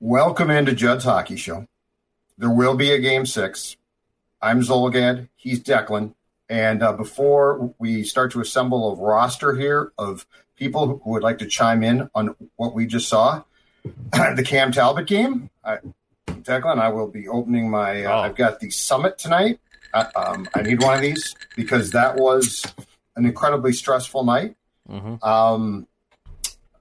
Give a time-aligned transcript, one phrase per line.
[0.00, 1.66] Welcome into Judd's Hockey Show.
[2.38, 3.76] There will be a game six.
[4.40, 5.28] I'm Zulgad.
[5.36, 6.14] He's Declan.
[6.48, 10.26] And uh, before we start to assemble a roster here of
[10.56, 13.42] people who would like to chime in on what we just saw,
[14.12, 15.78] the Cam Talbot game, I,
[16.26, 18.04] Declan, I will be opening my.
[18.04, 18.18] Uh, Oh.
[18.20, 19.60] I've got the summit tonight.
[19.92, 22.64] Uh, um, I need one of these because that was
[23.16, 24.56] an incredibly stressful night.
[24.88, 25.22] Mhm.
[25.22, 25.86] Um,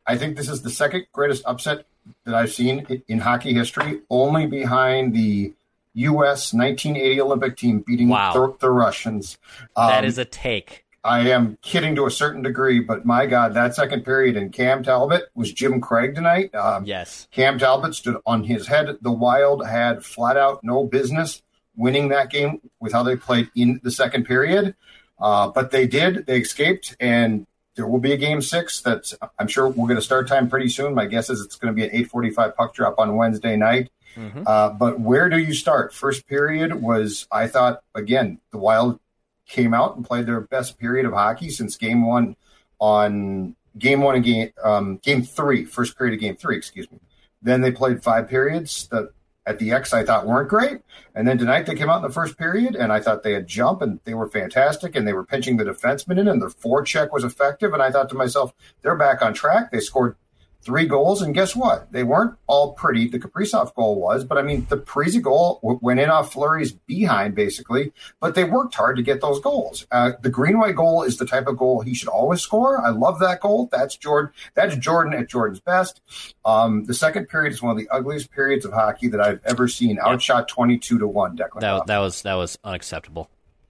[0.07, 1.85] I think this is the second greatest upset
[2.25, 5.53] that I've seen in hockey history, only behind the
[5.93, 6.53] U.S.
[6.53, 8.33] 1980 Olympic team beating Wow.
[8.33, 9.37] the, the Russians.
[9.75, 10.85] that Um, is a take.
[11.03, 14.83] I am kidding to a certain degree, but my God, that second period and Cam
[14.83, 16.53] Talbot was Jim Craig tonight.
[16.53, 17.27] Um, Yes.
[17.31, 18.97] Cam Talbot stood on his head.
[19.01, 21.41] The Wild had flat out no business
[21.75, 24.75] winning that game with how they played in the second period.
[25.17, 26.25] Uh, but they did.
[26.27, 28.81] They escaped, and there will be a game six.
[28.81, 30.93] That's I'm sure we're going to start time pretty soon.
[30.93, 33.89] My guess is it's going to be an 8:45 puck drop on Wednesday night.
[34.15, 34.43] Mhm.
[34.45, 35.93] Uh, but where do you start?
[35.93, 38.99] First period was I thought again the Wild
[39.47, 42.35] came out and played their best period of hockey since game one
[42.79, 46.99] on game one and game um, game three, first period of game three, excuse me.
[47.41, 49.11] Then they played five periods that
[49.45, 50.81] at the X I thought weren't great.
[51.15, 53.47] And then tonight they came out in the first period and I thought they had
[53.47, 57.11] jump and they were fantastic and they were pinching the defenseman in and their forecheck
[57.11, 57.73] was effective.
[57.73, 59.71] And I thought to myself, they're back on track.
[59.71, 60.15] They scored
[60.61, 61.91] three goals, and guess what?
[61.91, 63.07] They weren't all pretty.
[63.07, 66.73] The Kaprizov goal was, but I mean, the Parise goal w- went in off Fleury's
[66.73, 67.93] behind, basically.
[68.19, 69.87] But they worked hard to get those goals.
[69.91, 72.85] Uh, the Greenway goal is the type of goal he should always score.
[72.85, 73.69] I love that goal.
[73.71, 74.31] That's Jordan.
[74.53, 76.01] That's Jordan at Jordan's best.
[76.45, 79.67] Um, the second period is one of the ugliest periods of hockey that I've ever
[79.67, 79.97] seen.
[79.99, 81.37] Outshot twenty-two to one.
[81.37, 81.61] Declan.
[81.61, 83.29] That that was that was unacceptable.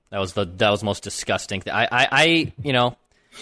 [0.09, 1.61] That was the that was the most disgusting.
[1.61, 1.73] Thing.
[1.73, 2.95] I, I I you know,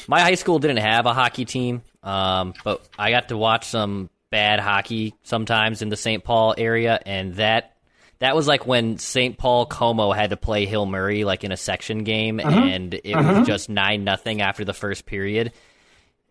[0.07, 4.09] my high school didn't have a hockey team, um, but I got to watch some
[4.29, 6.23] bad hockey sometimes in the St.
[6.23, 7.75] Paul area, and that
[8.19, 9.37] that was like when St.
[9.37, 13.45] Paul Como had to play Hill Murray like in a section game, and it was
[13.45, 15.51] just nine nothing after the first period.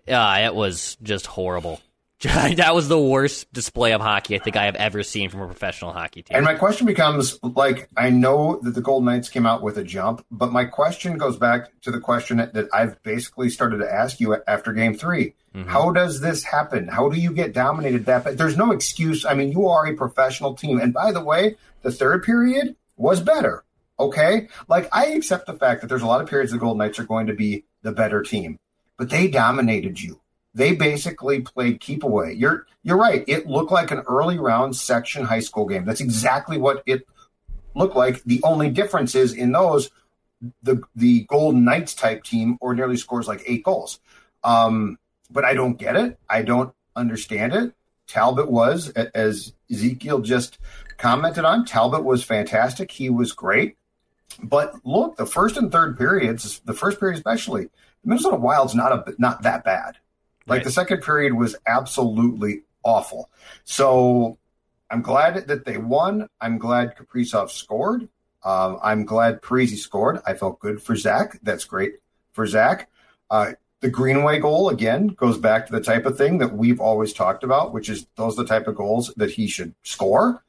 [0.09, 1.81] Uh, it was just horrible.
[2.22, 5.47] that was the worst display of hockey I think I have ever seen from a
[5.47, 6.34] professional hockey team.
[6.34, 9.84] And my question becomes like, I know that the Golden Knights came out with a
[9.84, 14.19] jump, but my question goes back to the question that, I've basically started to ask
[14.19, 15.69] you after game 3 mm-hmm.
[15.69, 16.88] How does this happen?
[16.88, 18.25] How do you get dominated that?
[18.25, 19.27] But there's no excuse.
[19.27, 20.81] I mean, you are a professional team.
[20.81, 23.62] And by the way, the third period was better.
[24.00, 24.48] Okay.
[24.69, 27.04] Like, I accept the fact that there's a lot of periods the Golden Knights are
[27.04, 28.59] going to be the better team,
[28.97, 30.21] but they dominated you
[30.56, 32.33] they basically played keep away.
[32.33, 33.25] You're you're right.
[33.28, 35.84] It looked like an early round section high school game.
[35.84, 37.06] That's exactly what it
[37.75, 38.25] looked like.
[38.25, 39.91] The only difference is in those
[40.62, 44.00] the the Golden Knights type team ordinarily scores like eight goals.
[44.43, 44.99] Um,
[45.31, 46.19] but I don't get it.
[46.28, 47.75] I don't understand it.
[48.06, 50.59] Talbot was, as Ezekiel just
[50.97, 52.93] commented on, Talbot was fantastic.
[52.93, 53.77] He was great.
[54.43, 58.93] But look, the first and third periods, the first period especially, the Minnesota Wild's not
[58.93, 59.99] a not that bad.
[60.47, 60.65] Like Right.
[60.65, 63.31] the second period was absolutely awful.
[63.65, 64.39] So
[64.91, 66.28] I'm glad that they won.
[66.41, 68.09] I'm glad Kaprizov scored.
[68.45, 70.21] Um, I'm glad Parise scored.
[70.25, 71.41] I felt good for Zach.
[71.43, 71.95] That's great
[72.33, 72.89] for Zach.
[73.28, 77.13] Uh, the Greenway goal again goes back to the type of thing that we've always
[77.13, 80.45] talked about, which is those are the type of goals that he should score.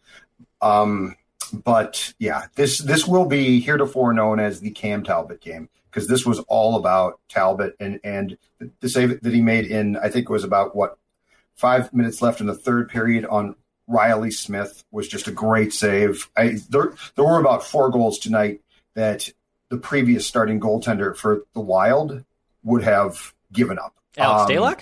[0.62, 1.16] Um,
[1.52, 6.28] but yeah, this this will be heretofore known as the Cam Talbot game because this
[6.28, 8.38] was all about Talbot and and
[8.82, 11.00] the save that he made in I think it was about what
[11.56, 13.56] five minutes left in the third period on
[13.88, 16.30] Reilly Smith was just a great save.
[16.38, 18.62] I there there were about four goals tonight
[18.94, 19.32] that
[19.70, 22.24] the previous starting goaltender for the Wild
[22.64, 23.96] would have given up.
[24.18, 24.76] Alex Um?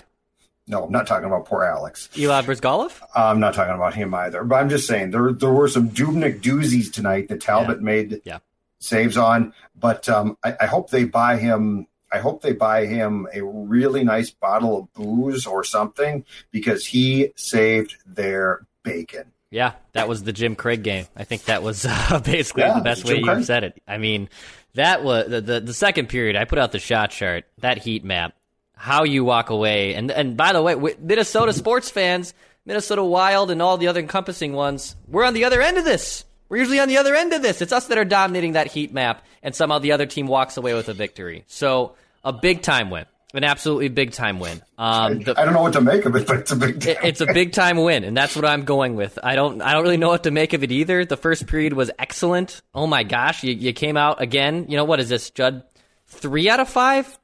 [0.68, 2.10] No, I'm not talking about poor Alex.
[2.18, 3.00] Eli Bryzgalov?
[3.16, 4.44] I'm not talking about him either.
[4.44, 7.84] But I'm just saying there there were some Dubnyk doozies tonight that Talbot Yeah.
[7.86, 8.40] made Yeah.
[8.80, 9.54] Saves on.
[9.76, 11.88] But um, I, I hope they buy him.
[12.12, 17.34] I hope they buy him a really nice bottle of booze or something because he
[17.36, 19.32] saved their bacon.
[19.50, 21.08] Yeah, that was the Jim Craig game.
[21.16, 23.82] I think that was uh, basically Yeah, the best way you said it.
[23.88, 24.30] I mean,
[24.74, 26.36] that was the, the the second period.
[26.36, 28.34] I put out the shot chart, that heat map,
[28.76, 32.34] how you walk away, and and by the way, Minnesota sports fans,
[32.66, 36.26] Minnesota Wild, and all the other encompassing ones, we're on the other end of this.
[36.56, 37.62] We're usually on the other end of this.
[37.62, 40.74] It's us that are dominating that heat map, and somehow the other team walks away
[40.74, 41.44] with a victory.
[41.48, 43.04] So a big time win,
[43.34, 44.62] an absolutely big time win.
[44.78, 46.88] Um, the, I don't know what to make of it, but it's a big.
[46.88, 49.20] it- it's a big time win, and that's what I'm going with.
[49.22, 51.04] I don't I don't really know what to make of it either.
[51.04, 52.62] The first period was excellent.
[52.74, 54.68] Oh my gosh, you, you came out again.
[54.70, 55.62] You know what is this, Judd?
[56.08, 57.20] Three out of five,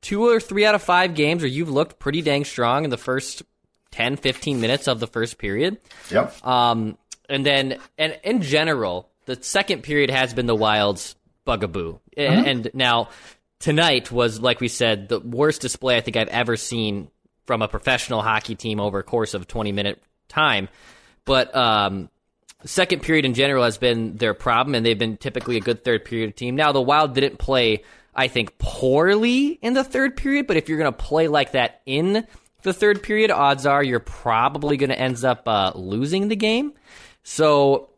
[0.00, 2.96] two or three out of five games where you've looked pretty dang strong in the
[2.96, 3.42] first
[3.90, 5.76] 10, 15 minutes of the first period.
[6.10, 6.46] Yep.
[6.46, 6.96] Um,
[7.30, 11.14] and then, and in general, the second period has been the Wild's
[11.46, 11.98] bugaboo.
[12.16, 13.08] A- And now,
[13.58, 17.08] tonight was, like we said, the worst display I think I've ever seen
[17.46, 20.68] from a professional hockey team over a course of 20 minute time.
[21.24, 22.08] But, um,
[22.64, 26.04] second period in general has been their problem, and they've been typically a good third
[26.04, 26.56] period team.
[26.56, 27.84] Now, the Wild didn't play,
[28.14, 31.80] I think, poorly in the third period, but if you're going to play like that
[31.86, 32.26] in
[32.62, 36.72] the third period, odds are you're probably going to end up uh, losing the game.
[37.34, 37.90] So,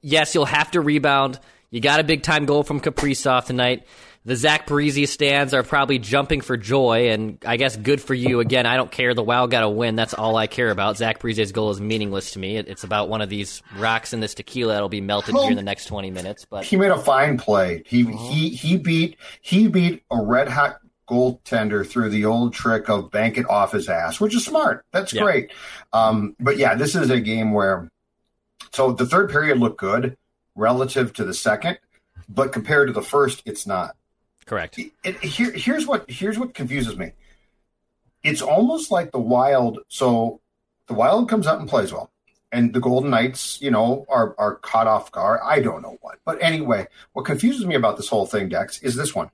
[0.00, 1.38] yes, you'll have to rebound.
[1.70, 3.86] You got a big time goal from Kaprizov tonight.
[4.24, 8.40] The Zach Parise stands are probably jumping for joy, and I guess good for you.
[8.40, 9.14] Again, I don't care.
[9.14, 9.94] The Wild got to win.
[9.94, 10.96] That's all I care about.
[10.96, 12.56] Zach Parise's goal is meaningless to me.
[12.56, 15.56] It- It's about one of these rocks in this tequila that'll be melted here in
[15.56, 16.44] the next 20 minutes.
[16.44, 17.84] But he made a fine play.
[17.86, 23.10] He he he beat he beat a red hot goaltender through the old trick of
[23.12, 24.84] bank it off his ass, which is smart.
[24.92, 25.22] That's Yeah.
[25.22, 25.50] great.
[25.92, 27.88] Um, but yeah, this is a game where
[28.72, 30.16] so the third period looked good
[30.54, 31.78] relative to the second,
[32.28, 33.96] but compared to the first, it's not.
[34.46, 34.78] correct.
[34.78, 37.12] It, it- here, here's what here's what confuses me.
[38.22, 39.78] It's almost like the Wild.
[39.88, 40.40] So
[40.86, 42.10] the Wild comes out and plays well,
[42.52, 45.40] and the Golden Knights, you know, are are caught off guard.
[45.44, 48.94] I don't know what, but anyway, what confuses me about this whole thing, Dex, is
[48.96, 49.30] this one.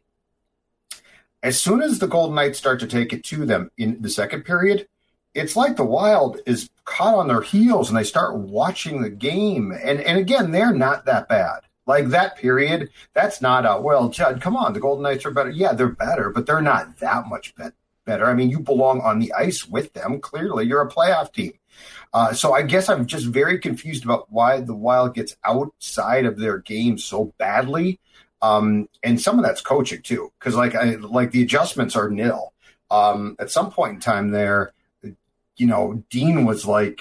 [1.43, 4.45] As soon as the Golden Knights start to take it to them in the second
[4.45, 4.89] period,
[5.37, 9.71] it's like the Wild is caught on their heels and they start watching the game.
[9.73, 11.61] And and again, they're not that bad.
[11.87, 14.41] Like that period, that's not a well, Judd.
[14.41, 15.51] Come on, the Golden Knights are better.
[15.51, 17.75] Yeah, they're better, but they're not that much bet-
[18.05, 18.27] better.
[18.27, 20.21] I mean, you belong on the ice with them.
[20.21, 21.53] Clearly, you're a playoff team.
[22.13, 26.39] Uh, so I guess I'm just very confused about why the Wild gets outside of
[26.39, 28.01] their game so badly.
[28.43, 32.53] Um, and some of that's coaching too, because like like the adjustments are nil.
[32.91, 34.73] Um, at some point in time there,
[35.57, 37.01] you know, Dean was like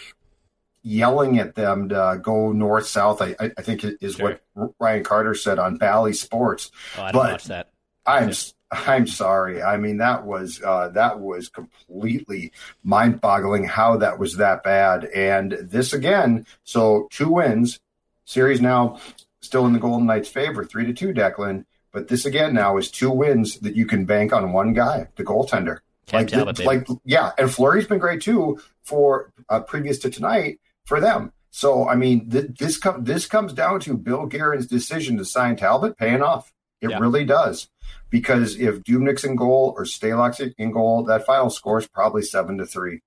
[0.84, 3.22] yelling at them to go north south.
[3.22, 4.40] I, I think is Sure.
[4.54, 6.72] what Ryan Carter said on Bally Sports.
[6.98, 7.70] Oh, I didn't but- watch that.
[8.08, 8.32] I'm
[8.72, 9.64] I'm sorry.
[9.64, 12.52] I mean that was uh, that was completely
[12.84, 15.06] mind-boggling how that was that bad.
[15.06, 17.80] And this again, so two wins,
[18.26, 19.00] series now
[19.42, 21.66] still in the Golden Knights' favor, three to two, Declan.
[21.92, 25.24] But this again now is two wins that you can bank on one guy, the
[25.24, 25.80] goaltender.
[26.08, 30.60] Cam Like, Talbot, like yeah, and Fleury's been great too for uh, previous to tonight
[30.86, 31.32] for them.
[31.52, 35.56] So I mean, th- this com- this comes down to Bill Guerin's decision to sign
[35.56, 36.52] Talbot paying off.
[36.82, 37.00] It Yeah.
[37.00, 37.70] really does,
[38.10, 42.58] because if Dubnyk's in goal or Stalock's in goal, that final score is probably seven
[42.60, 43.02] to three.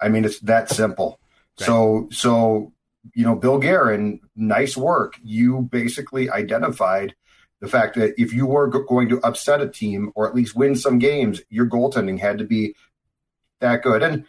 [0.00, 1.18] I mean, it's that simple.
[1.58, 2.72] So so
[3.14, 5.18] you know, Bill Guerin, nice work.
[5.22, 7.14] You basically identified
[7.60, 10.76] the fact that if you were going to upset a team or at least win
[10.76, 12.74] some games, your goaltending had to be
[13.60, 14.02] that good.
[14.02, 14.24] And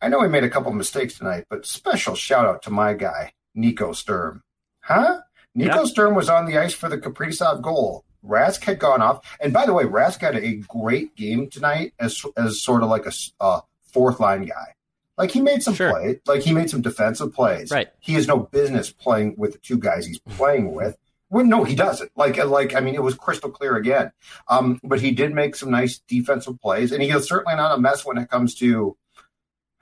[0.00, 3.32] I know I made a couple mistakes tonight, but special shout out to my guy,
[3.54, 4.42] Nico Sturm.
[4.80, 5.20] Huh?
[5.54, 5.84] Nico Yeah.
[5.84, 8.04] Sturm was on the ice for the Kaprizov goal.
[8.24, 9.36] Rask had gone off.
[9.40, 13.06] And by the way, Rask had a great game tonight as as sort of like
[13.06, 13.60] a uh,
[13.92, 14.74] fourth line guy.
[15.16, 15.90] Like he made some Sure.
[15.90, 17.70] play, like he made some defensive plays.
[17.70, 17.88] Right.
[18.00, 20.98] He has no business playing with the two guys he's playing with.
[21.28, 22.12] Well, no, he doesn't.
[22.16, 24.12] Like, like I mean, it was crystal clear again.
[24.48, 27.80] Um, but he did make some nice defensive plays, and he is certainly not a
[27.80, 28.96] mess when it comes to.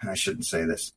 [0.02, 0.92] I shouldn't say this.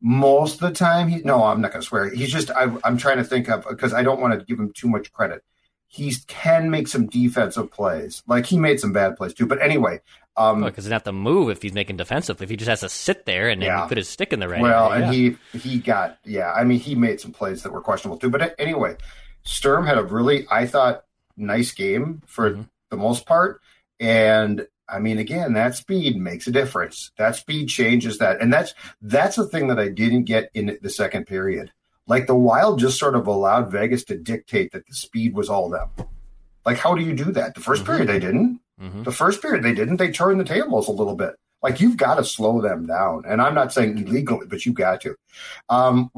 [0.00, 2.08] Most of the time, he no, I'm not going to swear.
[2.10, 4.72] He's just I, I'm trying to think of because I don't want to give him
[4.72, 5.42] too much credit.
[5.88, 8.22] He can make some defensive plays.
[8.26, 9.46] Like he made some bad plays too.
[9.46, 10.00] But anyway,
[10.36, 12.40] um, Because he doesn't have to move if he's making defensive.
[12.42, 13.86] If he just has to sit there and, and Yeah.
[13.86, 15.06] put his stick in the right Well, area.
[15.06, 16.52] and he he got yeah.
[16.52, 18.30] I mean, he made some plays that were questionable too.
[18.30, 18.96] But anyway,
[19.48, 21.04] Sturm had a really I thought
[21.36, 22.68] nice game for Mhm.
[22.90, 23.60] the most part,
[23.98, 27.12] and I mean, again, that speed makes a difference.
[27.16, 30.90] That speed changes that, and that's that's the thing that I didn't get in the
[30.90, 31.72] second period.
[32.06, 35.70] Like the Wild just sort of allowed Vegas to dictate that the speed was all
[35.70, 35.88] them.
[36.66, 37.54] Like, how do you do that?
[37.54, 37.86] The 1st mm-hmm.
[37.86, 38.60] period they didn't.
[38.80, 39.02] Mm-hmm.
[39.04, 39.96] The first period they didn't.
[39.96, 41.36] They turned the tables a little bit.
[41.62, 45.00] Like you've got to slow them down, and I'm not saying illegally, but you've got
[45.02, 45.16] to.
[45.70, 46.10] Um,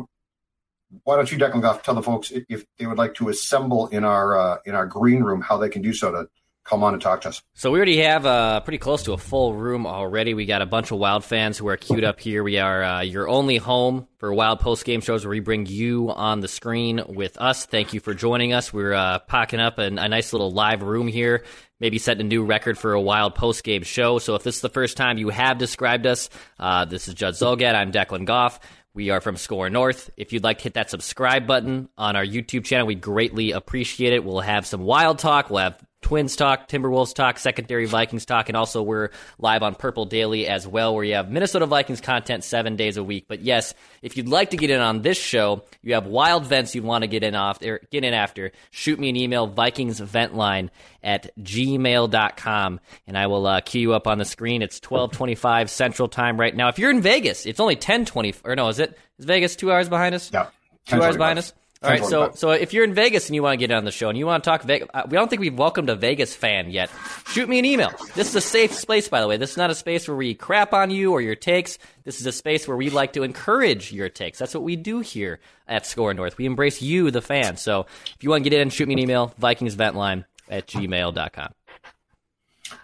[1.05, 4.05] why don't you, Declan Goff, tell the folks if they would like to assemble in
[4.05, 6.29] our uh, in our green room how they can do so to
[6.65, 7.43] come on and talk to us.
[7.55, 10.35] So we already have uh, pretty close to a full room already.
[10.35, 12.45] We got a bunch of Wild fans who are queued up here.
[12.45, 16.11] We are uh, your only home for Wild post game shows where we bring you
[16.11, 17.67] on the screen with us.
[17.67, 18.73] Thank you for joining us.
[18.73, 21.45] We're uh, packing up a, a nice little live room here.
[21.81, 24.19] Maybe setting a new record for a wild post game show.
[24.19, 26.29] So if this is the first time you have described us,
[26.59, 27.75] uh, this is Judd Zulgad.
[27.75, 28.61] I'm Declan Goff.
[28.93, 30.11] We are from Score North.
[30.17, 34.13] If you'd like to hit that subscribe button on our YouTube channel, we greatly appreciate
[34.13, 34.25] it.
[34.25, 35.49] We'll have some wild talk.
[35.49, 40.07] We'll have Twins talk, Timberwolves talk, secondary Vikings talk, and also we're live on Purple
[40.07, 43.27] Daily as well, where you have Minnesota Vikings content seven days a week.
[43.29, 46.75] But yes, if you'd like to get in on this show, you have wild vents
[46.75, 50.71] you'd want to get in off or get in after, shoot me an email, VikingsVentline
[51.03, 54.63] at gmail.com, and I will uh, cue you up on the screen.
[54.63, 56.69] It's 1225 Central Time right now.
[56.69, 58.99] If you're in Vegas, it's only 1020, or no, is it?
[59.19, 60.31] Is Vegas two hours behind us?
[60.33, 60.47] Yeah.
[60.87, 61.53] Two hours behind us?
[61.83, 63.91] All right, so so if you're in Vegas and you want to get on the
[63.91, 66.35] show and you want to talk Vegas, uh, we don't think we've welcomed a Vegas
[66.35, 66.91] fan yet.
[67.29, 67.91] Shoot me an email.
[68.15, 69.39] This is a safe space, by the way.
[69.39, 71.79] This is not a space where we crap on you or your takes.
[72.05, 74.39] This is a space where we like to encourage your takes.
[74.39, 76.37] That's what we do here at Score North.
[76.37, 77.57] We embrace you, the fan.
[77.57, 81.55] So if you want to get in, shoot me an email, VikingsVentline at gmail.com.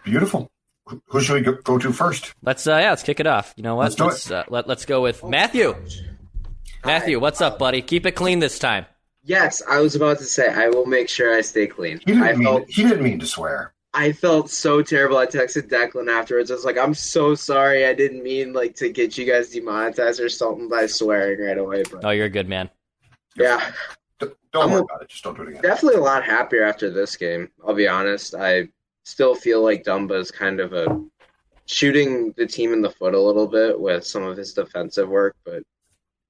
[0.05, 0.51] Beautiful.
[1.09, 2.33] Who should we go to first?
[2.43, 3.53] Let's uh, yeah, let's kick it off.
[3.59, 3.91] You know what?
[3.91, 5.75] Let's, let's, uh, let, let's go with Matthew.
[6.87, 7.83] Matthew, what's up, buddy?
[7.83, 8.87] Keep it clean this time.
[9.25, 11.99] Yes, I was about to say I will make sure I stay clean.
[11.99, 13.75] He didn't, I mean, felt, he didn't mean to swear.
[13.93, 15.19] I felt so terrible.
[15.19, 16.53] I texted Declan afterwards.
[16.53, 17.87] I was like, "I'm so sorry.
[17.87, 21.83] I didn't mean like to get you guys demonetized or something by swearing right away."
[21.91, 22.71] But oh, you're a good man.
[23.35, 23.73] Yeah.
[24.21, 25.09] Don't I'm worry about it.
[25.09, 25.63] Just don't do it again.
[25.63, 27.51] Definitely a lot happier after this game.
[27.67, 28.37] I'll be honest.
[28.37, 28.69] I
[29.05, 31.03] still feel like Dumba is kind of a
[31.67, 35.35] shooting the team in the foot a little bit with some of his defensive work,
[35.45, 35.65] but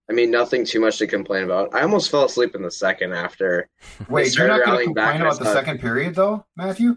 [0.09, 1.75] I mean, nothing too much to complain about.
[1.75, 3.69] I almost fell asleep in the second after.
[4.09, 6.97] Wait, you're not going to complain about the second period, though, Matthew?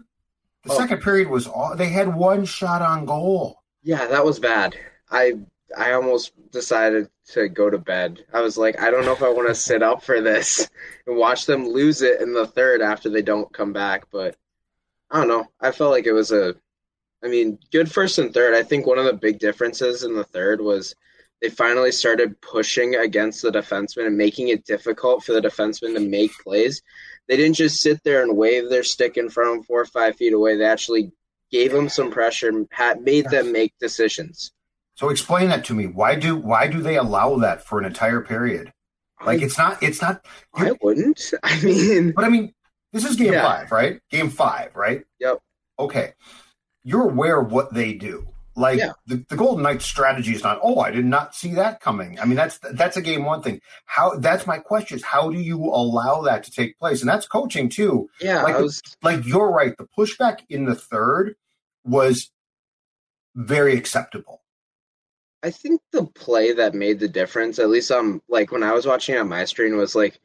[0.64, 0.78] The oh.
[0.78, 3.62] second period was all they had one shot on goal.
[3.82, 4.76] Yeah, that was bad.
[5.10, 5.38] I
[5.76, 8.24] I almost decided to go to bed.
[8.32, 10.68] I was like, I don't know if I want to sit up for this
[11.06, 14.04] and watch them lose it in the third after they don't come back.
[14.10, 14.36] But
[15.10, 15.46] I don't know.
[15.60, 16.54] I felt like it was a,
[17.24, 18.54] I mean, good first and third.
[18.54, 20.94] I think one of the big differences in the third was
[21.40, 26.00] they finally started pushing against the defenseman and making it difficult for the defenseman to
[26.00, 26.82] make plays.
[27.28, 29.86] They didn't just sit there and wave their stick in front of them four or
[29.86, 30.56] five feet away.
[30.56, 31.12] They actually
[31.50, 32.52] gave them some pressure,
[33.00, 34.52] made them make decisions.
[34.96, 35.86] So explain that to me.
[35.86, 38.72] Why do why do they allow that for an entire period?
[39.24, 40.24] Like it's not it's not.
[40.54, 41.32] I wouldn't.
[41.42, 42.52] I mean, but I mean,
[42.92, 43.42] this is game yeah.
[43.42, 44.00] five, right?
[44.10, 45.04] Game five, right?
[45.18, 45.38] Yep.
[45.78, 46.12] Okay,
[46.82, 48.26] you're aware of what they do.
[48.56, 48.92] Like yeah.
[49.06, 52.18] the, the Golden Knights strategy is not, oh, I did not see that coming.
[52.18, 53.60] I mean, that's that's a game one thing.
[53.86, 57.00] How that's my question is how do you allow that to take place?
[57.00, 58.10] And that's coaching too.
[58.20, 58.42] Yeah.
[58.42, 58.82] Like, was...
[59.02, 59.76] like you're right.
[59.76, 61.36] The pushback in the third
[61.84, 62.30] was
[63.34, 64.42] very acceptable.
[65.42, 68.86] I think the play that made the difference, at least um like when I was
[68.86, 70.20] watching on my screen, was like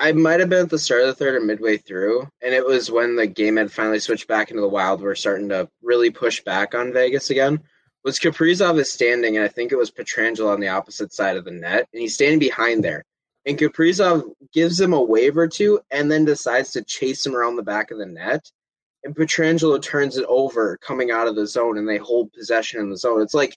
[0.00, 2.64] I might have been at the start of the third or midway through, and it
[2.64, 5.02] was when the game had finally switched back into the wild.
[5.02, 7.60] We're starting to really push back on Vegas again.
[8.02, 11.44] Was Kaprizov is standing, and I think it was Pietrangelo on the opposite side of
[11.44, 13.04] the net, and he's standing behind there.
[13.44, 14.22] And Kaprizov
[14.54, 17.90] gives him a wave or two, and then decides to chase him around the back
[17.90, 18.50] of the net.
[19.04, 22.88] And Pietrangelo turns it over, coming out of the zone, and they hold possession in
[22.88, 23.20] the zone.
[23.20, 23.54] It's like,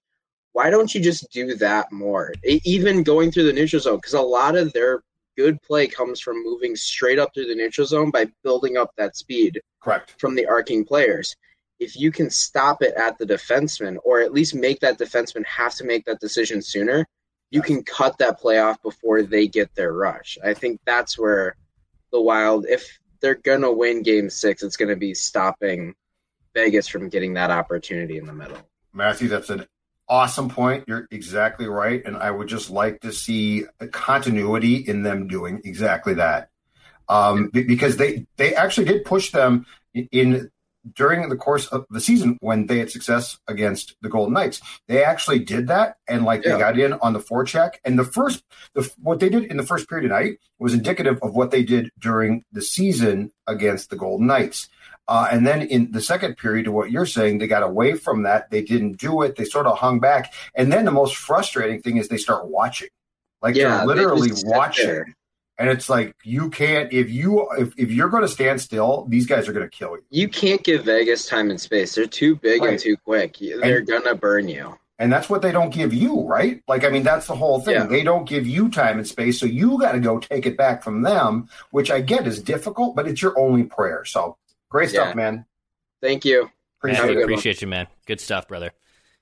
[0.51, 2.33] why don't you just do that more?
[2.43, 5.01] Even going through the neutral zone, because a lot of their
[5.37, 9.15] good play comes from moving straight up through the neutral zone by building up that
[9.15, 9.61] speed.
[9.81, 10.15] Correct.
[10.19, 11.35] From the arcing players.
[11.79, 15.75] If you can stop it at the defenseman, or at least make that defenseman have
[15.75, 17.05] to make that decision sooner,
[17.51, 20.37] you can cut that play off before they get their rush.
[20.43, 21.55] I think that's where
[22.11, 25.93] the Wild, if they're gonna win Game Six, it's gonna be stopping
[26.53, 28.57] Vegas from getting that opportunity in the middle.
[28.93, 29.65] Matthew, that's an
[30.13, 30.83] awesome point.
[30.87, 32.03] You're exactly right.
[32.05, 36.49] And I would just like to see a continuity in them doing exactly that.
[37.09, 39.65] Um, because they, they actually did push them
[40.11, 40.51] in
[40.93, 44.61] during the course of the season when they had success against the Golden Knights.
[44.87, 46.53] They actually did that and like yeah.
[46.53, 47.75] they got in on the forecheck.
[47.83, 48.43] And the first,
[48.75, 51.89] the, what they did in the first period tonight was indicative of what they did
[51.97, 54.69] during the season against the Golden Knights.
[55.07, 58.23] Uh, and then in the second period, to what you're saying, they got away from
[58.23, 58.49] that.
[58.51, 59.35] They didn't do it.
[59.35, 60.33] They sort of hung back.
[60.55, 62.87] And then the most frustrating thing is they start watching,
[63.41, 64.87] like Yeah, they're literally sit watching.
[64.87, 65.07] there.
[65.59, 69.27] And it's like you can't if you if, if you're going to stand still, these
[69.27, 70.03] guys are going to kill you.
[70.09, 71.93] You can't give Vegas time and space.
[71.95, 72.71] They're too big Right.
[72.71, 73.37] and too quick.
[73.39, 74.77] They're gonna burn you.
[74.99, 76.61] And that's what they don't give you, right?
[76.67, 77.73] Like, I mean, that's the whole thing.
[77.75, 77.85] Yeah.
[77.87, 80.81] They don't give you time and space, so you got to go take it back
[80.83, 84.05] from them, which I get is difficult, but it's your only prayer.
[84.05, 84.37] So
[84.73, 85.13] great stuff, Yeah.
[85.15, 85.45] man.
[86.01, 86.49] Thank you.
[86.79, 87.13] Appreciate Man, it.
[87.13, 87.23] good one.
[87.25, 87.87] appreciate you, man.
[88.05, 88.71] Good stuff, brother.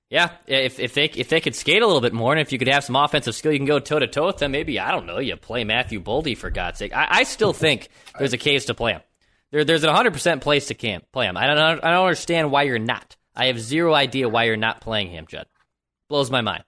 [0.10, 2.58] Yeah, if if they if they could skate a little bit more, and if you
[2.60, 4.51] could have some offensive skill, you can go toe to toe with them.
[4.51, 5.20] Maybe I don't know.
[5.20, 6.93] You play Matthew Boldy for God's sake.
[6.93, 9.01] I, I still think there's a case to play him.
[9.51, 11.38] There, there's a 100 percent place to camp, play him.
[11.38, 13.15] I don't I don't understand why you're not.
[13.36, 15.46] I have zero idea why you're not playing him, Judd.
[16.10, 16.63] Blows my mind.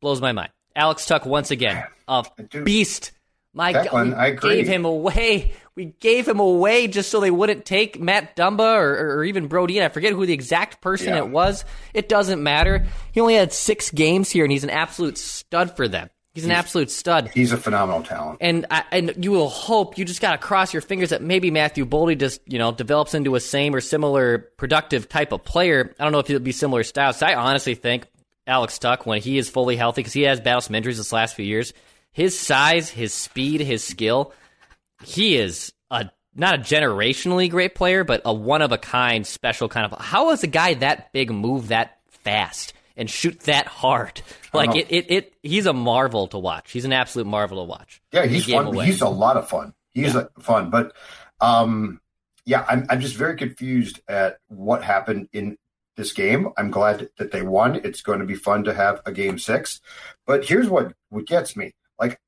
[0.00, 0.50] Blows my mind.
[0.74, 2.64] Alex Tuch once again, a Dude.
[2.64, 3.12] beast.
[3.52, 4.54] My Declan, God, we I agree.
[4.56, 5.52] gave him away.
[5.78, 9.78] We gave him away just so they wouldn't take Matt Dumba or, or even Brody.
[9.78, 11.18] And I forget who the exact person Yeah.
[11.18, 11.64] it was.
[11.94, 12.84] It doesn't matter.
[13.12, 16.10] He only had six games here, and he's an absolute stud for them.
[16.34, 17.30] He's an absolute stud.
[17.32, 18.38] He's a phenomenal talent.
[18.40, 21.86] And I, and you will hope you just gotta cross your fingers that maybe Matthew
[21.86, 25.94] Boldy just you know develops into a same or similar productive type of player.
[26.00, 27.22] I don't know if it'll be similar styles.
[27.22, 28.06] I honestly think
[28.48, 31.36] Alex Tuch when he is fully healthy because he has battled some injuries this last
[31.36, 31.72] few years.
[32.10, 34.32] His size, his speed, his skill,
[35.02, 39.68] he is a not a generationally great player, but a one of a kind, special
[39.68, 39.98] kind of.
[39.98, 44.22] How is a guy that big move that fast and shoot that hard?
[44.54, 46.70] Like it, it, it, he's a marvel to watch.
[46.70, 48.00] He's an absolute marvel to watch.
[48.12, 48.84] Yeah, he's him fun.
[48.84, 49.74] He's a lot of fun.
[49.90, 50.92] He's uh fun, but
[51.40, 52.00] um,
[52.44, 55.58] yeah, I'm I'm just very confused at what happened in
[55.96, 56.48] this game.
[56.56, 57.76] I'm glad that they won.
[57.76, 59.80] It's going to be fun to have a game six,
[60.26, 61.72] but here's what what gets me.
[61.98, 62.20] Like,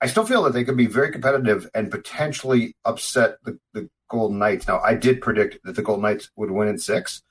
[0.00, 4.38] I still feel that they could be very competitive and potentially upset the the Golden
[4.38, 4.68] Knights.
[4.68, 7.22] Now, I did predict that the Golden Knights would win in six.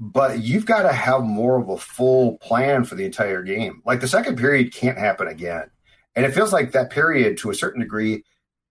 [0.00, 3.82] But you've got to have more of a full plan for the entire game.
[3.84, 5.70] Like the second period can't happen again.
[6.14, 8.24] And it feels like that period, to a certain degree,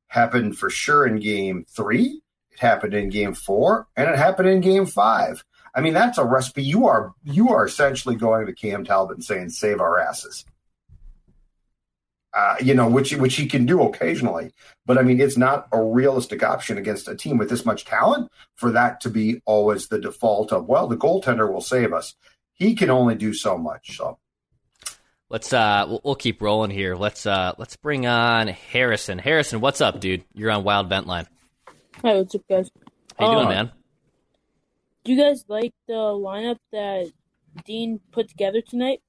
[0.08, 2.22] happened for sure in game three.
[2.52, 5.44] It happened in game four, and it happened in game five.
[5.76, 6.64] I mean, that's a recipe.
[6.64, 10.46] You are you are essentially going to Cam Talbot and saying, "Save our asses."
[12.34, 14.52] Uh, you know, which which he can do occasionally,
[14.86, 18.30] but I mean, it's not a realistic option against a team with this much talent
[18.56, 20.66] for that to be always the default of.
[20.68, 22.16] Well, the goaltender will save us.
[22.54, 23.98] He can only do so much.
[23.98, 24.20] So
[25.30, 26.96] Let's uh, we'll, we'll keep rolling here.
[26.96, 29.20] Let's uh, let's bring on Harrison.
[29.20, 30.24] Harrison, what's up, dude?
[30.34, 31.28] You're on Wild Vent Line.
[32.04, 32.70] Hi, what's up, guys?
[33.18, 33.72] How you Uh, doing, man?
[35.04, 37.12] Do you guys like the lineup that
[37.66, 39.02] Dean put together tonight?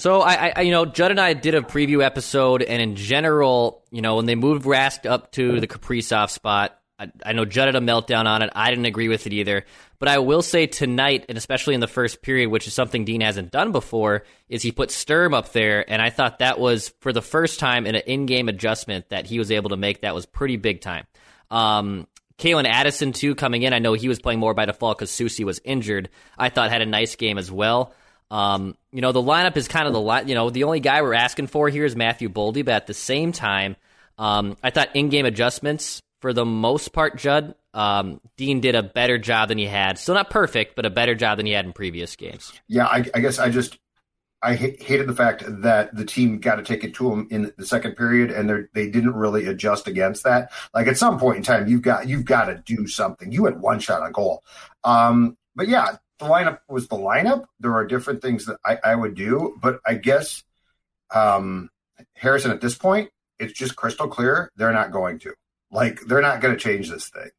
[0.00, 3.84] So I, I, you know, Judd and I did a preview episode, and in general,
[3.90, 7.66] you know, when they moved Rask up to the Kaprizov spot, I, I know Judd
[7.66, 8.48] had a meltdown on it.
[8.54, 9.66] I didn't agree with it either.
[9.98, 13.20] But I will say tonight, and especially in the first period, which is something Dean
[13.20, 17.12] hasn't done before, is he put Sturm up there, and I thought that was for
[17.12, 20.00] the first time in an in-game adjustment that he was able to make.
[20.00, 21.04] That was pretty big time.
[21.50, 22.06] Um,
[22.38, 23.74] Calen Addison too coming in.
[23.74, 26.08] I know he was playing more by default because Soucy was injured.
[26.38, 27.92] I thought had a nice game as well.
[28.30, 30.28] Um, you know, the lineup is kind of the line.
[30.28, 32.94] You know, the only guy we're asking for here is Matthew Boldy, but at the
[32.94, 33.76] same time,
[34.18, 39.18] um, I thought in-game adjustments for the most part, Judd um, Dean did a better
[39.18, 39.98] job than he had.
[39.98, 42.52] Still not perfect, but a better job than he had in previous games.
[42.68, 43.78] yeah, I, I guess I just
[44.42, 47.66] I hated the fact that the team got to take it to them in the
[47.66, 50.50] second period, and they they didn't really adjust against that.
[50.74, 53.32] Like at some point in time, you've got you've got to do something.
[53.32, 54.42] You had one shot on goal,
[54.82, 57.46] um, but yeah, the lineup was the lineup.
[57.58, 60.44] There are different things that I, I would do, but I guess
[61.12, 61.70] um,
[62.14, 65.34] Harrison at this point, it's just crystal clear they're not going to.
[65.72, 67.30] Like they're not going to change this thing.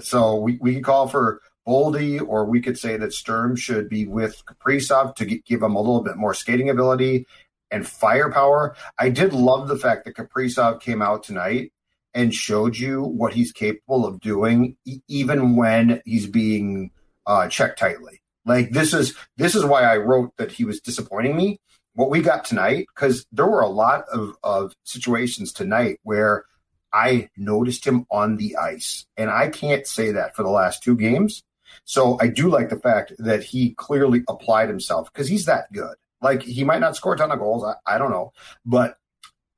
[0.00, 4.06] So we, we could call for Boldy, or we could say that Sturm should be
[4.06, 7.26] with Kaprizov to give him a little bit more skating ability
[7.70, 8.76] and firepower.
[8.98, 11.72] I did love the fact that Kaprizov came out tonight
[12.12, 16.90] and showed you what he's capable of doing, e- even when he's being
[17.30, 18.20] uh, checked tightly.
[18.44, 21.60] Like this is this is why I wrote that he was disappointing me.
[21.94, 26.44] What we got tonight, because there were a lot of, of situations tonight where
[26.92, 29.06] I noticed him on the ice.
[29.16, 31.42] And I can't say that for the last two games.
[31.84, 35.94] So I do like the fact that he clearly applied himself because he's that good.
[36.20, 37.64] Like he might not score a ton of goals.
[37.64, 38.32] I, I don't know.
[38.64, 38.96] But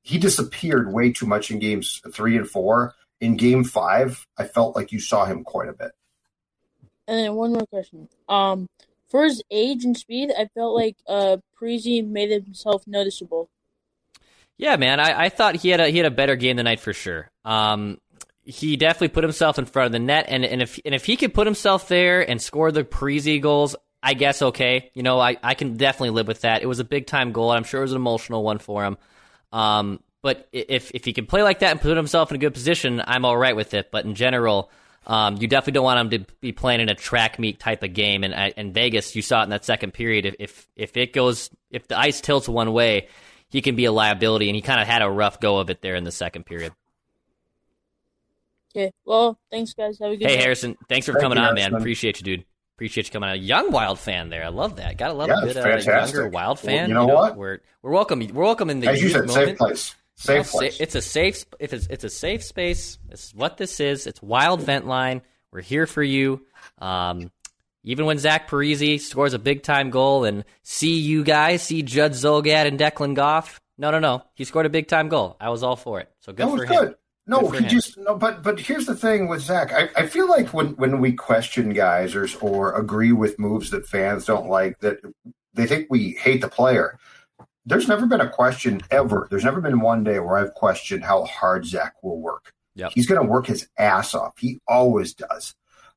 [0.03, 2.93] he disappeared way too much in games three and four.
[3.19, 5.91] In game five, I felt like you saw him quite a bit.
[7.07, 8.07] And then one more question.
[8.29, 8.67] Um,
[9.07, 13.49] for his age and speed, I felt like uh Parise made himself noticeable.
[14.57, 16.93] Yeah, man, I, I thought he had a he had a better game tonight for
[16.93, 17.29] sure.
[17.43, 17.99] Um,
[18.43, 21.15] he definitely put himself in front of the net, and, and if and if he
[21.15, 24.91] could put himself there and score the Parise goals, I guess okay.
[24.93, 26.61] You know, I, I can definitely live with that.
[26.61, 27.51] It was a big time goal.
[27.51, 28.97] I'm sure it was an emotional one for him.
[29.51, 32.53] Um, but if if he can play like that and put himself in a good
[32.53, 33.91] position, I'm all right with it.
[33.91, 34.69] But in general,
[35.05, 37.93] um, you definitely don't want him to be playing in a track meet type of
[37.93, 38.23] game.
[38.23, 40.25] And and Vegas, you saw it in that second period.
[40.25, 43.07] If if, if it goes, if the ice tilts one way,
[43.49, 44.49] he can be a liability.
[44.49, 46.73] And he kind of had a rough go of it there in the second period.
[48.75, 48.91] Okay.
[49.05, 49.99] Well, thanks, guys.
[49.99, 50.31] Have a good day.
[50.31, 50.43] Hey, night.
[50.43, 51.61] Harrison, thanks for Thank coming you, on, man.
[51.65, 51.81] Harrison.
[51.81, 52.45] Appreciate you, dude.
[52.75, 53.35] Appreciate you coming on.
[53.35, 54.43] A young Wild fan there.
[54.43, 54.97] I love that.
[54.97, 56.15] Gotta love Yeah, a it's good uh, fantastic.
[56.15, 56.89] younger Wild Well, fan.
[56.89, 57.35] you know what?
[57.37, 58.19] We're we're welcome.
[58.33, 59.33] We're welcome in the As you said, moment.
[59.49, 59.95] safe place.
[60.15, 60.79] Safe sa- place.
[60.79, 61.45] It's a safe.
[61.59, 62.97] If it's it's a safe space.
[63.09, 64.07] It's what this is.
[64.07, 65.21] It's Wild Vent Line.
[65.51, 66.41] We're here for you.
[66.79, 67.31] Um,
[67.83, 72.13] even when Zach Parise scores a big time goal and see you guys, see Judd
[72.13, 73.59] Zulgad and Declan Goff.
[73.77, 74.23] No, no, no.
[74.35, 75.35] He scored a big time goal.
[75.41, 76.09] I was all for it.
[76.21, 76.95] So good that for was him.
[77.25, 77.69] No, Good he him.
[77.69, 78.15] just no.
[78.15, 79.71] But but here's the thing with Zach.
[79.73, 83.87] I, I feel like when when we question guys or or agree with moves that
[83.87, 84.99] fans don't like, that
[85.53, 86.99] they think we hate the player.
[87.65, 89.27] There's never been a question ever.
[89.29, 92.51] There's never been one day where I've questioned how hard Zach will work.
[92.75, 92.91] Yep.
[92.93, 94.33] He's going to work his ass off.
[94.37, 95.55] He always does.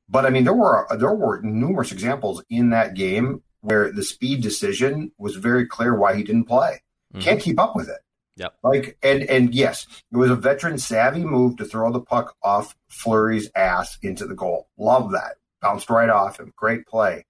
[0.09, 4.41] But I mean, there were there were numerous examples in that game where the speed
[4.41, 6.81] decision was very clear why he didn't play.
[7.13, 7.21] Mhm.
[7.21, 7.99] Can't keep up with it.
[8.37, 8.53] Yep.
[8.63, 12.75] Like and and yes, it was a veteran savvy move to throw the puck off
[12.87, 14.69] Fleury's ass into the goal.
[14.77, 15.35] Love that.
[15.61, 16.53] Bounced right off him.
[16.55, 17.25] Great play.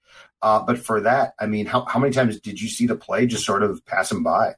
[0.47, 3.25] Uh, but for that, I mean, how, how many times did you see the play
[3.27, 4.53] just sort of pass him by?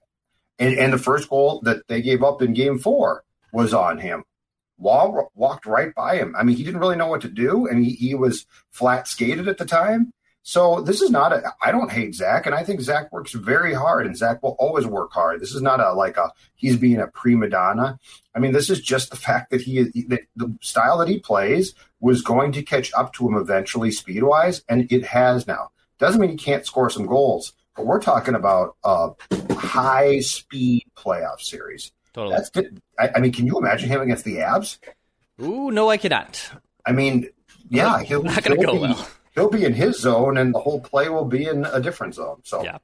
[0.60, 4.24] And and the first goal that they gave up in game four was on him.
[4.78, 6.36] Wall walked right by him.
[6.38, 9.48] I mean, he didn't really know what to do, and he, he was flat skated
[9.48, 10.14] at the time.
[10.44, 11.54] So this is not a.
[11.60, 14.86] I don't hate Zach, and I think Zach works very hard, and Zach will always
[14.86, 15.42] work hard.
[15.42, 17.98] This is not a like a he's being a prima donna.
[18.36, 21.74] I mean, this is just the fact that he that the style that he plays
[22.00, 25.72] was going to catch up to him eventually, speed wise, and it has now.
[26.00, 29.12] Doesn't mean he can't score some goals, but we're talking about a
[29.54, 31.92] high speed playoff series.
[32.14, 32.36] Totally.
[32.36, 32.82] That's good.
[32.98, 34.80] I, I mean, can you imagine him against the Abs?
[35.42, 36.52] Ooh, no, I cannot.
[36.86, 37.30] I mean,
[37.70, 39.10] yeah, he'll, Not gonna he'll go be, well.
[39.36, 42.42] He'll be in his zone, and the whole play will be in a different zone.
[42.44, 42.80] So Yeah.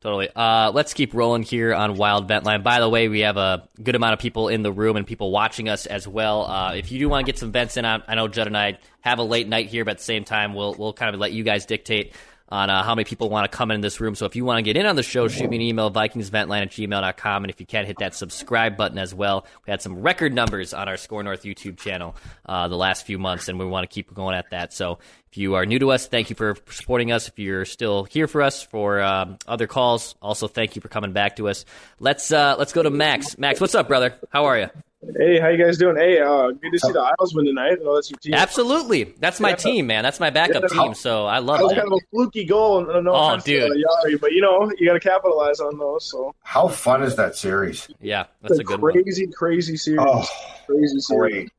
[0.00, 0.28] Totally.
[0.34, 2.62] Uh, let's keep rolling here on Wild Vent Line.
[2.62, 5.30] By the way, we have a good amount of people in the room and people
[5.30, 6.44] watching us as well.
[6.46, 8.58] Uh, if you do want to get some vents in, I, I know Judd and
[8.58, 11.20] I have a late night here, but at the same time, we'll we'll kind of
[11.20, 12.14] let you guys dictate
[12.52, 14.14] on uh, how many people want to come in this room.
[14.14, 16.60] So if you want to get in on the show, shoot me an email, vikingsventline
[16.60, 17.44] at gmail.com.
[17.44, 19.46] And if you can, hit that subscribe button as well.
[19.66, 23.18] We had some record numbers on our Score North YouTube channel uh, the last few
[23.18, 24.74] months, and we want to keep going at that.
[24.74, 24.98] So
[25.32, 27.26] if you are new to us, thank you for supporting us.
[27.28, 31.12] If you're still here for us for um, other calls, also thank you for coming
[31.12, 31.64] back to us.
[31.98, 33.38] Let's uh, let's go to Max.
[33.38, 34.14] Max, what's up, brother?
[34.30, 34.68] How are you?
[35.16, 35.96] Hey, how you guys doing?
[35.96, 37.78] Hey, uh, good to see the Isles win tonight.
[37.80, 38.34] I know that's your team.
[38.34, 39.54] Absolutely, that's my Yeah.
[39.56, 40.02] team, man.
[40.04, 40.80] That's my backup Yeah.
[40.82, 40.94] team.
[40.94, 41.58] So I love it.
[41.58, 41.80] That was that.
[41.80, 42.88] kind of a fluky goal.
[42.90, 43.72] and No Oh, dude.
[43.72, 46.08] Yari, but you know you got to capitalize on those.
[46.10, 47.88] So how fun is that series?
[48.02, 48.92] Yeah, that's it's a good one.
[48.92, 50.00] crazy, crazy series.
[50.06, 50.24] Oh,
[50.66, 51.32] crazy series.
[51.32, 51.50] great.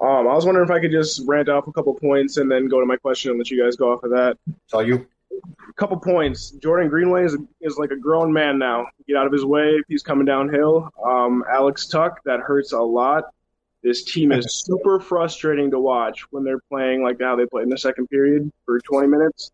[0.00, 2.68] Um, I was wondering if I could just rant off a couple points and then
[2.68, 4.38] go to my question and let you guys go off of that.
[4.68, 5.06] Tell you.
[5.68, 6.50] A couple points.
[6.52, 8.86] Jordan Greenway is, is like a grown man now.
[9.06, 9.82] Get out of his way.
[9.88, 10.90] He's coming downhill.
[11.04, 13.24] Um, Alex Tuch, that hurts a lot.
[13.82, 17.68] This team is super frustrating to watch when they're playing like how they played in
[17.70, 19.50] the second period for 20 minutes.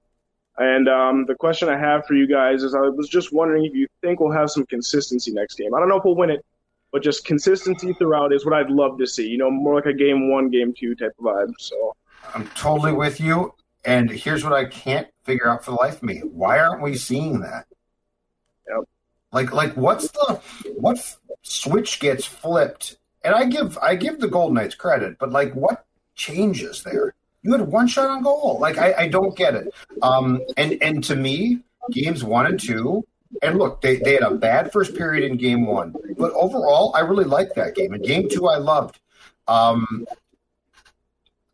[0.57, 3.75] And um, the question I have for you guys is I was just wondering if
[3.75, 5.75] you think we'll have some consistency next game.
[5.75, 6.45] I don't know if we'll win it,
[6.95, 9.27] but just consistency throughout is what I'd love to see.
[9.27, 11.53] You know, more like a game one, game two type of vibe.
[11.59, 11.97] So
[12.33, 13.53] I'm totally with you.
[13.85, 16.95] And here's what I can't figure out for the life of me: Why aren't we
[16.95, 17.67] seeing that?
[18.69, 18.85] Yep.
[19.33, 20.41] Like, like what's the
[20.77, 22.97] what f- switch gets flipped?
[23.25, 27.13] And I give I give the Golden Knights credit, but like, what changes there?
[27.43, 28.59] You had one shot on goal.
[28.61, 29.75] Like, I, I don't get it.
[30.01, 31.59] Um, and and to me,
[31.91, 33.05] games one and two.
[33.43, 37.01] And look, they, they had a bad first period in game one, but overall, I
[37.01, 37.93] really liked that game.
[37.93, 38.99] And game two, I loved.
[39.49, 40.07] Um,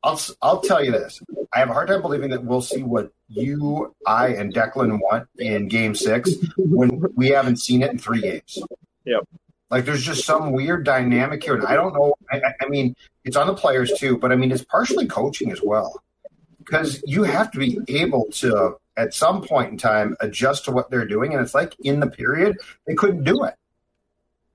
[0.02, 1.20] I'll I'll tell you this:
[1.52, 5.28] I have a hard time believing that we'll see what you, I, and Declan want
[5.38, 8.58] in Game Six when we haven't seen it in three games.
[9.04, 9.28] Yep.
[9.70, 12.14] Like there's just some weird dynamic here, and I don't know.
[12.32, 15.52] I, I- I mean, it's on the players too, but I mean, it's partially coaching
[15.52, 16.02] as well,
[16.58, 20.90] because you have to be able to, at some point in time, adjust to what
[20.90, 23.54] they're doing, and it's like in the period they couldn't do it.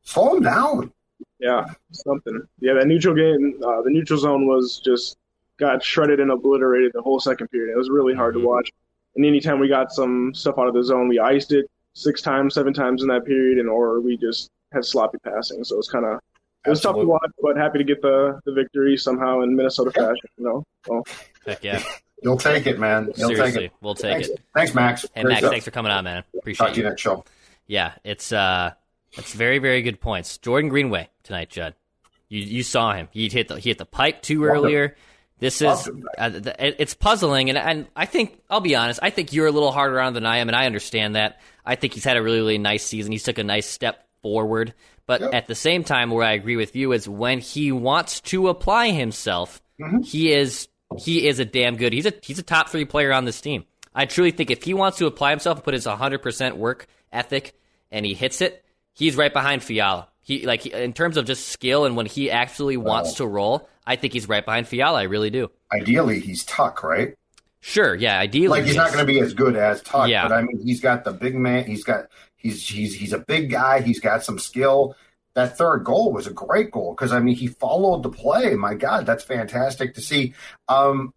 [0.03, 0.91] Slow them down.
[1.39, 2.41] Yeah, something.
[2.60, 5.17] Yeah, that neutral game, uh, the neutral zone was just
[5.58, 7.73] got shredded and obliterated the whole second period.
[7.73, 8.41] It was really hard Mhm.
[8.41, 8.71] to watch.
[9.15, 12.53] And anytime we got some stuff out of the zone, we iced it six times,
[12.53, 15.63] seven times in that period, and or we just had sloppy passing.
[15.63, 16.19] So it's kind of
[16.65, 19.91] it was tough to watch, but happy to get the, the victory somehow in Minnesota
[19.91, 20.29] fashion.
[20.38, 21.03] You know, so,
[21.45, 21.81] Heck yeah.
[22.25, 23.13] You'll take it, man.
[23.15, 23.71] You'll Seriously, take it.
[23.81, 24.41] we'll take Thanks, it.
[24.53, 25.05] thanks Max.
[25.13, 25.51] Hey Great Max, stuff.
[25.51, 26.23] thanks for coming on, man.
[26.23, 26.89] Talk Appreciate to you you.
[26.89, 27.23] next show.
[27.67, 28.71] Yeah, it's uh,
[29.13, 30.38] it's very very good points.
[30.39, 31.75] Jordan Greenway tonight, Judd.
[32.27, 33.07] You you saw him.
[33.11, 34.63] He hit the he hit the pipe too Loved him.
[34.65, 34.95] earlier.
[35.38, 38.99] This is uh, th- it's puzzling, and and I think I'll be honest.
[39.03, 41.39] I think you're a little harder on him than I am, and I understand that.
[41.65, 43.11] I think he's had a really really nice season.
[43.11, 44.73] He's took a nice step forward,
[45.05, 45.33] but Yep.
[45.33, 48.89] at the same time, where I agree with you is when he wants to apply
[48.89, 50.01] himself, Mm-hmm.
[50.03, 51.93] he is he is a damn good.
[51.93, 53.65] He's a he's a top three player on this team.
[53.93, 57.58] I truly think if he wants to apply himself and put his 100% work ethic
[57.91, 60.10] and he hits it, he's right behind Fiala.
[60.19, 63.17] He like he- in terms of just skill and when he actually wants oh.
[63.17, 64.99] to roll, I think he's right behind Fiala.
[64.99, 65.49] I really do.
[65.71, 67.15] Ideally, he's Tuch, right?
[67.62, 70.27] Sure, yeah, ideally, Like he's not going to be as good as Tuch, Yeah.
[70.27, 71.63] but I mean, he's got the big man.
[71.65, 73.81] He's got he's he's he's a big guy.
[73.81, 74.95] He's got some skill.
[75.35, 78.55] That third goal was a great goal because I mean he followed the play.
[78.55, 80.33] My God, that's fantastic to see.
[80.67, 81.13] Um,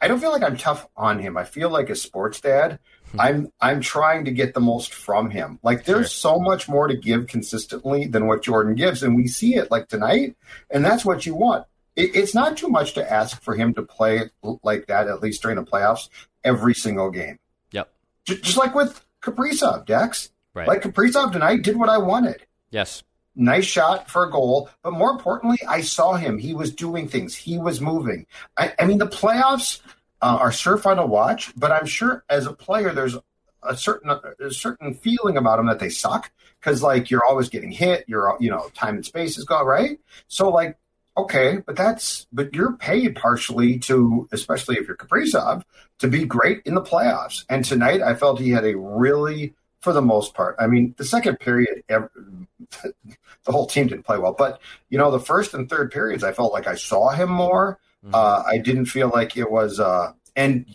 [0.00, 1.36] I don't feel like I'm tough on him.
[1.36, 2.78] I feel like a sports dad.
[3.18, 5.60] I'm I'm trying to get the most from him.
[5.62, 9.54] Like there's so much more to give consistently than what Jordan gives, and we see
[9.54, 10.36] it like tonight,
[10.68, 11.64] and that's what you want.
[11.94, 14.30] It, it's not too much to ask for him to play
[14.64, 16.08] like that at least during the playoffs
[16.42, 17.38] every single game.
[17.70, 17.88] Yep.
[18.24, 20.30] Just, just like with Kaprizov, Dex.
[20.52, 20.66] Right.
[20.66, 22.46] Like Kaprizov tonight did what I wanted.
[22.70, 23.02] yes.
[23.36, 26.38] Nice shot for a goal, but more importantly, I saw him.
[26.38, 27.34] He was doing things.
[27.34, 28.26] He was moving.
[28.56, 29.80] I, I mean, the playoffs
[30.22, 33.16] uh, are fun to watch, but I'm sure as a player, there's
[33.64, 37.70] a certain a certain feeling about them that they suck because like you're always getting
[37.70, 38.04] hit.
[38.06, 39.98] You're you know time and space is gone right.
[40.28, 40.78] So like
[41.16, 45.62] okay, but that's but you're paid partially to especially if you're Kaprizov
[45.98, 47.44] to be great in the playoffs.
[47.48, 50.56] And tonight, I felt he had a really for the most part.
[50.58, 52.08] I mean, the second period, ev-
[52.82, 56.32] the whole team didn't play well, but you know, the first and third periods, I
[56.32, 57.78] felt like I saw him more.
[58.12, 60.66] Uh, I didn't feel like it was, uh, and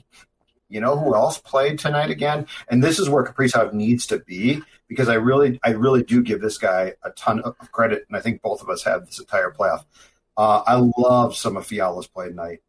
[0.67, 2.48] you know who else played tonight again?
[2.69, 6.41] And this is where Kaprizov needs to be because I really, I really do give
[6.41, 9.52] this guy a ton of credit, and I think both of us have this entire
[9.52, 9.86] playoff.
[10.38, 12.62] Uh, I love some of Fiala's play tonight.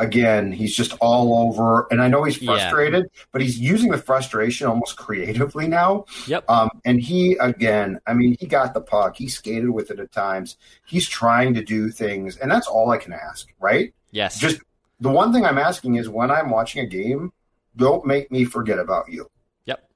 [0.00, 2.52] Again, he's just all over, and I know he's Yeah.
[2.52, 6.06] frustrated, but he's using the frustration almost creatively now.
[6.26, 6.48] Yep.
[6.48, 9.16] Um, and he, again, I mean, he got the puck.
[9.16, 10.56] He skated with it at times.
[10.86, 13.92] He's trying to do things, and that's all I can ask, right?
[14.10, 14.40] Yes.
[14.40, 14.60] Just
[15.00, 17.32] the one thing I'm asking is when I'm watching a game,
[17.76, 19.30] don't make me forget about you.
[19.66, 19.86] yep.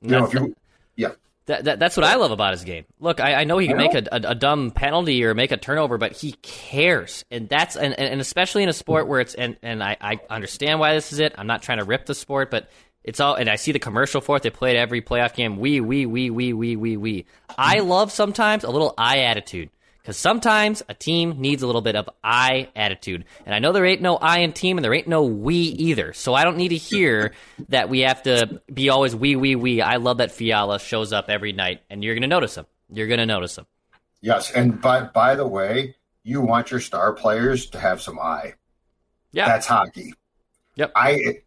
[0.00, 0.54] You know, if you,
[0.94, 1.12] yeah,
[1.48, 2.84] That, that, that's what I love about his game.
[3.00, 5.56] Look, I, I know he can make a, a, a dumb penalty or make a
[5.56, 9.56] turnover, but he cares, and that's and, and especially in a sport where it's and
[9.62, 11.34] and I, I understand why this is it.
[11.38, 12.68] I'm not trying to rip the sport, but
[13.02, 14.42] it's all and I see the commercial for it.
[14.42, 15.56] They play it every playoff game.
[15.56, 17.26] We we we we we we we.
[17.56, 19.70] I love sometimes a little I attitude.
[20.08, 23.26] Because sometimes a team needs a little bit of I attitude.
[23.44, 26.14] And I know there ain't no I in team and there ain't no we either.
[26.14, 27.34] So I don't need to hear
[27.68, 29.82] that we have to be always we, we, we.
[29.82, 32.64] I love that Fiala shows up every night and you're going to notice him.
[32.90, 33.66] You're going to notice him.
[34.22, 34.50] yes.
[34.50, 35.94] And by by the way,
[36.24, 38.54] you want your star players to have some eye.
[39.32, 39.46] Yeah.
[39.46, 40.14] That's hockey.
[40.76, 40.92] Yep.
[40.96, 41.42] I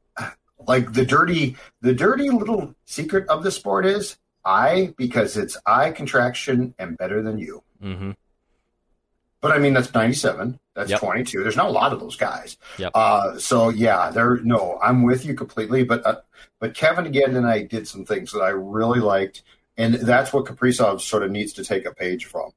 [0.68, 5.90] like the dirty the dirty little secret of the sport is I because it's I
[5.90, 7.64] contraction and better than you.
[7.82, 8.12] hmm
[9.42, 10.60] But I mean that's 97.
[10.76, 11.00] That's Yep.
[11.00, 11.44] 22.
[11.44, 12.58] There's not a lot of those guys.
[12.78, 12.92] Yep.
[12.94, 14.38] Uh, so yeah, there.
[14.44, 15.84] No, I'm with you completely.
[15.84, 16.22] But uh,
[16.60, 19.44] but Kevin again and I did some things that I really liked,
[19.78, 22.52] and that's what Kaprizov sort of needs to take a page from.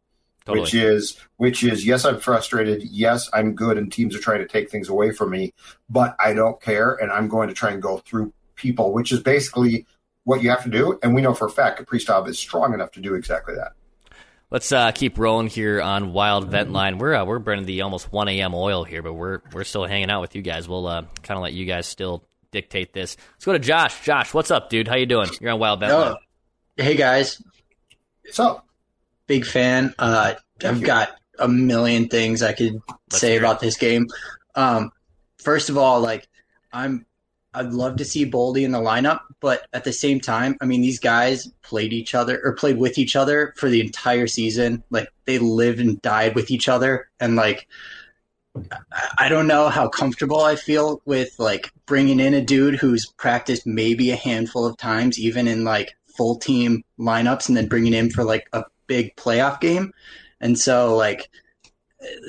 [0.44, 0.60] Totally.
[0.60, 2.82] Which is which is yes, I'm frustrated.
[2.82, 5.54] Yes, I'm good, and teams are trying to take things away from me,
[5.88, 9.20] but I don't care, and I'm going to try and go through people, which is
[9.20, 9.86] basically
[10.24, 10.98] what you have to do.
[11.02, 13.72] And we know for a fact Kaprizov is strong enough to do exactly that.
[14.54, 16.98] Let's uh, keep rolling here on Wild Vent Line.
[16.98, 18.54] We're uh, we're burning the almost 1 a.m.
[18.54, 20.68] oil here, but we're we're still hanging out with you guys.
[20.68, 23.16] We'll uh, kind of let you guys still dictate this.
[23.32, 24.04] Let's go to Josh.
[24.04, 24.86] Josh, what's up, dude?
[24.86, 25.28] How you doing?
[25.40, 26.12] You're on Wild Vent Line.
[26.12, 26.16] Oh,
[26.76, 27.42] hey guys,
[28.30, 28.62] So
[29.26, 29.92] big fan.
[29.98, 30.86] Uh, I've you.
[30.86, 33.42] got a million things I could Let's say hear it.
[33.42, 34.06] about this game.
[34.54, 34.92] Um,
[35.38, 36.28] first of all, like
[36.72, 37.06] I'm,
[37.54, 40.80] I'd love to see Boldy in the lineup, but at the same time, I mean,
[40.80, 44.82] these guys played each other or played with each other for the entire season.
[44.90, 47.68] Like they lived and died with each other, and like
[49.18, 53.66] I- don't know how comfortable I feel with like bringing in a dude who's practiced
[53.66, 58.10] maybe a handful of times, even in like full team lineups, and then bringing him
[58.10, 59.92] for like a big playoff game.
[60.40, 61.30] And so like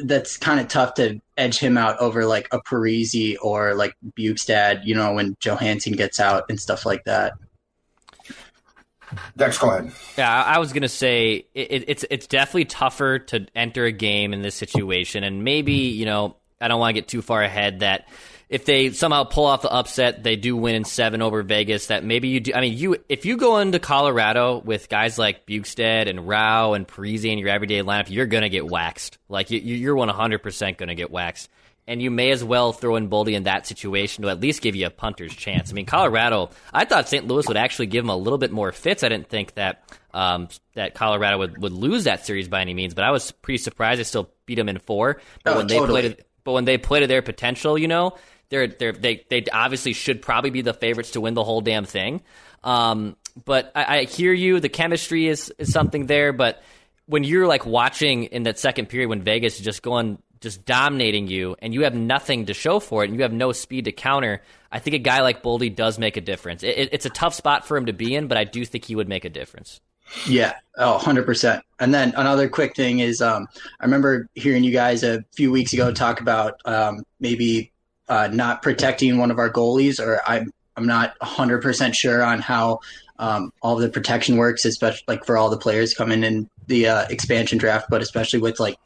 [0.03, 4.85] that's kind of tough to edge him out over like a Parise or like Bjugstad,
[4.85, 7.33] you know, when Johansson gets out and stuff like that.
[9.37, 9.91] Dex, go ahead.
[10.17, 14.33] Yeah, I I was gonna say it, it's it's definitely tougher to enter a game
[14.33, 17.79] in this situation, and maybe you know I don't want to get too far ahead
[17.81, 18.07] that
[18.49, 21.87] if they somehow pull off the upset, they do win in seven over Vegas.
[21.87, 22.53] That maybe you do.
[22.53, 26.87] I mean, you if you go into Colorado with guys like Bjugstad and Rau and
[26.87, 29.17] Parise in your everyday lineup, you're gonna get waxed.
[29.29, 31.49] Like you, you're 100 percent gonna get waxed.
[31.87, 34.75] And you may as well throw in Boldy in that situation to at least give
[34.75, 35.69] you a punter's chance.
[35.69, 36.49] I mean, Colorado.
[36.73, 37.27] I thought St.
[37.27, 39.03] Louis would actually give them a little bit more fits.
[39.03, 42.95] I didn't think that um, that Colorado would, would lose that series by any means,
[42.95, 45.21] but I was pretty surprised they still beat them in four.
[45.43, 46.01] But Oh, when they totally.
[46.01, 48.15] played but when they played to their potential, you know,
[48.55, 51.85] they're they're they they obviously should probably be the favorites to win the whole damn
[51.85, 52.21] thing.
[52.63, 54.59] Um, but I, I hear you.
[54.59, 56.61] The chemistry is is something there, but
[57.07, 61.27] when you're like watching in that second period when Vegas is just going just dominating
[61.27, 63.91] you and you have nothing to show for it and you have no speed to
[63.91, 64.41] counter,
[64.71, 66.63] I think a guy like Boldy does make a difference.
[66.63, 68.85] It, it, it's a tough spot for him to be in, but I do think
[68.85, 69.81] he would make a difference.
[70.27, 71.61] Yeah, oh, 100%.
[71.79, 73.47] And then another quick thing is um,
[73.79, 77.71] I remember hearing you guys a few weeks ago talk about um, maybe
[78.07, 82.79] uh, not protecting one of our goalies, or I'm, I'm not 100% sure on how
[83.17, 87.05] um, all the protection works, especially like for all the players coming in the uh,
[87.09, 88.77] expansion draft, but especially with like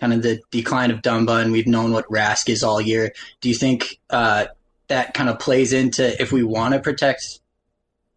[0.00, 3.12] kind of the decline of Dumba, and we've known what Rask is all year.
[3.40, 4.46] Do you think uh,
[4.88, 7.40] that kind of plays into if we want to protect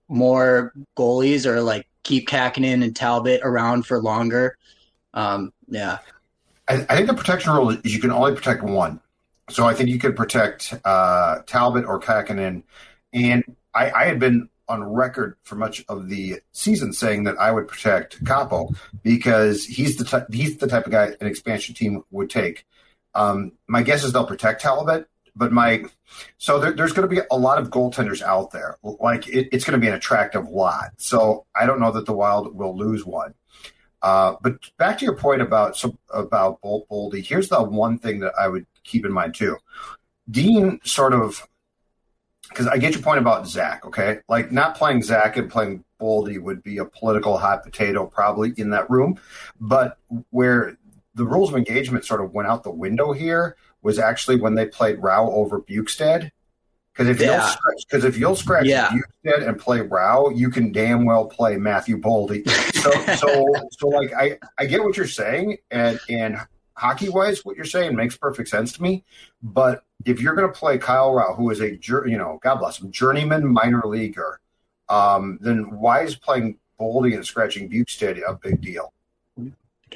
[0.07, 4.57] more goalies or like keep Kähkönen and Talbot around for longer.
[5.13, 5.99] Um, yeah,
[6.67, 8.99] I think the protection rule is you can only protect one.
[9.49, 12.63] So I think you could protect uh, Talbot or Kähkönen.
[13.13, 17.51] And I, I had been on record for much of the season saying that I
[17.51, 22.03] would protect Kaapo because he's the ty- he's the type of guy an expansion team
[22.11, 22.65] would take.
[23.15, 25.85] Um, my guess is they'll protect Talbot, but my
[26.37, 28.77] so there, there's going to be a lot of goaltenders out there.
[28.83, 30.91] Like it, it's going to be an attractive lot.
[30.97, 33.33] So I don't know that the Wild will lose one.
[34.01, 35.83] Uh, but back to your point about
[36.13, 39.57] about Boldy, here's the one thing that I would keep in mind too.
[40.29, 41.47] Dean sort of
[42.49, 43.85] because I get your point about Zach.
[43.85, 48.53] Okay, like not playing Zach and playing Boldy would be a political hot potato probably
[48.57, 49.19] in that room,
[49.59, 49.97] but
[50.31, 50.77] where
[51.15, 54.65] the rules of engagement sort of went out the window here was actually when they
[54.65, 56.31] played Rau over Bjugstad.
[56.93, 57.45] Because if you'll Yeah.
[57.49, 58.89] scratch, because if you'll scratch Yeah.
[58.89, 62.47] Bjugstad and play Rau, you can damn well play Matthew Boldy.
[62.75, 66.37] So, so, so, like, I, I get what you're saying, and and
[66.79, 69.03] hockey wise, what you're saying makes perfect sense to me.
[69.43, 72.79] But if you're going to play Kyle Rau, who is a you know, God bless
[72.79, 74.39] him, journeyman minor leaguer,
[74.87, 78.93] um, then why is playing Boldy and scratching Bjugstad a big deal?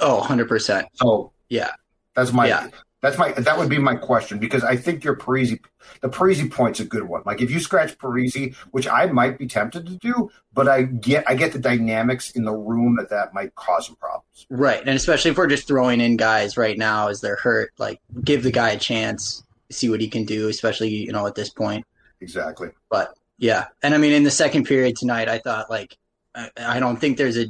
[0.01, 0.85] oh, 100%.
[0.93, 1.71] So Yeah.
[2.15, 2.67] that's my Yeah.
[3.03, 5.59] That's my that would be my question because I think your Parise
[5.99, 7.21] the Parise point's a good one.
[7.25, 11.29] Like if you scratch Parise, which I might be tempted to do, but I get
[11.29, 14.47] I get the dynamics in the room that that might cause some problems.
[14.49, 14.79] Right.
[14.79, 18.41] And especially if we're just throwing in guys right now as they're hurt, like give
[18.41, 21.85] the guy a chance, see what he can do, especially, you know, at this point.
[22.21, 22.69] Exactly.
[22.89, 23.65] But yeah.
[23.81, 25.97] And I mean, in the second period tonight, I thought, like,
[26.33, 27.47] I, I don't think there's a.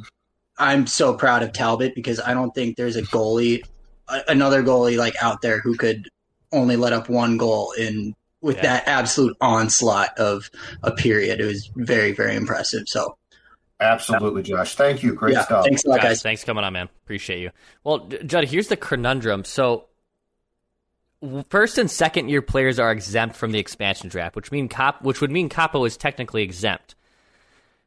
[0.58, 3.62] I'm so proud of Talbot because I don't think there's a goalie,
[4.08, 6.08] a, another goalie like out there who could
[6.52, 8.62] only let up one goal in with Yeah.
[8.62, 10.50] that absolute onslaught of
[10.82, 11.40] a period.
[11.40, 12.84] It was very, very impressive.
[12.88, 13.16] So
[13.80, 14.76] Absolutely, Josh.
[14.76, 15.14] Thank you.
[15.14, 15.64] Great yeah, stuff.
[15.64, 16.22] thanks a lot, Guys, guys.
[16.22, 16.88] thanks for coming on, man.
[17.04, 17.50] Appreciate you.
[17.82, 19.44] Well, Judd, here's the conundrum.
[19.44, 19.86] So,
[21.48, 25.20] first and second year players are exempt from the expansion draft, which mean Cop, which
[25.20, 26.94] would mean Kaapo is technically exempt.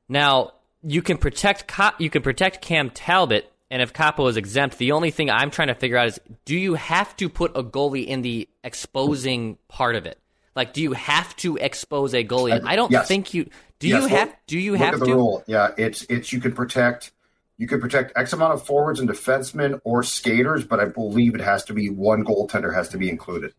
[0.10, 0.52] Now,
[0.84, 4.92] you can protect Cop, you can protect Cam Talbot, and if Kaapo is exempt, the
[4.94, 8.06] only thing I'm trying to figure out is do you have to put a goalie
[8.06, 10.20] in the exposing part of it?
[10.56, 12.56] Like, do you have to expose a goalie?
[12.56, 13.08] And I don't Yes.
[13.08, 13.50] think you.
[13.80, 14.36] Do Yes, you look- have?
[14.48, 15.14] Do you Look have at the to?
[15.16, 15.44] rule.
[15.46, 17.12] Yeah, it's it's you can protect
[17.60, 21.42] you can protect X amount of forwards and defensemen or skaters, but I believe it
[21.42, 23.54] has to be one goaltender has to be included.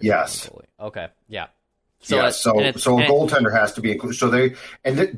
[0.00, 0.48] Yes.
[0.80, 1.08] Okay.
[1.28, 1.46] Yeah.
[2.00, 4.16] So, yeah, uh, so so a goaltender has to be included.
[4.18, 5.16] So they and th-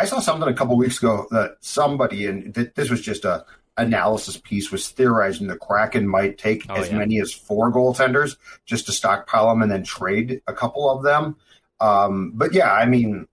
[0.00, 3.44] I saw something a couple weeks ago that somebody and th- this was just a
[3.76, 6.98] analysis piece was theorizing the Kraken might take Oh, as yeah.
[6.98, 8.36] many as four goaltenders
[8.66, 11.36] just to stockpile them and then trade a couple of them.
[11.80, 13.26] Um, but yeah, I mean,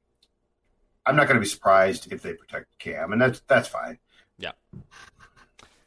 [1.06, 3.98] I'm not going to be surprised if they protect Cam, and that's that's fine.
[4.38, 4.52] Yeah.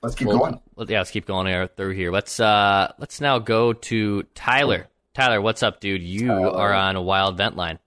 [0.03, 0.61] Let's keep Well, going.
[0.77, 2.11] well, yeah, let's keep going here, through here.
[2.11, 4.89] Let's uh let's now go to Tyler.
[5.15, 6.03] Tyler, what's up, dude?
[6.03, 6.51] You Tyler.
[6.57, 7.79] are on a wild vent line.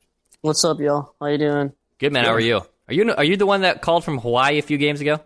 [0.41, 1.15] What's up, y'all?
[1.19, 1.71] How you doing?
[1.99, 2.25] Good man.
[2.25, 2.61] How are you?
[2.87, 5.19] Are you are you the one that called from Hawaii a few games ago?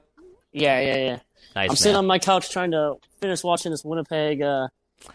[0.51, 1.19] Yeah, yeah, yeah.
[1.55, 4.67] Nice I'm sitting on my couch trying to finish watching this Winnipeg uh,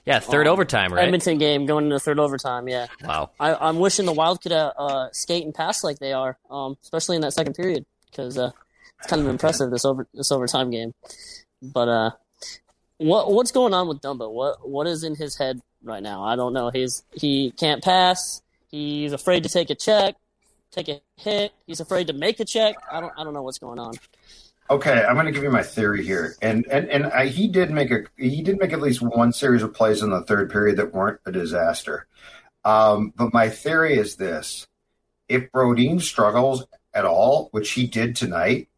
[0.05, 1.05] Yeah, third Um, overtime, right?
[1.05, 2.69] Edmonton game going into third overtime.
[2.69, 3.31] Yeah, Wow.
[3.39, 6.77] I, I'm wishing the Wild could uh, uh, skate and pass like they are, um,
[6.83, 8.51] especially in that second period because uh,
[8.99, 10.95] it's kind of impressive this over this overtime game.
[11.63, 12.11] But uh,
[12.99, 14.31] what what's going on with Dumba?
[14.31, 16.25] What what is in his head right now?
[16.25, 16.71] I don't know.
[16.71, 18.43] He's he can't pass.
[18.71, 20.17] He's afraid to take a check,
[20.73, 21.53] take a hit.
[21.67, 22.77] He's afraid to make a check.
[22.91, 23.95] I don't I don't know what's going on.
[24.71, 27.71] Okay, I'm going to give you my theory here, and and and I, he did
[27.71, 30.79] make a he did make at least one series of plays in the third period
[30.79, 32.07] that weren't a disaster.
[32.65, 34.67] Um, but my theory is this:
[35.29, 36.65] if Brodin struggles
[36.95, 38.69] at all, which he did tonight,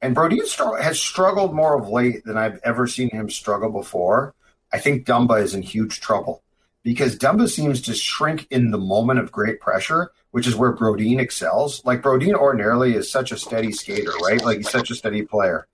[0.00, 4.34] and Brodin str- has struggled more of late than I've ever seen him struggle before,
[4.72, 6.42] I think Dumba is in huge trouble
[6.84, 11.20] because Dumba seems to shrink in the moment of great pressure, which is where Brodin
[11.20, 11.80] excels.
[11.84, 14.44] Like Brodin ordinarily is such a steady skater, right?
[14.44, 15.68] Like he's such a steady player.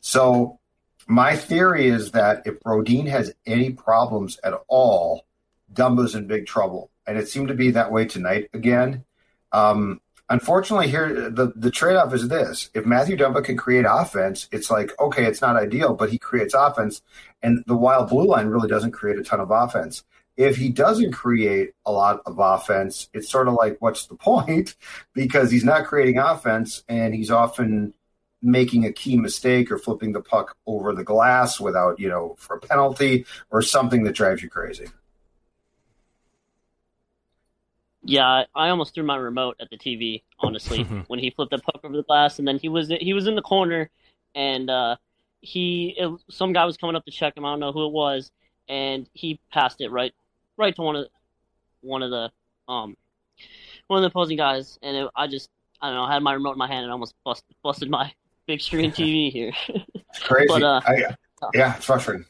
[0.00, 0.58] So
[1.06, 5.26] my theory is that if Brodin has any problems at all,
[5.70, 6.90] Dumba's in big trouble.
[7.06, 9.04] And it seemed to be that way tonight again.
[9.52, 10.00] Um,
[10.30, 12.70] unfortunately, here the, the trade off is this.
[12.72, 16.54] If Matthew Dumba can create offense, it's like, okay, it's not ideal, but he creates
[16.54, 17.02] offense.
[17.42, 20.04] And the wild blue line really doesn't create a ton of offense
[20.36, 24.74] if he doesn't create a lot of offense, it's sort of like, what's the point?
[25.14, 27.94] Because he's not creating offense and he's often
[28.42, 32.56] making a key mistake or flipping the puck over the glass without, you know, for
[32.56, 34.88] a penalty or something that drives you crazy.
[38.04, 40.22] Yeah, I, I almost threw my remote at the TV.
[40.38, 43.26] Honestly, when he flipped the puck over the glass, and then he was he was
[43.26, 43.90] in the corner,
[44.34, 44.96] and uh,
[45.40, 47.44] he it, some guy was coming up to check him.
[47.44, 48.30] I don't know who it was,
[48.68, 50.12] and he passed it right
[50.56, 51.06] right to one of
[51.80, 52.30] one of the
[52.68, 52.96] um
[53.86, 55.50] one of the opposing guys, and it, I just
[55.80, 58.12] I don't know I had my remote in my hand and almost bust, busted my
[58.46, 59.52] big screen TV here.
[59.68, 60.46] it's Crazy.
[60.48, 61.14] But, uh, I,
[61.54, 62.24] yeah, it's frustrating.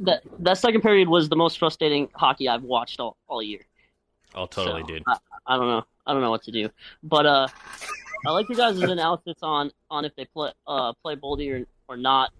[0.00, 3.60] that that second period was the most frustrating hockey I've watched all, all year.
[4.34, 5.02] Oh, totally, So, dude.
[5.06, 5.16] I,
[5.46, 5.82] I don't know.
[6.06, 6.68] I don't know what to do.
[7.02, 7.48] But uh,
[8.26, 11.96] I like your guys' analysis on on if they play uh play Boldy or or
[11.96, 12.32] not.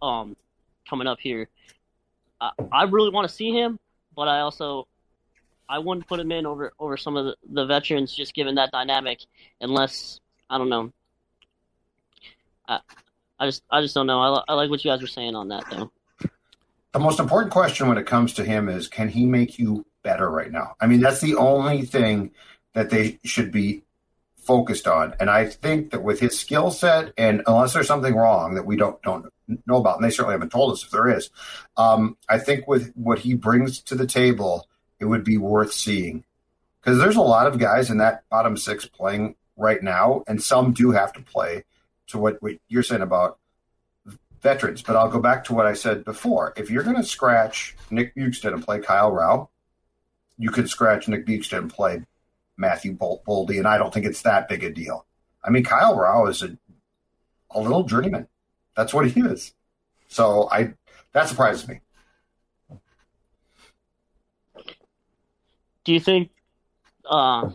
[0.00, 0.36] Um,
[0.88, 1.48] coming up here,
[2.40, 3.78] I, I really want to see him,
[4.18, 4.88] but I also
[5.68, 8.72] I wouldn't put him in over over some of the, the veterans, just given that
[8.72, 9.20] dynamic.
[9.60, 10.18] Unless
[10.50, 10.92] I don't know.
[12.66, 12.80] I
[13.38, 14.20] I just I just don't know.
[14.20, 15.92] I, I like what you guys were saying on that though.
[16.92, 20.28] The most important question when it comes to him is can he make you better
[20.28, 20.74] right now?
[20.80, 22.32] I mean, that's the only thing
[22.72, 23.84] that they should be
[24.48, 25.14] focused on.
[25.20, 28.76] And I think that with his skill set, and unless there's something wrong that we
[28.76, 29.26] don't don't
[29.66, 31.28] know about, and they certainly haven't told us if there is,
[31.76, 34.66] um, I think with what he brings to the table,
[34.98, 36.24] it would be worth seeing.
[36.80, 40.72] Because there's a lot of guys in that bottom six playing right now, and some
[40.72, 41.64] do have to play
[42.06, 43.38] to what, what you're saying about
[44.40, 44.80] veterans.
[44.80, 46.54] But I'll go back to what I said before.
[46.56, 49.50] If you're going to scratch Nick Bjugstad and play Kyle Rau,
[50.38, 52.02] you could scratch Nick Bjugstad and play
[52.58, 55.06] Matthew Bol- Boldy, and I don't think it's that big a deal.
[55.42, 56.58] I mean, Kyle Rau is a,
[57.50, 58.28] a little journeyman.
[58.76, 59.54] That's what he is.
[60.08, 60.74] So I
[61.12, 61.80] that surprises me.
[65.88, 66.28] do you think
[67.08, 67.48] uh,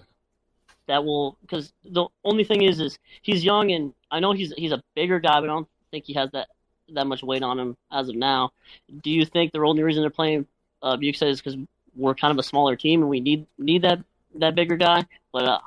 [0.87, 4.71] that will because the only thing is is he's young and I know he's he's
[4.71, 6.47] a bigger guy, but I don't think he has that
[6.95, 8.49] that much weight on him as of now.
[9.03, 10.47] Do you think the only reason they're playing
[10.81, 11.57] uh, Bjugstad is because
[11.95, 13.99] we're kind of a smaller team and we need need that
[14.35, 15.05] that bigger guy?
[15.31, 15.59] But uh,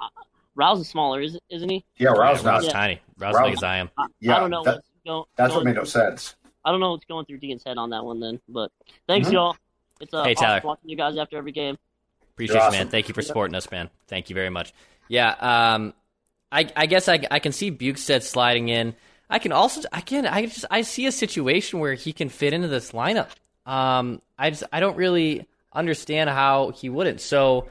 [0.55, 1.85] Rau's is smaller, is, isn't he?
[1.97, 2.65] Yeah, Rau's yeah, not.
[2.65, 2.71] Yeah.
[2.73, 3.01] tiny.
[3.19, 3.91] Rau's Rau's- big as I am.
[3.99, 5.25] I, Yeah, I don't know that- what's going.
[5.37, 6.35] That's what made no sense.
[6.65, 8.41] I don't know what's going through Dean's head on that one then.
[8.49, 8.73] But
[9.07, 9.33] thanks Mhm.
[9.35, 9.57] y'all.
[10.01, 10.61] It's uh, Hey, awesome Tyler.
[10.65, 11.79] watching you guys after every game.
[12.35, 12.79] Appreciate You're you, awesome.
[12.81, 12.89] man.
[12.89, 13.89] Thank you for supporting us, man.
[14.09, 14.73] Thank you very much.
[15.09, 15.31] Yeah,
[15.75, 15.95] um,
[16.53, 18.95] I, I guess I, I can see Bjugstad sliding in.
[19.31, 22.69] I can also again I just I see a situation where he can fit into
[22.69, 23.31] this lineup.
[23.65, 27.21] Um, I just I don't really understand how he wouldn't.
[27.21, 27.69] So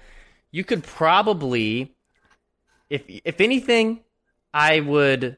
[0.56, 1.94] you could probably,
[2.90, 4.00] if if anything,
[4.54, 5.38] I would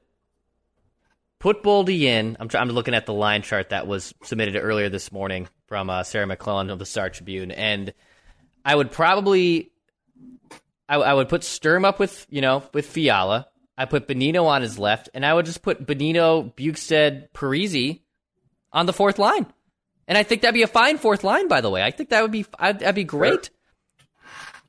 [1.39, 2.37] put Boldy in.
[2.39, 6.03] I'm I'm looking at the line chart that was submitted earlier this morning from uh,
[6.03, 7.95] Sarah McClellan of the Star Tribune, and
[8.63, 9.71] I would probably
[10.87, 13.47] I, I would put Sturm up with you know with Fiala.
[13.75, 18.01] I put Bonino on his left, and I would just put Bonino, Bjugstad, Parise
[18.71, 19.47] on the fourth line.
[20.07, 21.81] And I think that'd be a fine fourth line, by the way.
[21.81, 23.49] I think that would be I'd- that'd be great.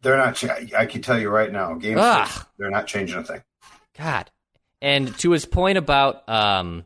[0.03, 0.36] They're not.
[0.36, 3.42] cha- I can tell you right now, game six, they're not changing a thing.
[3.96, 4.30] God.
[4.80, 6.84] And to his point about um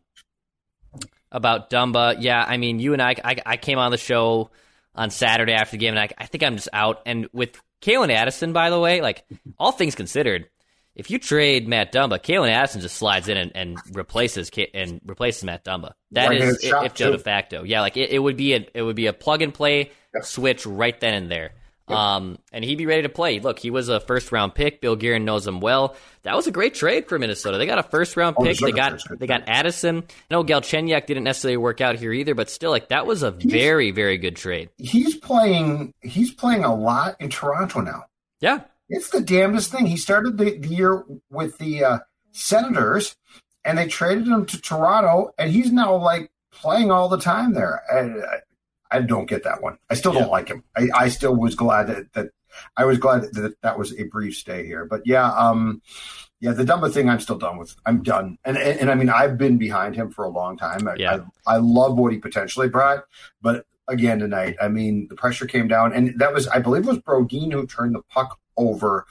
[1.30, 4.50] about Dumba, yeah, I mean, you and I, I, I came on the show
[4.94, 7.00] on Saturday after the game, and I, I think I'm just out.
[7.06, 9.24] And with Calen Addison, by the way, like
[9.58, 10.48] all things considered,
[10.94, 15.44] if you trade Matt Dumba, Calen Addison just slides in and, and replaces and replaces
[15.44, 15.92] Matt Dumba.
[16.10, 17.62] That is, Right, is and it's shot, if de facto.
[17.62, 20.24] Yeah, like it, it would be a it would be a plug and play Yep.
[20.26, 21.52] switch right then and there.
[21.88, 23.40] Um, and he'd be ready to play.
[23.40, 24.80] Look, he was a first round pick.
[24.80, 25.96] Bill Guerin knows him well.
[26.22, 27.58] That was a great trade for Minnesota.
[27.58, 28.58] They got a first round Oh, pick.
[28.58, 29.98] They got they got Addison.
[29.98, 33.30] I know Galchenyuk didn't necessarily work out here either, but still, like that was a
[33.32, 34.70] very very good trade.
[34.78, 35.92] He's playing.
[36.00, 38.04] He's playing a lot in Toronto now.
[38.40, 39.86] Yeah, It's the damnedest thing.
[39.86, 41.98] He started the, the year with the uh,
[42.32, 43.16] Senators,
[43.64, 47.82] and they traded him to Toronto, and he's now like playing all the time there.
[47.90, 48.40] I,
[48.92, 49.78] I, don't get that one.
[49.90, 50.20] I still Yeah.
[50.20, 50.64] don't like him.
[50.76, 52.28] I, I still was glad that, that
[52.76, 54.84] I was glad that that was a brief stay here.
[54.84, 55.80] But yeah, um,
[56.40, 57.74] yeah, the Dumba thing, I'm still done with.
[57.86, 58.36] I'm done.
[58.44, 60.86] And, and and I mean, I've been behind him for a long time.
[60.86, 61.20] I, Yeah.
[61.46, 63.04] I, I love what he potentially brought,
[63.40, 66.88] but again tonight, I mean, the pressure came down, and that was, I believe, it
[66.88, 69.06] was Brodin who turned the puck over.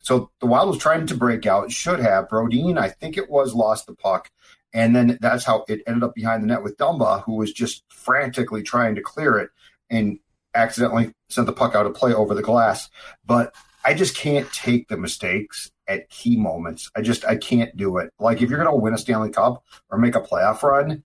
[0.00, 2.28] So the Wild was trying to break out, should have.
[2.28, 4.30] Brodin, I think it was, lost the puck.
[4.74, 7.84] And then that's how it ended up behind the net with Dumba, who was just
[7.88, 9.50] frantically trying to clear it
[9.90, 10.18] and
[10.54, 12.88] accidentally sent the puck out of play over the glass.
[13.24, 13.54] But
[13.84, 16.90] I just can't take the mistakes at key moments.
[16.96, 18.12] I just I can't do it.
[18.18, 21.04] Like if you're going to win a Stanley Cup or make a playoff run,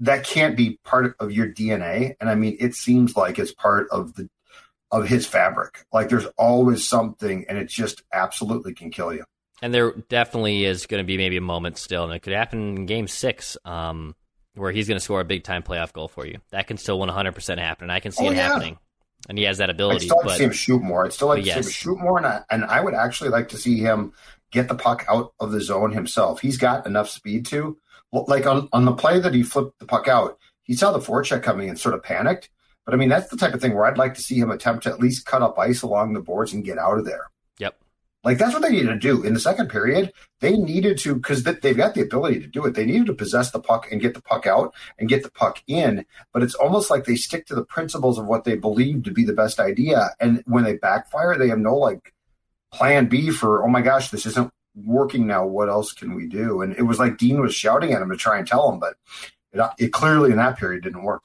[0.00, 2.14] that can't be part of your DNA.
[2.20, 4.28] And I mean, it seems like it's part of the
[4.90, 5.86] of his fabric.
[5.92, 9.24] Like there's always something, and it just absolutely can kill you.
[9.62, 12.76] And there definitely is going to be maybe a moment still, and it could happen
[12.78, 14.14] in Game Six, um,
[14.54, 16.38] where he's going to score a big time playoff goal for you.
[16.50, 18.48] That can still 100 percent happen, and I can see Oh, it yeah.
[18.48, 18.78] happening.
[19.28, 19.96] And he has that ability.
[19.96, 21.04] I'd still like but to see him shoot more.
[21.04, 23.48] I'd still like to see him shoot more, and I, and I would actually like
[23.50, 24.12] to see him
[24.50, 26.40] get the puck out of the zone himself.
[26.40, 27.76] He's got enough speed to,
[28.12, 31.42] like on, on the play that he flipped the puck out, he saw the forecheck
[31.42, 32.48] coming and sort of panicked.
[32.86, 34.84] But I mean, that's the type of thing where I'd like to see him attempt
[34.84, 37.30] to at least cut up ice along the boards and get out of there.
[38.22, 40.12] Like that's what they needed to do in the second period.
[40.40, 42.74] They needed to because they've got the ability to do it.
[42.74, 45.62] They needed to possess the puck and get the puck out and get the puck
[45.66, 46.04] in.
[46.32, 49.24] But it's almost like they stick to the principles of what they believe to be
[49.24, 52.12] the best idea, and when they backfire, they have no like
[52.72, 55.46] plan B for oh my gosh, this isn't working now.
[55.46, 56.60] What else can we do?
[56.60, 58.96] And it was like Dean was shouting at him to try and tell him, but
[59.52, 61.22] it, it clearly in that period didn't work.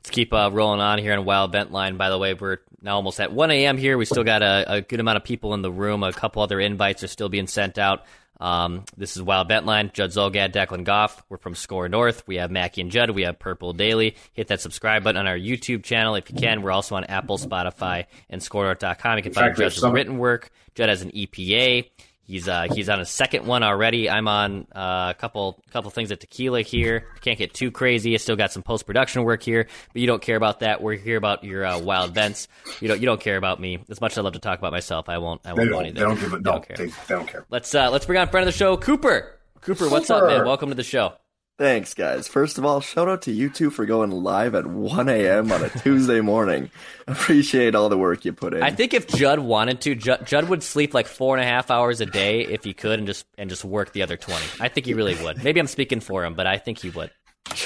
[0.00, 1.96] Let's keep uh, rolling on here on Wild Vent Line.
[1.96, 3.76] By the way, we're now almost at 1 a.m.
[3.76, 3.98] here.
[3.98, 6.02] We still got a, a good amount of people in the room.
[6.02, 8.04] A couple other invites are still being sent out.
[8.40, 9.90] Um, this is Wild Vent Line.
[9.92, 11.22] Judd Zulgad, Declan Goff.
[11.28, 12.26] We're from Score North.
[12.26, 13.10] We have Mackie and Judd.
[13.10, 14.16] We have Purple Daily.
[14.32, 16.62] Hit that subscribe button on our YouTube channel if you can.
[16.62, 19.18] We're also on Apple, Spotify, and ScoreNorth.com.
[19.18, 20.50] You can find Judd's some- written work.
[20.74, 21.90] Judd has an EPA.
[22.30, 24.08] He's uh, he's on a second one already.
[24.08, 27.08] I'm on uh, a couple couple things at Tequila here.
[27.22, 28.14] Can't get too crazy.
[28.14, 30.80] I still got some post production work here, but you don't care about that.
[30.80, 32.46] We're here about your uh, wild vents.
[32.80, 34.70] You don't you don't care about me as much as I love to talk about
[34.70, 35.08] myself.
[35.08, 35.94] I won't I won't don't, anything.
[35.94, 36.52] they don't give a no.
[36.52, 36.76] Don't care.
[36.76, 37.46] They, they don't care.
[37.50, 39.36] Let's uh, let's bring on friend of the show, Cooper.
[39.62, 40.46] Cooper, what's up, man?
[40.46, 41.14] Welcome to the show.
[41.60, 42.26] Thanks, guys.
[42.26, 45.52] First of all, shout out to you two for going live at 1 a.m.
[45.52, 46.70] on a Tuesday morning.
[47.06, 48.62] Appreciate all the work you put in.
[48.62, 51.70] I think if Judd wanted to, Judd, Judd would sleep like four and a half
[51.70, 54.46] hours a day if he could, and just and just work the other twenty.
[54.58, 55.44] I think he really would.
[55.44, 57.10] Maybe I'm speaking for him, but I think he would.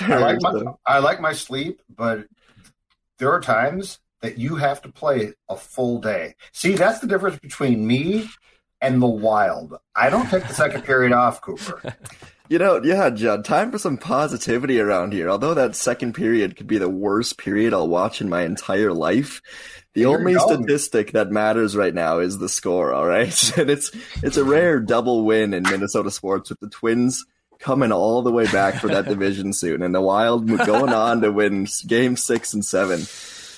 [0.01, 2.27] I like my I like my sleep, but
[3.21, 6.35] there are times that you have to play a full day.
[6.53, 8.29] See, that's the difference between me
[8.81, 9.79] and the wild.
[9.95, 11.95] I don't take the second period off, Cooper.
[12.49, 15.31] You know, yeah, Judd, time for some positivity around here.
[15.31, 19.41] Although that second period could be the worst period I'll watch in my entire life,
[19.95, 23.53] the only statistic that matters right now is the score, all right?
[23.59, 23.93] And it's
[24.23, 27.25] it's a rare double win in Minnesota sports with the Twins
[27.61, 31.33] coming all the way back for that division soon and the Wild going on to
[31.33, 33.01] win game 6 and 7.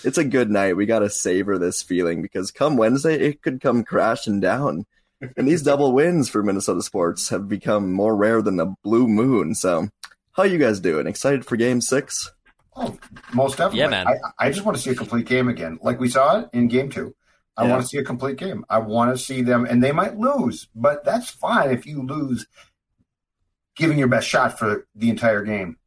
[0.04, 0.76] It's a good night.
[0.76, 4.86] We got to savor this feeling because come Wednesday it could come crashing down.
[5.36, 9.54] And these double wins for Minnesota sports have become more rare than the blue moon.
[9.54, 9.88] So,
[10.32, 11.06] how you guys doing?
[11.06, 12.30] Excited for Game Six?
[12.74, 12.96] Oh,
[13.32, 13.80] most definitely.
[13.80, 14.06] Yeah, man.
[14.06, 16.68] I, I just want to see a complete game again, like we saw it in
[16.68, 17.14] game two.
[17.56, 17.70] I Yeah.
[17.70, 18.66] want to see a complete game.
[18.68, 22.46] I want to see them, and they might lose, but that's fine if you lose,
[23.76, 25.78] giving your best shot for the entire game.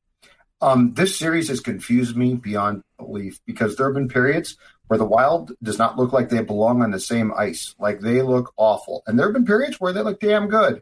[0.61, 4.57] Um, this series has confused me beyond belief because there have been periods
[4.89, 7.75] where the Wild does not look like they belong on the same ice.
[7.79, 10.81] Like they look awful, and there have been periods where they look damn good.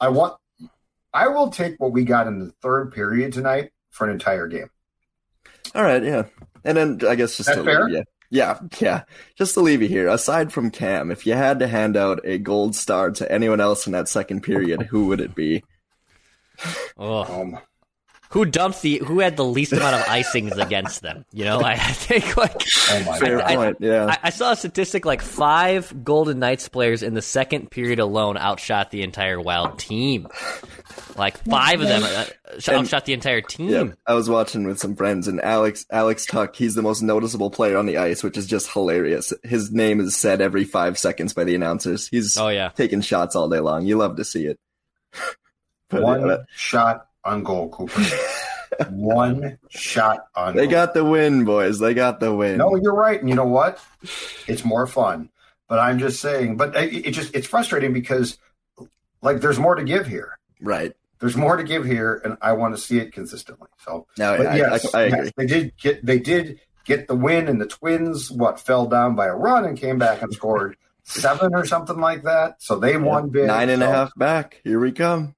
[0.00, 0.36] I want.
[1.14, 4.68] I will take what we got in the third period tonight for an entire game.
[5.74, 6.24] All right, yeah.
[6.64, 7.84] And then I guess just That to fair?
[7.86, 9.02] leave you, yeah, yeah.
[9.36, 10.08] Just to leave you here.
[10.08, 13.86] Aside from Cam, if you had to hand out a gold star to anyone else
[13.86, 15.62] in that second period, who would it be?
[16.98, 17.58] Oh, Um,
[18.30, 21.24] who dumped the who had the least amount of icings against them.
[21.32, 23.54] You know, I, I think like Oh my Fair god.
[23.56, 23.76] point.
[23.80, 24.06] Yeah.
[24.06, 28.36] I, I saw a statistic like five Golden Knights players in the second period alone
[28.36, 30.26] outshot the entire Wild team.
[31.16, 32.24] Like five of them uh,
[32.66, 33.68] And- outshot the entire team.
[33.70, 37.50] Yeah, I was watching with some friends, and Alex Alex Tuch, he's the most noticeable
[37.50, 39.32] player on the ice, which is just hilarious.
[39.42, 42.08] His name is said every five seconds by the announcers.
[42.08, 43.86] He's Oh yeah, taking shots all day long.
[43.86, 44.58] You love to see it.
[45.88, 48.02] But, One yeah, shot on goal, Cooper.
[48.90, 50.70] One shot on they goal.
[50.70, 51.78] got the win, boys.
[51.78, 52.58] They got the win.
[52.58, 53.18] No, you're right.
[53.18, 53.80] And you know what?
[54.46, 55.30] It's more fun.
[55.68, 56.56] But I'm just saying.
[56.56, 58.38] But it, it just it's frustrating because
[59.22, 60.38] like there's more to give here.
[60.60, 60.92] Right.
[61.18, 63.68] There's more to give here, and I want to see it consistently.
[63.84, 67.14] So, No, but I, yes, I, I yes, they did get they did get the
[67.14, 70.76] win, and the Twins what fell down by a run and came back and scored
[71.04, 72.62] seven or something like that.
[72.62, 73.46] So they won big.
[73.46, 74.60] Nine and a half back.
[74.64, 75.35] Here we come.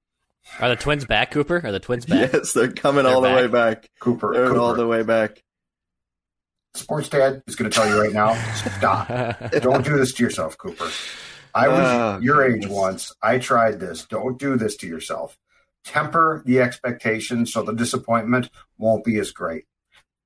[0.60, 1.60] Are the Twins back, Cooper?
[1.64, 2.30] Are the Twins back?
[2.32, 3.36] Yes, they're coming They're all the back.
[3.36, 3.88] way back.
[4.00, 4.58] Cooper, They're Cooper.
[4.60, 5.42] all the way back.
[6.74, 8.34] Sports Dad is going to tell you right now.
[8.76, 9.08] Stop.
[9.62, 10.88] Don't do this to yourself, Cooper.
[11.54, 13.12] I was Oh, your age once.
[13.22, 14.04] I tried this.
[14.04, 15.38] Don't do this to yourself.
[15.84, 19.64] Temper the expectations so the disappointment won't be as great.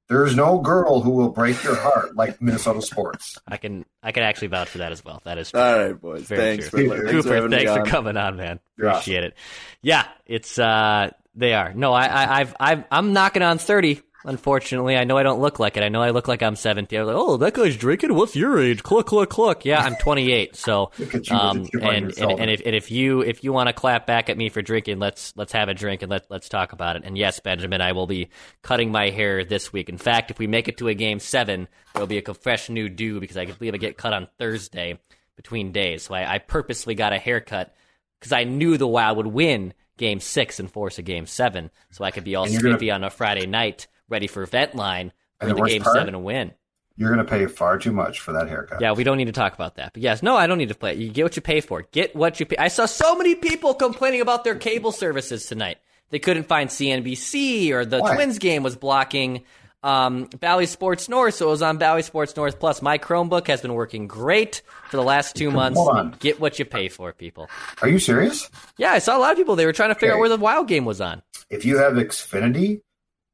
[0.09, 3.39] There's no girl who will break your heart like Minnesota sports.
[3.49, 5.23] I can I can actually vouch for that as well.
[5.25, 5.61] That is true.
[5.61, 6.23] All right, boys.
[6.25, 6.89] Very thanks true.
[6.89, 7.87] for, thanks for Cooper, me thanks for on.
[7.87, 8.61] coming on, man.
[8.77, 9.35] You're Appreciate it.
[9.81, 11.73] Yeah, it's uh they are.
[11.73, 14.03] No, I, I I've I've I'm knocking on thirty.
[14.25, 15.83] Unfortunately, I know I don't look like it.
[15.83, 16.97] I know I look like I'm seventy.
[16.97, 18.15] I'm like, oh, that guy's drinking.
[18.15, 18.83] What's your age?
[18.83, 19.65] Cluck, cluck, cluck.
[19.65, 20.57] Yeah, I'm 28.
[20.63, 22.91] So, Look at you with um, a chip on and, and and if and if
[22.91, 25.75] you if you want to clap back at me for drinking, let's let's have a
[25.75, 27.03] drink and let let's talk about it.
[27.05, 28.29] And yes, Benjamin, I will be
[28.63, 29.89] cutting my hair this week.
[29.89, 32.89] In fact, if we make it to a game seven, there'll be a fresh new
[32.89, 34.99] do because I believe I get cut on Thursday
[35.37, 36.05] between days.
[36.05, 37.75] So I, I purposely got a haircut
[38.21, 42.05] because I knew the Wild would win game six and force a game seven, so
[42.05, 45.11] I could be all you're gonna- on a Friday night, ready for vent line
[45.41, 45.97] And for the the game part?
[45.97, 46.53] seven win.
[46.97, 48.81] You're going to pay far too much for that haircut.
[48.83, 49.95] Yeah, we don't need to talk about that.
[49.95, 50.93] But yes, no, I don't need to play.
[50.93, 50.99] it.
[50.99, 51.83] You get what you pay for.
[51.91, 52.57] Get what you pay.
[52.59, 55.79] I saw so many people complaining about their cable services tonight.
[56.11, 58.15] They couldn't find CNBC or the Why?
[58.15, 59.45] Twins game was blocking
[59.83, 62.83] um, Bally Sports North, so it was on Bally Sports North Plus.
[62.83, 64.61] My Chromebook has been working great
[64.91, 65.81] for the last two months.
[65.81, 66.15] On.
[66.21, 67.49] Get what you pay for, people.
[67.81, 68.49] Are you serious?
[68.77, 69.57] Yeah, I saw a lot of people.
[69.57, 71.23] They were trying to figure out where the Wild game was on.
[71.51, 72.83] If you have Xfinity,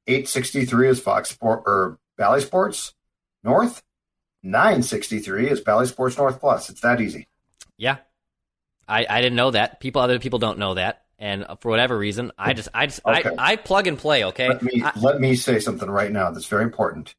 [0.09, 2.94] 863 is Fox Sport or Bally Sports
[3.44, 3.82] North,
[4.42, 6.70] 963 is Bally Sports North Plus.
[6.70, 7.28] It's that easy.
[7.76, 7.98] Yeah,
[8.88, 9.80] I, I didn't know that.
[9.80, 13.30] People, other people don't know that, and for whatever reason, I just, I just, Okay.
[13.38, 14.24] I, I plug and play.
[14.24, 17.14] Okay, Let me I- let me say something right now that's very important.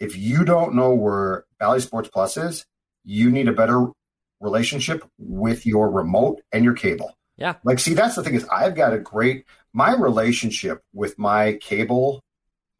[0.00, 2.64] If you don't know where Bally Sports Plus is,
[3.04, 3.86] you need a better
[4.40, 7.14] relationship with your remote and your cable.
[7.38, 7.54] Yeah.
[7.64, 12.22] Like, see, that's the thing is I've got a great my relationship with my cable,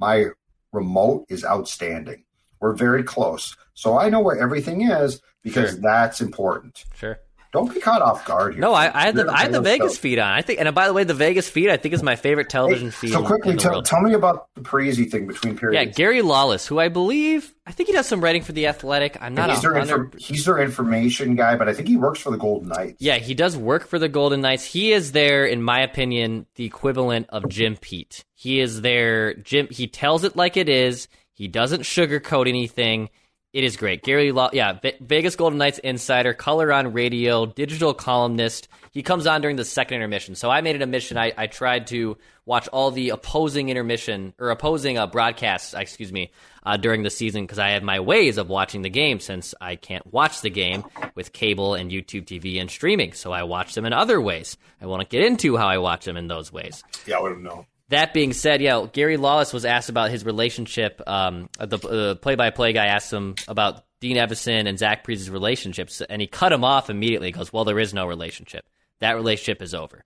[0.01, 0.27] my
[0.73, 2.25] remote is outstanding.
[2.61, 3.57] We're very close.
[3.75, 5.81] So I know where everything is because Sure.
[5.81, 6.85] that's important.
[6.95, 7.21] sure.
[7.51, 8.61] Don't be caught off guard here.
[8.61, 10.03] No, I, I had the I had the Vegas stuff.
[10.03, 10.31] feed on.
[10.31, 12.89] I think, and by the way, the Vegas feed I think is my favorite television
[12.89, 13.13] Hey, feed.
[13.13, 15.87] so quickly, tell, tell me about the Parisi thing between periods.
[15.87, 15.91] Yeah.
[15.95, 19.17] Gary Lawless, who I believe, I think he does some writing for the Athletic.
[19.21, 22.21] I'm not he's, a their infor- he's their information guy, but I think he works
[22.21, 22.97] for the Golden Knights.
[23.01, 24.65] Yeah, he does work for the Golden Knights.
[24.65, 28.25] He is there, in my opinion, the equivalent of Jim Pete.
[28.35, 29.33] He is there.
[29.35, 29.69] Jim.
[29.71, 31.09] He tells it like it is.
[31.33, 33.09] He doesn't sugarcoat anything.
[33.55, 34.03] It is great.
[34.03, 38.69] Gary Law, yeah, Vegas Golden Knights insider, color on radio, digital columnist.
[38.93, 40.35] He comes on during the second intermission.
[40.35, 41.17] So I made it a mission.
[41.17, 46.31] I, I tried to watch all the opposing intermission or opposing uh, broadcasts, excuse me,
[46.65, 49.77] uh, during the season because I have my ways of watching the game since I
[49.77, 50.85] can't watch the game
[51.15, 53.15] with cable and YouTube TV and streaming.
[53.15, 54.59] So I watch them in other ways.
[54.79, 56.85] I won't get into how I watch them in those ways.
[57.07, 57.65] Yeah, I wouldn't know.
[57.91, 61.01] That being said, yeah, Gary Lawless was asked about his relationship.
[61.07, 66.21] Um, the uh, play-by-play guy asked him about Dean Evason and Zach Parise's relationships, and
[66.21, 67.29] he cut him off immediately.
[67.29, 68.67] He goes, "Well, there is no relationship.
[69.01, 70.05] That relationship is over."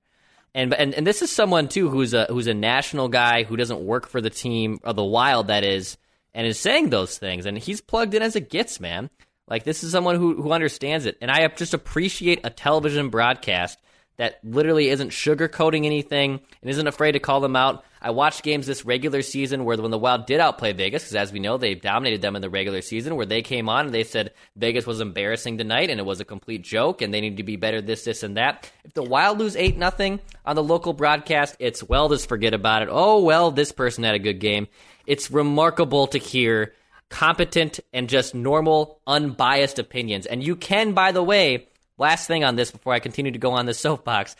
[0.54, 3.80] And and and this is someone too who's a who's a national guy who doesn't
[3.80, 5.96] work for the team or the Wild that is,
[6.34, 9.10] and is saying those things, and he's plugged in as it gets, man.
[9.48, 13.78] Like this is someone who who understands it, and I just appreciate a television broadcast
[14.16, 17.84] that literally isn't sugarcoating anything and isn't afraid to call them out.
[18.00, 21.32] I watched games this regular season where when the Wild did outplay Vegas, because as
[21.32, 24.02] we know, they dominated them in the regular season, where they came on and they
[24.02, 27.44] said Vegas was embarrassing tonight and it was a complete joke and they need to
[27.44, 28.70] be better this, this, and that.
[28.84, 32.82] If the Wild lose 8 nothing on the local broadcast, it's, well, just forget about
[32.82, 32.88] it.
[32.90, 34.66] Oh, well, this person had a good game.
[35.06, 36.74] It's remarkable to hear
[37.08, 40.26] competent and just normal, unbiased opinions.
[40.26, 41.68] And you can, by the way,
[41.98, 44.36] last thing on this before I continue to go on the soapbox,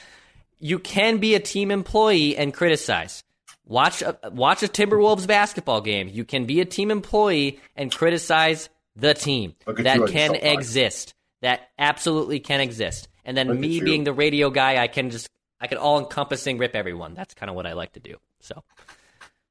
[0.58, 3.24] you can be a team employee and criticize.
[3.66, 6.08] Watch a, watch a Timberwolves basketball game.
[6.08, 9.54] You can be a team employee and criticize the team.
[9.66, 11.14] That can exist.
[11.40, 13.08] That absolutely can exist.
[13.24, 15.28] And then Look me being the radio guy, I can just
[15.60, 17.14] I can all encompassing rip everyone.
[17.14, 18.16] That's kind of what I like to do.
[18.40, 18.62] So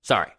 [0.02, 0.32] sorry.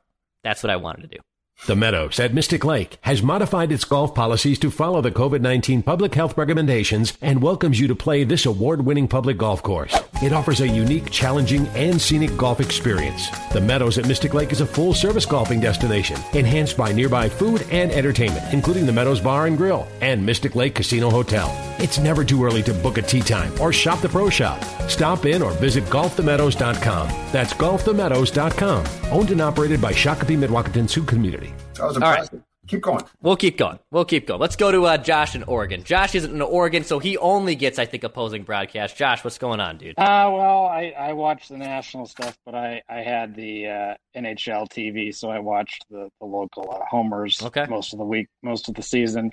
[0.42, 1.22] That's what I wanted to do.
[1.64, 5.84] The Meadows at Mystic Lake has modified its golf policies to follow the COVID 19
[5.84, 9.96] public health recommendations and welcomes you to play this award winning public golf course.
[10.20, 13.28] It offers a unique, challenging, and scenic golf experience.
[13.52, 17.64] The Meadows at Mystic Lake is a full service golfing destination, enhanced by nearby food
[17.70, 21.48] and entertainment, including the Meadows Bar and Grill and Mystic Lake Casino Hotel.
[21.78, 24.60] It's never too early to book a tee time or shop the pro shop.
[24.88, 27.08] Stop in or visit golfthemeadows.com.
[27.30, 29.12] That's golfthemeadows.com.
[29.12, 31.51] Owned and operated by Shakopee Mdewakanton Sioux Community.
[31.74, 32.12] That was All right.
[32.20, 32.42] impressive.
[32.68, 33.02] Keep going.
[33.22, 33.80] We'll keep going.
[33.90, 34.40] We'll keep going.
[34.40, 35.82] Let's go to uh, Josh in Oregon.
[35.82, 38.96] Josh isn't in Oregon, so he only gets, I think, opposing broadcast.
[38.96, 39.98] Josh, what's going on, dude?
[39.98, 44.68] Uh, well, I, I watched the national stuff, but I, I had the uh, NHL
[44.70, 47.66] TV, so I watched the, the local uh, homers Okay.
[47.68, 49.32] most of the week, most of the season.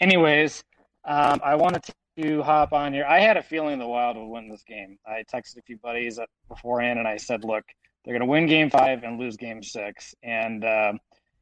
[0.00, 0.64] Anyways,
[1.04, 1.82] um, I wanted
[2.18, 3.04] to hop on here.
[3.06, 4.96] I had a feeling the Wild would win this game.
[5.06, 7.64] I texted a few buddies uh, beforehand, and I said, look,
[8.04, 10.14] they're going to win game five and lose game six.
[10.22, 10.98] And, um,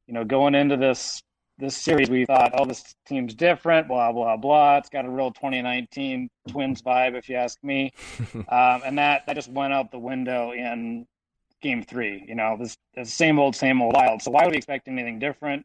[0.06, 1.22] you know, going into this
[1.58, 4.78] this series, we thought, oh, this team's different, blah, blah, blah.
[4.78, 7.92] It's got a real 2019 Twins vibe, if you ask me.
[8.34, 11.06] um, and that, that just went out the window in
[11.60, 12.24] game three.
[12.26, 14.22] You know, this, this same old, same old wild.
[14.22, 15.64] So why would we expect anything different?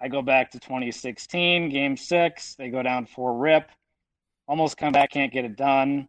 [0.00, 2.54] I go back to 2016, game six.
[2.56, 3.70] They go down four rip,
[4.46, 6.08] almost come back, can't get it done.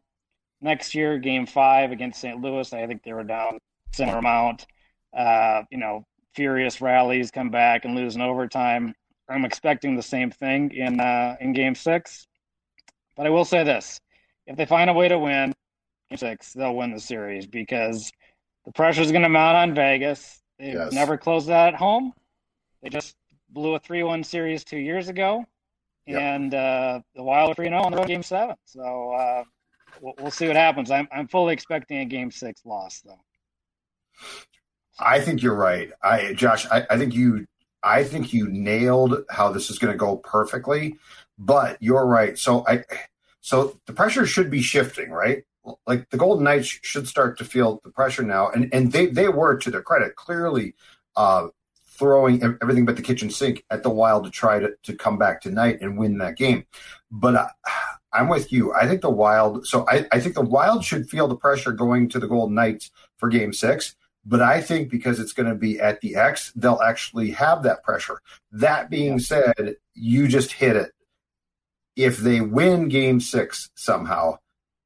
[0.62, 2.42] Next year, game five against St.
[2.42, 3.60] Louis, I think they were down
[3.94, 4.66] similar amount.
[5.16, 6.04] Uh, you know,
[6.36, 8.94] furious rallies, come back and lose in overtime.
[9.30, 12.28] I'm expecting the same thing in uh, in Game Six,
[13.18, 14.00] but I will say this:
[14.46, 15.54] if they find a way to win
[16.10, 18.12] Game Six, they'll win the series because
[18.66, 20.42] the pressure is going to mount on Vegas.
[20.60, 20.94] They've Yes.
[20.94, 22.14] never closed that at home.
[22.84, 23.16] They just
[23.50, 25.46] blew a three-one series two years ago,
[26.06, 26.22] Yep.
[26.22, 28.56] and uh, the Wild are three zero on the road Game Seven.
[28.66, 29.44] So uh,
[30.02, 30.92] we'll, we'll see what happens.
[30.92, 33.20] I'm I'm fully expecting a Game Six loss though.
[35.00, 35.92] I think you're right.
[36.02, 37.48] I Josh, I, I think you
[37.84, 40.98] I think you nailed how this is going to go perfectly.
[41.38, 42.38] But you're right.
[42.38, 42.84] So I
[43.42, 45.44] so the pressure should be shifting, right?
[45.86, 49.28] Like the Golden Knights should start to feel the pressure now, and and they they
[49.28, 50.76] were to their credit clearly
[51.16, 51.48] uh,
[51.86, 55.42] throwing everything but the kitchen sink at the Wild to try to to come back
[55.42, 56.66] tonight and win that game.
[57.12, 57.48] But uh,
[58.14, 58.74] I'm with you.
[58.74, 59.68] I think the Wild.
[59.68, 62.92] So I, I think the Wild should feel the pressure going to the Golden Knights
[63.18, 63.96] for Game Six.
[64.26, 67.84] But I think because it's going to be at the X, they'll actually have that
[67.84, 68.20] pressure.
[68.52, 70.92] That being said, you just hit it.
[71.96, 74.40] If they win Game Six somehow,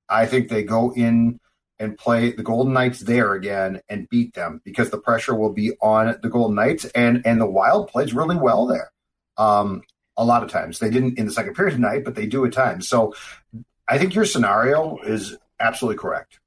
[0.10, 1.40] I think they go in
[1.80, 5.72] and play the Golden Knights there again and beat them because the pressure will be
[5.82, 8.92] on the Golden Knights and and the Wild plays really well there.
[9.38, 9.84] Um,
[10.18, 12.52] a lot of times they didn't in the second period tonight, but they do at
[12.52, 12.88] times.
[12.90, 13.16] So
[13.88, 16.40] I think your scenario is absolutely correct.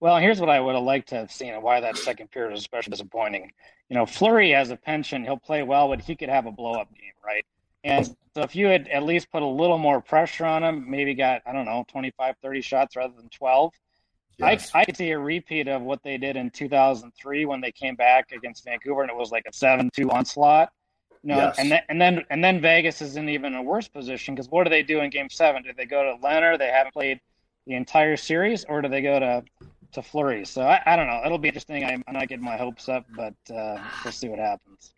[0.00, 2.52] Well, here's what I would have liked to have seen and why that second period
[2.52, 3.52] was especially disappointing.
[3.90, 5.24] You know, Fleury has a pension.
[5.24, 7.44] He'll play well, but he could have a blow up game, right?
[7.84, 11.14] And so if you had at least put a little more pressure on him, maybe
[11.14, 13.72] got, I don't know, 25, 30 shots rather than 12,
[14.38, 14.70] Yes.
[14.74, 17.94] I, I could see a repeat of what they did in 2003 when they came
[17.94, 20.72] back against Vancouver and it was like a 7 2 onslaught.
[21.22, 21.58] You know, Yes.
[21.58, 24.64] and, then, and then and then Vegas is in even a worse position because what
[24.64, 25.62] do they do in game seven?
[25.62, 26.58] Do they go to Leonard?
[26.58, 27.20] They haven't played
[27.66, 29.44] the entire series, or do they go to
[29.92, 30.44] to Fleury.
[30.44, 31.22] So I, I don't know.
[31.24, 31.84] It'll be interesting.
[31.84, 34.92] I'm, I'm not getting my hopes up, but uh, we'll see what happens.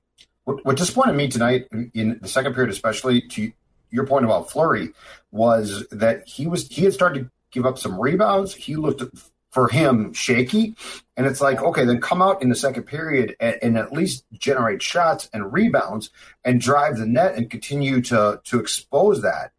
[0.44, 3.52] What, what disappointed me tonight in the second period, especially to
[3.90, 4.90] your point about Fleury,
[5.30, 8.54] was that he was he had started to give up some rebounds.
[8.54, 9.02] He looked
[9.50, 10.74] for him shaky,
[11.16, 14.24] and it's like okay, then come out in the second period and, and at least
[14.32, 16.10] generate shots and rebounds
[16.44, 19.52] and drive the net and continue to to expose that.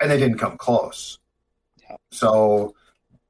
[0.00, 1.18] And they didn't come close.
[2.10, 2.74] So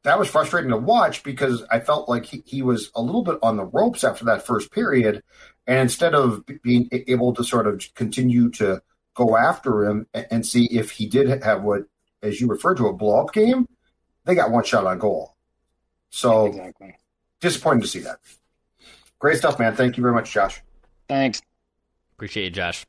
[0.04, 3.38] that was frustrating to watch because I felt like he, he was a little bit
[3.42, 5.22] on the ropes after that first period.
[5.66, 8.80] And instead of being able to sort of continue to
[9.14, 11.82] go after him and see if he did have what,
[12.22, 13.66] as you referred to, a blow up game,
[14.24, 15.34] they got one shot on goal.
[16.10, 16.96] So Exactly.
[17.40, 18.18] disappointing to see that.
[19.18, 19.74] Great stuff, man.
[19.74, 20.62] Thank you very much, Josh.
[21.08, 21.42] Thanks.
[22.16, 22.86] Appreciate you, Josh.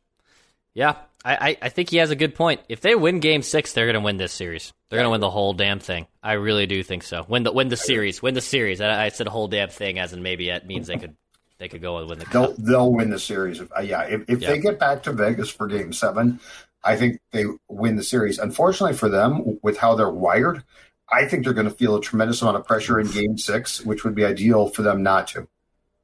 [0.73, 0.95] Yeah,
[1.25, 2.61] I, I, I think he has a good point.
[2.69, 4.71] If they win Game Six, they're going to win this series.
[4.89, 6.07] They're going to win the whole damn thing.
[6.23, 7.25] I really do think so.
[7.27, 8.21] Win the win the series.
[8.21, 8.79] Win the series.
[8.81, 11.15] I, I said whole damn thing, as in maybe it means they could
[11.57, 12.55] they could go and win the They'll cup.
[12.57, 13.59] they'll win the series.
[13.61, 14.49] Uh, yeah, if, if Yeah.
[14.51, 16.39] they get back to Vegas for Game Seven,
[16.85, 18.39] I think they win the series.
[18.39, 20.63] Unfortunately for them, with how they're wired,
[21.11, 24.05] I think they're going to feel a tremendous amount of pressure in Game Six, which
[24.05, 25.49] would be ideal for them not to.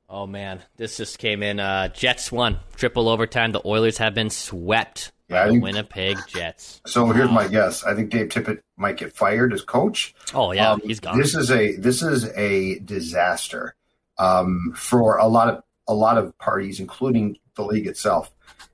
[0.10, 1.60] Oh man, this just came in.
[1.60, 3.52] Uh, Jets won triple overtime.
[3.52, 6.82] The Oilers have been swept Yeah, by the think- Winnipeg Jets.
[6.86, 7.84] So here's my guess.
[7.84, 10.14] I think Dave Tippett might get fired as coach.
[10.34, 11.18] Oh yeah, Um, he's gone.
[11.18, 13.76] This is a this is a disaster
[14.20, 18.32] um, for a lot of a lot of parties, including the league itself.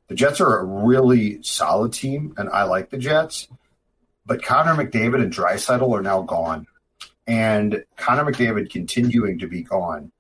[0.08, 3.48] The Jets are a really solid team, and I like the Jets.
[4.26, 6.68] But Connor McDavid and Draisaitl are now gone,
[7.26, 10.12] and Connor McDavid continuing to be gone.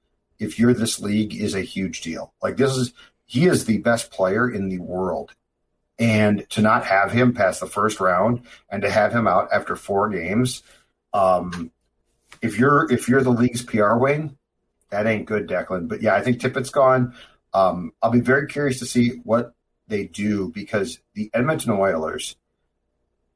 [0.42, 2.34] If you're this league, is a huge deal.
[2.42, 2.94] Like this is
[3.26, 5.34] he is the best player in the world,
[6.00, 9.76] and to not have him pass the first round and to have him out after
[9.76, 10.64] four games,
[11.14, 11.72] um,
[12.42, 14.38] if you're if you're the league's PR wing,
[14.90, 15.88] that ain't good, Declan.
[15.88, 17.14] But yeah, I think Tippett's gone.
[17.54, 19.54] Um, I'll be very curious to see what
[19.88, 22.36] they do because the Edmonton Oilers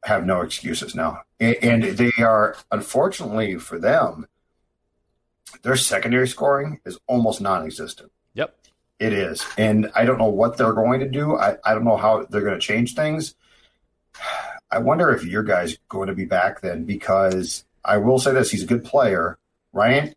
[0.03, 4.27] have no excuses now, A- and they are unfortunately for them,
[5.63, 8.11] their secondary scoring is almost non-existent.
[8.33, 8.55] Yep.
[8.99, 9.45] It is.
[9.57, 11.35] And I don't know what they're going to do.
[11.35, 13.35] I, I don't know how they're going to change things.
[14.71, 18.51] I wonder if your guy's going to be back then because I will say this
[18.51, 19.37] he's a good player.
[19.73, 20.13] Ryan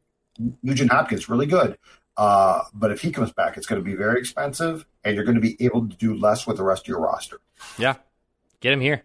[0.63, 1.77] Nugent Hopkins, really good.
[2.17, 5.37] Uh, but if he comes back, it's going to be very expensive and you're going
[5.37, 7.41] to be able to do less with the rest of your roster.
[7.79, 7.95] Yeah,
[8.61, 9.05] get him here.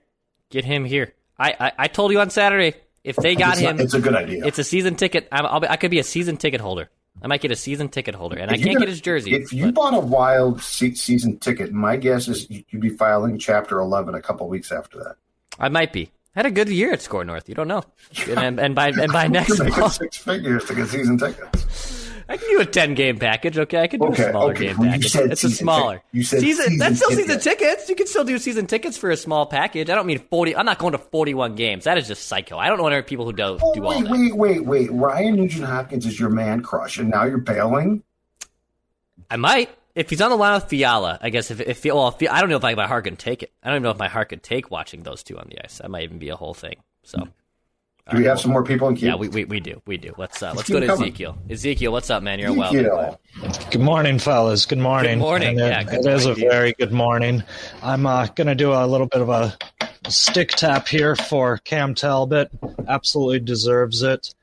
[0.49, 1.13] Get him here.
[1.37, 3.99] I, I, I told you on Saturday if they got It's not- him, it's a
[3.99, 4.45] good idea.
[4.45, 5.27] It's a season ticket.
[5.31, 6.89] I'll be, I could be a season ticket holder.
[7.21, 9.01] I might get a season ticket holder, and I If you can't get- get his
[9.01, 9.33] jersey.
[9.35, 13.79] If you bought a wild se- season ticket, my guess is you'd be filing Chapter
[13.79, 15.15] 11 a couple weeks after that.
[15.59, 16.09] I might be.
[16.35, 17.47] Had a good year at Score North.
[17.47, 17.83] You don't know.
[18.35, 22.02] And, and by and by next month, six figures to get season tickets.
[22.29, 23.57] I can do a ten game package.
[23.57, 24.67] Okay, I can do Okay, a smaller okay.
[24.67, 25.15] game Well, package.
[25.15, 25.95] It's a smaller.
[25.97, 26.63] tic- you said season.
[26.65, 27.25] season That's still ticket.
[27.25, 27.89] season tickets.
[27.89, 29.89] You can still do season tickets for a small package.
[29.89, 30.55] I don't mean forty.
[30.55, 31.83] I'm not going to forty-one games.
[31.83, 32.57] That is just psycho.
[32.57, 34.11] I don't know any people who do Oh, do all wait, that.
[34.11, 34.91] wait, wait, wait.
[34.91, 38.03] Ryan Nugent Hopkins is your man crush, and now you're bailing?
[39.29, 39.69] I might.
[39.95, 42.49] If he's on the line with Fiala, I guess if if well, if, I don't
[42.49, 43.51] know if I, my heart can take it.
[43.61, 45.77] I don't even know if my heart could take watching those two on the ice.
[45.79, 46.77] That might even be a whole thing.
[47.03, 47.27] So
[48.11, 49.07] Do we have some more people in queue?
[49.07, 50.13] yeah, we, we, we do we do.
[50.17, 51.03] Let's uh, let's go to coming.
[51.03, 51.37] Ezekiel.
[51.49, 52.37] Ezekiel, what's up, man?
[52.37, 53.17] You're a wild
[53.71, 54.65] Good morning, fellas.
[54.65, 55.19] Good morning.
[55.19, 55.49] Good morning.
[55.51, 57.43] And it- Yeah, good it is a very good morning.
[57.81, 59.57] I'm uh, going to do a little bit of a
[60.09, 62.51] stick tap here for Cam Talbot.
[62.89, 64.35] Absolutely deserves it.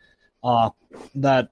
[0.43, 0.71] Uh,
[1.17, 1.51] that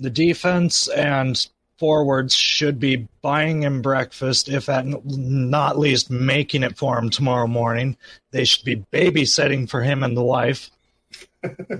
[0.00, 1.46] the defense and
[1.78, 7.46] forwards should be buying him breakfast, if at not least making it for him tomorrow
[7.46, 7.96] morning.
[8.32, 10.70] They should be babysitting for him and the wife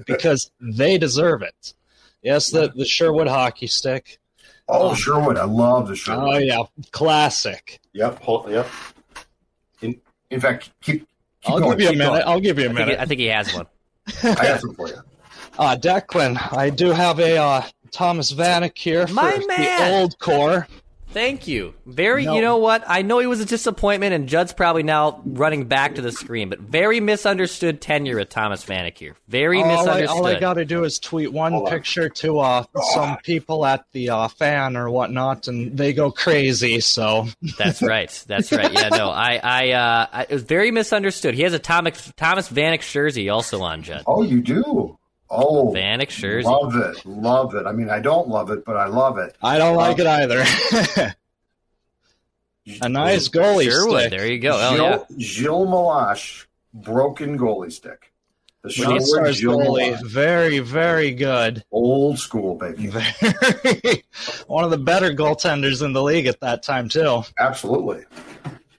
[0.07, 1.75] because they deserve it.
[2.23, 4.19] Yes, the, the Sherwood hockey stick.
[4.69, 5.37] Oh, Sherwood.
[5.37, 6.35] I love the Sherwood.
[6.35, 7.81] Oh yeah, classic.
[7.93, 8.23] Yep.
[8.23, 8.67] Hold, yep.
[9.83, 10.01] In,
[10.31, 11.09] in fact, keep, keep
[11.47, 11.79] I'll going.
[11.79, 12.11] give you a minute.
[12.11, 12.23] going.
[12.27, 13.01] I'll give you a I think, he, minute.
[13.01, 13.67] I think he has one.
[14.39, 14.97] I have some for you.
[15.59, 20.67] Uh, Declan, I do have a uh, Thomas Vanek here for My the old core.
[21.15, 21.73] Thank you.
[21.87, 22.35] Very, No.
[22.35, 22.85] you know what?
[22.87, 26.49] I know he was a disappointment, and Judd's probably now running back to the screen,
[26.51, 29.17] but very misunderstood tenure at Thomas Vanek here.
[29.29, 30.09] Very all I, misunderstood.
[30.19, 31.71] all I got to do is tweet one Hold on.
[31.73, 36.81] picture to uh, some people at the uh, fan or whatnot, and they go crazy.
[36.81, 38.11] So That's right.
[38.27, 38.73] That's right.
[38.73, 41.35] Yeah, no, I, I, uh, I, it was very misunderstood.
[41.35, 44.03] He has a Thomas Thomas Vanek jersey also on Judd.
[44.07, 44.99] Oh, you do?
[45.35, 46.49] Oh, Vanek jersey.
[46.49, 47.05] love it.
[47.05, 47.67] Love it.
[47.67, 49.37] I mean, I don't love it, but I love it.
[49.43, 51.15] I don't like um, it either.
[52.83, 54.01] a nice goalie Sherwood.
[54.01, 54.11] stick.
[54.11, 54.53] There you go.
[54.55, 54.77] Oh yeah.
[54.77, 58.13] Gilles, Gilles Meloche, broken goalie stick.
[58.63, 60.07] The North Sherwood Stars Gilles goalie, Meloche.
[60.07, 61.65] very, very good.
[61.71, 62.87] Old school, baby.
[62.87, 64.05] Very,
[64.47, 67.23] one of the better goaltenders in the league at that time too.
[67.39, 68.05] Absolutely.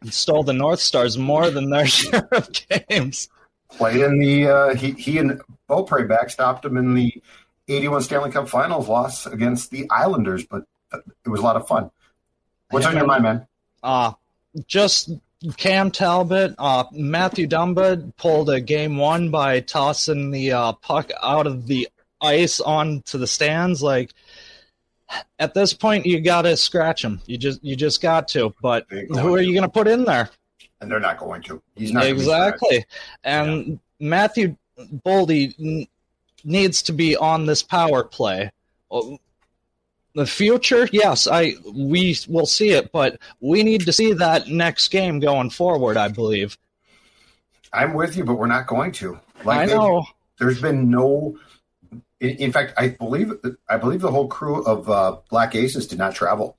[0.06, 2.50] Stole the North Stars more than their share of
[2.90, 3.30] games.
[3.78, 7.22] Played in the, uh, he, he and Beaupre backstopped him in the
[7.68, 10.64] 81 Stanley Cup Finals loss against the Islanders, but
[10.94, 11.92] it was a lot of fun.
[12.70, 13.48] What's on your mind, man?
[13.84, 14.14] Uh,
[14.68, 15.12] just
[15.58, 21.48] Cam Talbot, uh, Matthew Dumba pulled a game one by tossing the uh, puck out
[21.48, 21.88] of the
[22.22, 23.84] ice onto the stands.
[23.84, 24.14] Like
[25.38, 27.22] at this point, you got to scratch him.
[27.26, 28.54] You just you just got to.
[28.62, 30.30] But who are you going to put in there?
[30.86, 31.60] And they're not going to.
[31.76, 32.58] He's not gonna be scratched.
[32.62, 32.86] exactly.
[33.24, 34.56] And Matthew
[35.04, 35.88] Boldy n-
[36.44, 38.52] needs to be on this power play.
[38.92, 39.18] Oh,
[40.14, 44.90] The future, yes, I we will see it, but we need to see that next
[44.90, 45.98] game going forward.
[45.98, 46.56] I believe.
[47.74, 49.20] I'm with you, but we're not going to.
[49.44, 50.06] I know.
[50.38, 51.40] There's been no.
[52.20, 53.34] In, in fact, I believe
[53.68, 56.58] I believe the whole crew of uh, Black Aces did not travel.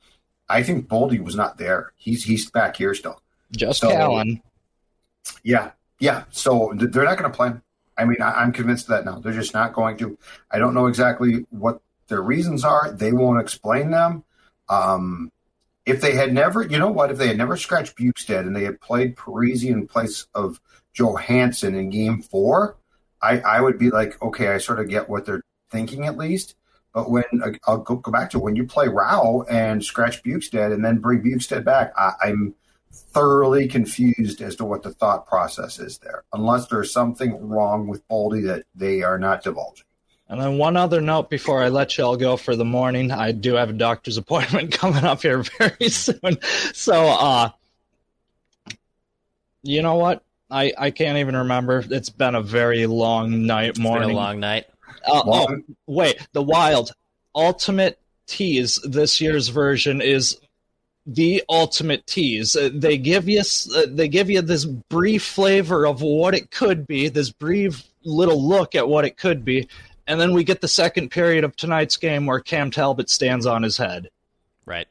[0.48, 1.92] I think Boldy was not there.
[1.94, 3.22] He's he's back here still.
[3.52, 4.40] Just So- Callan.
[5.42, 6.24] Yeah, yeah.
[6.30, 7.48] So they're not going to play.
[7.48, 7.62] him.
[7.98, 9.18] I mean, I, I'm convinced of that now.
[9.18, 10.18] They're just not going to.
[10.50, 12.92] I don't know exactly what their reasons are.
[12.92, 14.22] They won't explain them.
[14.68, 15.32] Um,
[15.84, 18.64] if they had never, you know what, if they had never scratched Bjugstad and they
[18.64, 20.60] had played Parise in place of
[20.92, 22.76] Johansson in game four,
[23.22, 26.54] I, I would be like, okay, I sort of get what they're thinking at least.
[26.92, 27.24] But when
[27.66, 31.22] I'll go, go back to when you play Rau and scratch Bjugstad and then bring
[31.22, 32.54] Bjugstad back, I, I'm
[32.96, 38.06] thoroughly confused as to what the thought process is there, unless there's something wrong with
[38.08, 39.84] Boldy that they are not divulging.
[40.28, 43.12] And then one other note before I let y'all go for the morning.
[43.12, 46.38] I do have a doctor's appointment coming up here very soon.
[46.72, 47.50] So uh
[49.62, 50.22] you know what?
[50.50, 51.84] I, I can't even remember.
[51.90, 54.08] It's been a very long night It's morning.
[54.08, 54.66] been a long night.
[55.04, 56.24] Uh, oh, wait.
[56.32, 56.92] The Wild
[57.34, 60.38] Ultimate Tease, this year's version, is
[61.06, 62.56] the ultimate tease.
[62.56, 66.86] Uh, they give you uh, they give you this brief flavor of what it could
[66.86, 69.68] be, this brief little look at what it could be,
[70.06, 73.62] and then we get the second period of tonight's game where Cam Talbot stands on
[73.62, 74.08] his head.
[74.64, 74.88] Right.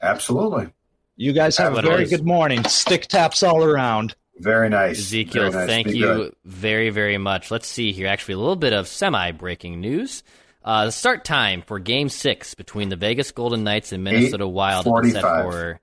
[0.00, 0.68] Absolutely.
[1.16, 2.64] You guys have a very good morning.
[2.64, 4.14] Stick taps all around.
[4.38, 4.98] Very nice.
[4.98, 5.68] Ezekiel, Very nice.
[5.68, 6.36] thank Be you good.
[6.44, 7.50] very, very much.
[7.50, 8.08] Let's see here.
[8.08, 10.24] Actually, a little bit of semi breaking news.
[10.64, 14.86] Uh, the start time for Game 6 between the Vegas Golden Knights and Minnesota Wild
[15.04, 15.80] is set for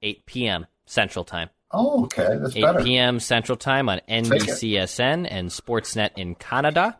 [0.00, 0.66] 8 p.m.
[0.86, 1.50] Central Time.
[1.70, 2.36] Oh, okay.
[2.40, 2.82] That's 8 better.
[2.82, 3.20] p.m.
[3.20, 4.00] Central Time on.
[4.08, 6.98] NBCSN and Sportsnet in Canada.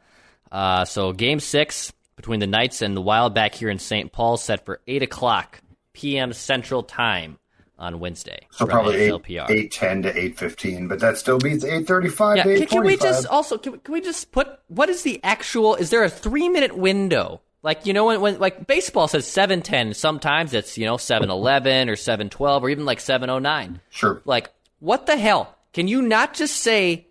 [0.51, 4.13] Uh, so Game 6 between the Knights and the Wild back here in St.
[4.13, 5.61] Paul set for 8 o'clock
[5.95, 6.33] p.m.
[6.33, 7.39] Central Time
[7.79, 8.47] on Wednesday.
[8.51, 9.51] So from probably eight, NHLPR.
[9.51, 12.85] eight ten to eight fifteen, but that still beats eight thirty five Yeah, can, can
[12.85, 15.75] we just also can we, can we just put what is the actual?
[15.75, 17.41] Is there a three minute window?
[17.63, 21.31] Like you know when, when like baseball says seven ten, sometimes it's you know seven
[21.31, 23.81] eleven or seven twelve or even like seven oh nine.
[23.91, 24.23] Sure.
[24.25, 24.51] Like
[24.81, 25.57] what the hell?
[25.73, 27.07] Can you not just say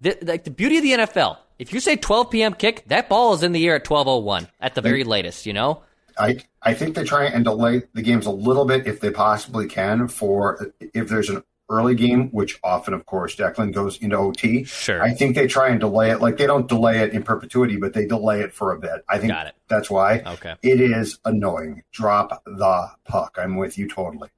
[0.00, 0.26] that?
[0.26, 2.54] Like the beauty of the NFL, if you say twelve p.m.
[2.54, 5.46] kick, that ball is in the air at twelve oh one at the very latest.
[5.46, 5.82] You know.
[6.18, 9.66] I I think they try and delay the games a little bit if they possibly
[9.66, 14.64] can for if there's an early game, which often, of course, Declan goes into OT.
[14.64, 15.02] Sure.
[15.02, 16.20] I think they try and delay it.
[16.20, 19.04] Like they don't delay it in perpetuity, but they delay it for a bit.
[19.08, 19.32] I think
[19.68, 20.20] that's why.
[20.20, 20.54] Okay.
[20.62, 21.82] It is annoying.
[21.92, 23.36] Drop the puck.
[23.40, 24.28] I'm with you totally.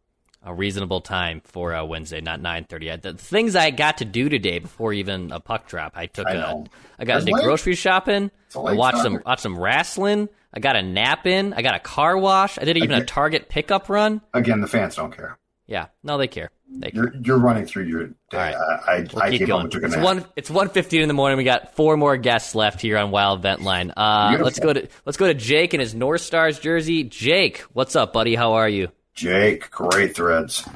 [0.43, 2.95] a reasonable time for uh, Wednesday, not nine thirty.
[2.97, 6.35] The things I got to do today before even a puck drop, I took I
[6.35, 6.65] a.
[6.99, 8.31] I got into grocery shopping.
[8.55, 9.13] I watched start.
[9.13, 10.29] some watched some wrestling.
[10.57, 11.53] I got a nap in.
[11.53, 12.59] I got a car wash.
[12.59, 14.23] I did even a Target pickup run.
[14.33, 15.39] Again, the fans don't care.
[15.67, 16.51] Yeah, no, they care.
[16.71, 17.05] They care.
[17.13, 18.15] You're you're running through your day.
[18.33, 18.55] Right.
[18.55, 19.63] I I, We'll I keep came going.
[19.65, 20.05] and took a It's nap.
[20.05, 20.25] one.
[20.35, 21.37] It's one fifteen in the morning.
[21.39, 23.93] We got four more guests left here on Wild Vent Line.
[23.97, 24.45] Uh, Beautiful.
[24.47, 27.05] let's go to let's go to Jake in his North Stars jersey.
[27.05, 28.35] Jake, what's up, buddy?
[28.35, 28.89] How are you?
[29.15, 30.67] Jake, great threads.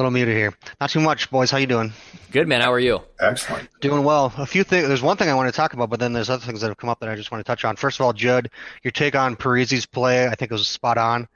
[0.00, 0.54] Little muted here.
[0.80, 1.50] Not too much, boys.
[1.50, 1.92] How you doing?
[2.30, 2.62] Good man.
[2.62, 3.02] How are you?
[3.20, 3.68] Excellent.
[3.82, 4.32] Doing well.
[4.38, 4.88] A few things.
[4.88, 6.78] There's one thing I want to talk about, but then there's other things that have
[6.78, 7.76] come up that I just want to touch on.
[7.76, 8.48] First of all, Judd,
[8.82, 11.28] your take on Parise's play, I think it was spot on.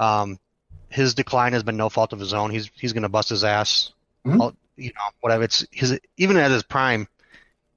[0.00, 0.40] Um,
[0.88, 2.50] his decline has been no fault of his own.
[2.50, 3.92] He's he's going to bust his ass.
[4.26, 4.40] Mhm.
[4.40, 5.44] All- you know, whatever.
[5.44, 7.06] It's his even at his prime,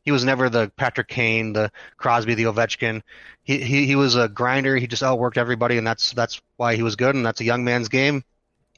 [0.04, 3.04] he was never the Patrick Kane, the Crosby, the Ovechkin.
[3.44, 4.76] He he he was a grinder.
[4.76, 7.14] He just outworked everybody, and that's that's why he was good.
[7.14, 8.24] And that's a young man's game.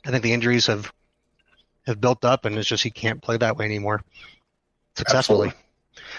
[0.05, 0.91] I think the injuries have
[1.85, 4.03] have built up, and it's just he can't play that way anymore
[4.95, 5.51] successfully.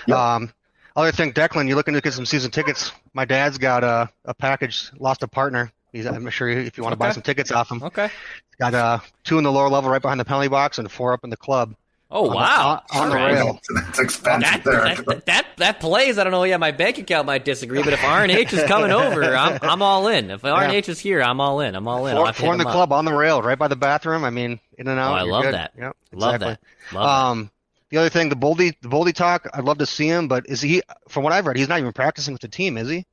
[0.07, 0.17] Yep.
[0.17, 0.53] Um,
[0.97, 2.93] other thing, Declan, you're looking to get some season tickets.
[3.15, 5.73] My dad's got a, a package, lost a partner.
[5.93, 7.83] He's, I'm sure if you want to buy some tickets off him.
[7.83, 8.11] Okay.
[8.59, 11.25] Got uh, two in the lower level right behind the penalty box and four up
[11.25, 11.75] in the club.
[12.11, 12.83] Oh On the- wow!
[12.93, 13.33] on- on the All right.
[13.35, 13.61] rail.
[13.75, 14.95] That's expensive That, there.
[15.07, 16.19] that, that that plays.
[16.19, 16.45] I don't know.
[16.45, 20.07] Yeah, my bank account might disagree, but if RNH is coming over, I'm I'm all
[20.09, 20.31] in.
[20.31, 21.75] If RNH is here, I'm all in.
[21.75, 22.17] I'm all in.
[22.17, 22.75] I'll Four, four in the them up.
[22.75, 24.23] club on the rail, right by the bathroom.
[24.25, 25.19] I mean, in and Oh, out.
[25.19, 25.55] I love good.
[25.55, 25.73] that.
[25.79, 26.59] Yep, Love exactly.
[26.93, 26.95] that.
[26.97, 27.31] Love that.
[27.31, 27.51] Um,
[27.91, 29.49] the other thing, the Boldy, the Boldy talk.
[29.55, 30.83] I'd love to see him, but is he?
[31.09, 33.05] From what I've read, he's not even practicing with the team, is he?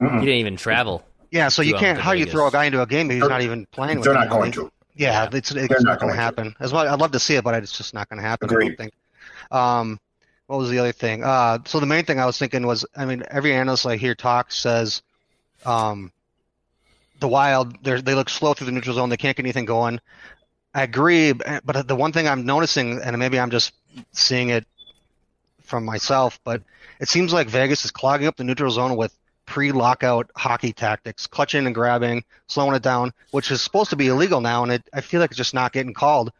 [0.00, 1.04] He didn't even travel.
[1.30, 1.98] Yeah, so you um, can't.
[1.98, 4.04] How do you throw a guy into a game if he's not even playing with
[4.04, 4.20] They're him?
[4.20, 4.70] not going to.
[4.94, 6.54] Yeah, it's, it's not going to happen.
[6.60, 8.50] As well, I'd love to see it, but it's just not going to happen.
[8.50, 8.92] I don't think.
[9.50, 10.00] Um,
[10.46, 11.24] what was the other thing?
[11.24, 14.14] Uh, so the main thing I was thinking was, I mean, every analyst I hear
[14.14, 15.02] talk says,
[15.64, 16.12] um,
[17.20, 19.08] the Wild they look slow through the neutral zone.
[19.08, 20.00] They can't get anything going.
[20.74, 23.72] I agree, but the one thing I'm noticing, and maybe I'm just
[24.12, 24.66] seeing it
[25.62, 26.62] from myself, but
[26.98, 29.16] it seems like Vegas is clogging up the neutral zone with
[29.52, 34.40] pre-lockout hockey tactics, clutching and grabbing, slowing it down, which is supposed to be illegal
[34.40, 36.32] now, and it, I feel like it's just not getting called.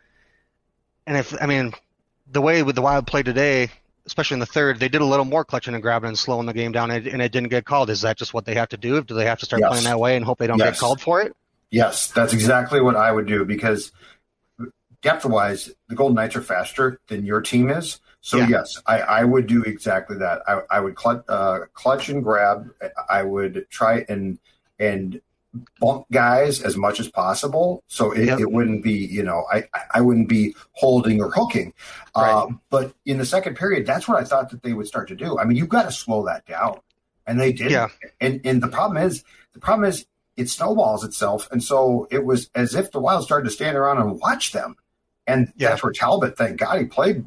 [1.07, 1.75] And if I mean,
[2.31, 3.69] the way with the Wild play today,
[4.07, 6.55] especially in the third, they did a little more clutching and grabbing and slowing the
[6.55, 7.91] game down, and, and it didn't get called.
[7.91, 9.03] Is that just what they have to do?
[9.05, 9.69] Do they have to start Yes.
[9.69, 10.77] playing that way and hope they don't Yes.
[10.77, 11.37] get called for it?
[11.71, 13.93] Yes, that's exactly what I would do because
[15.03, 18.01] depth wise, the Golden Knights are faster than your team is.
[18.25, 18.49] So Yeah.
[18.49, 20.43] yes, I, I would do exactly that.
[20.47, 22.71] I, I would clutch, uh, clutch and grab.
[23.11, 24.39] I would try and
[24.79, 25.21] and
[25.81, 28.41] bump guys as much as possible, so it, Yep.
[28.41, 31.75] it wouldn't be you know I I wouldn't be holding or hooking.
[32.15, 35.17] Uh, but in the second period, that's what I thought that they would start to
[35.17, 35.39] do.
[35.39, 36.79] I mean, you've got to slow that down,
[37.27, 37.71] and they did.
[37.73, 37.89] Yeah.
[38.21, 40.07] And and the problem is the problem is
[40.37, 43.99] it snowballs itself, and so it was as if the Wild started to stand around
[43.99, 44.77] and watch them,
[45.27, 47.25] and that's where Talbot, thank God, he played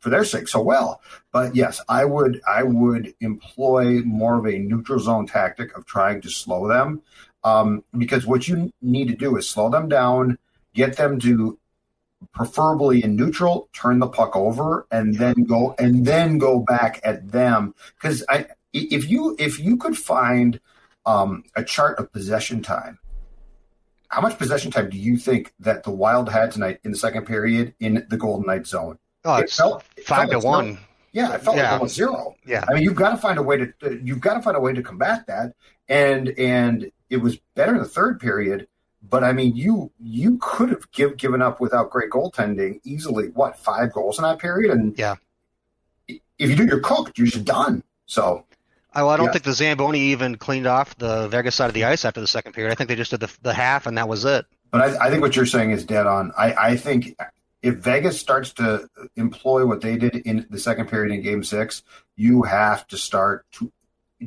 [0.00, 1.00] for their sake so well.
[1.32, 6.20] But yes, I would I would employ more of a neutral zone tactic of trying
[6.22, 7.02] to slow them,
[7.42, 10.38] um, because what you need to do is slow them down,
[10.74, 11.58] get them to
[12.32, 17.32] preferably in neutral, turn the puck over, and then go and then go back at
[17.32, 17.74] them.
[17.96, 20.60] Because I if you if you could find
[21.06, 22.98] um, a chart of possession time.
[24.08, 27.26] How much possession time do you think that the Wild had tonight in the second
[27.26, 28.98] period in the Golden Knights zone?
[29.24, 30.52] Oh, It felt- it five felt to like zero.
[30.52, 30.78] one.
[31.12, 31.62] Yeah, it felt Yeah.
[31.64, 32.34] like almost zero.
[32.44, 32.64] Yeah.
[32.68, 34.72] I mean, you've got to find a way to you've got to find a way
[34.72, 35.54] to combat that,
[35.88, 38.66] and and it was better in the third period.
[39.08, 43.28] But I mean, you you could have give, given up without great goaltending easily.
[43.28, 44.70] What five goals in that period?
[44.72, 45.14] And yeah,
[46.08, 47.82] if you do your cooked, you're just done.
[48.06, 48.44] So
[48.92, 49.32] I, well, I don't Yeah.
[49.32, 52.52] think the Zamboni even cleaned off the Vegas side of the ice after the second
[52.52, 52.72] period.
[52.72, 54.46] I think they just did the, the half, and that was it.
[54.70, 56.32] But I, I think what you're saying is dead on.
[56.36, 57.16] I, I think
[57.64, 61.82] if Vegas starts to employ what they did in the second period in Game Six,
[62.14, 63.72] you have to start to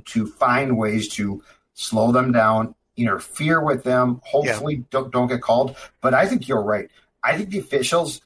[0.05, 1.43] to find ways to
[1.75, 4.21] slow them down, interfere with them.
[4.25, 5.75] Hopefully, don't don't get called.
[6.01, 6.89] But I think you're right.
[7.23, 8.21] I think the officials,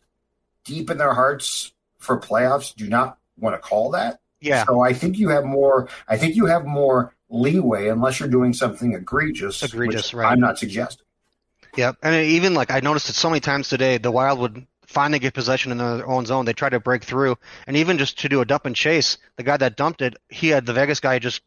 [0.64, 4.22] deep in their hearts, for playoffs, do not want to call that.
[4.39, 4.64] Yeah.
[4.66, 5.89] So I think you have more.
[6.07, 9.62] I think you have more leeway unless you're doing something egregious.
[9.62, 10.32] Egregious, which right.
[10.32, 11.05] I'm not suggesting.
[11.76, 11.97] Yep.
[12.01, 15.33] And even like I noticed it so many times today, the Wild would finally get
[15.33, 16.45] possession in their own zone.
[16.45, 17.37] They try to break through,
[17.67, 20.49] and even just to do a dump and chase, the guy that dumped it, he
[20.49, 21.41] had the Vegas guy just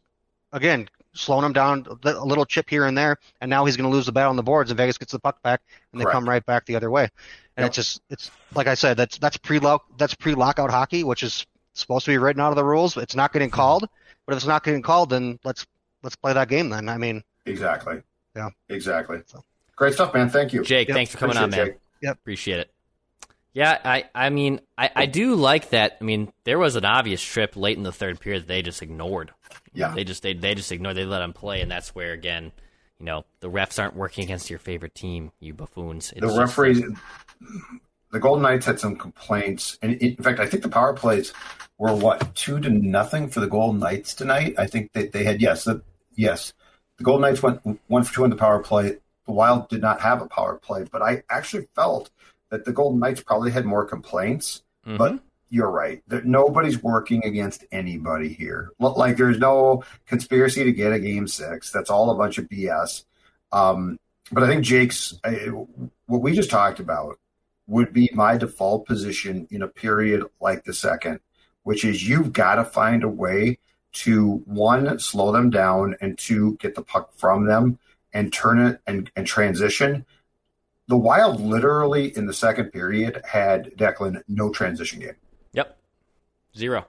[0.51, 3.95] again slowing him down a little chip here and there, and now he's going to
[3.95, 6.13] lose the battle on the boards, and Vegas gets the puck back, and they Correct.
[6.13, 7.09] come right back the other way.
[7.57, 9.59] And it's just it's like I said, that's that's pre
[9.97, 12.97] that's pre lockout hockey, which is supposed to be written out of the rules.
[12.97, 13.55] It's not getting mm-hmm.
[13.55, 13.89] called,
[14.25, 15.65] but if it's not getting called, then let's
[16.03, 16.89] let's play that game then.
[16.89, 18.01] I mean, Exactly.
[18.35, 18.49] Yeah.
[18.69, 19.21] Exactly.
[19.75, 20.29] Great stuff, man.
[20.29, 20.63] Thank you.
[20.63, 21.67] Jake, thanks for coming on, man.
[21.67, 21.75] Jake.
[22.01, 22.13] Yep.
[22.13, 22.71] Appreciate it.
[23.55, 25.97] Yeah, I, I mean, I, I do like that.
[26.01, 28.81] I mean, there was an obvious trip late in the third period that they just
[28.81, 29.31] ignored.
[29.73, 29.93] Yeah.
[29.95, 30.97] They just they, they just ignored.
[30.97, 32.51] They let them play, and that's where again,
[32.99, 36.11] you know, the refs aren't working against your favorite team, you buffoons.
[36.11, 36.81] It's The just- referees,
[38.11, 41.33] the Golden Knights had some complaints, and in fact, I think the power plays
[41.77, 44.55] were what two to nothing for the Golden Knights tonight.
[44.57, 45.81] I think that they had yes, the,
[46.15, 46.53] yes,
[46.97, 48.97] the Golden Knights went one for two in the power play.
[49.25, 52.09] The Wild did not have a power play, but I actually felt
[52.49, 54.63] that the Golden Knights probably had more complaints.
[54.85, 54.97] Mhm.
[54.97, 55.19] But
[55.49, 56.01] you're right.
[56.07, 58.71] That nobody's working against anybody here.
[58.79, 61.71] Like there's no conspiracy to get a game six.
[61.71, 63.05] That's all a bunch of BS.
[63.51, 63.99] Um,
[64.31, 65.49] but I think Jake's I,
[66.07, 67.19] what we just talked about
[67.67, 71.19] would be my default position in a period like the second,
[71.63, 73.57] which is you've got to find a way
[73.93, 77.79] to one slow them down and two get the puck from them
[78.13, 80.05] and turn it and, and transition.
[80.87, 85.15] The Wild literally in the second period had Declan no transition game.
[85.53, 85.77] Yep,
[86.55, 86.85] zero.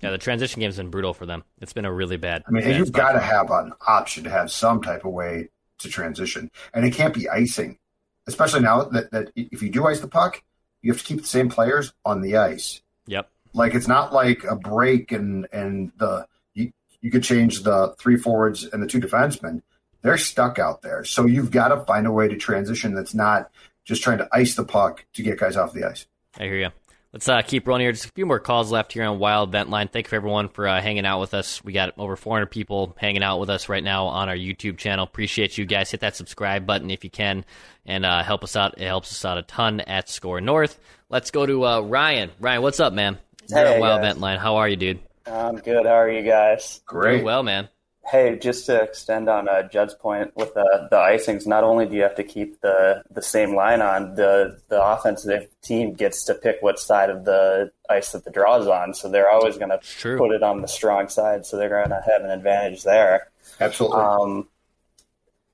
[0.00, 1.44] Yeah, the transition game's been brutal for them.
[1.60, 2.42] It's been a really bad.
[2.46, 5.48] I mean, bad you've got to have an option to have some type of way
[5.78, 7.78] to transition, and it can't be icing,
[8.26, 10.42] especially now that, that if you do ice the puck,
[10.82, 12.80] you have to keep the same players on the ice.
[13.06, 13.28] Yep.
[13.54, 18.16] Like it's not like a break and and the you you could change the three
[18.16, 19.62] forwards and the two defensemen.
[20.02, 23.50] They're stuck out there, so you've got to find a way to transition that's not
[23.84, 26.06] just trying to ice the puck to get guys off the ice.
[26.38, 26.68] I hear you.
[27.12, 27.92] Let's uh, keep rolling here.
[27.92, 29.88] Just a few more calls left here on Wild Vent Line.
[29.88, 31.64] Thank you for everyone for uh, hanging out with us.
[31.64, 35.04] We got over 400 people hanging out with us right now on our YouTube channel.
[35.04, 35.90] Appreciate you guys.
[35.90, 37.46] Hit that subscribe button if you can
[37.86, 38.74] and uh, help us out.
[38.78, 40.78] It helps us out a ton at Score North.
[41.08, 42.30] Let's go to uh, Ryan.
[42.40, 43.16] Ryan, what's up, man?
[43.48, 44.08] You're Hey, on Wild guys.
[44.10, 44.38] Vent Line.
[44.38, 45.00] How are you, dude?
[45.26, 45.86] I'm good.
[45.86, 46.82] How are you guys?
[46.92, 47.68] Doing well, man.
[48.10, 51.94] Hey, just to extend on uh, Judd's point with the the icings, not only do
[51.94, 56.34] you have to keep the the same line on, the the offensive team gets to
[56.34, 59.70] pick what side of the ice that the draw is on, so they're always going
[59.70, 59.80] to
[60.16, 63.30] put it on the strong side, so they're going to have an advantage there.
[63.60, 64.00] Absolutely.
[64.00, 64.48] Um,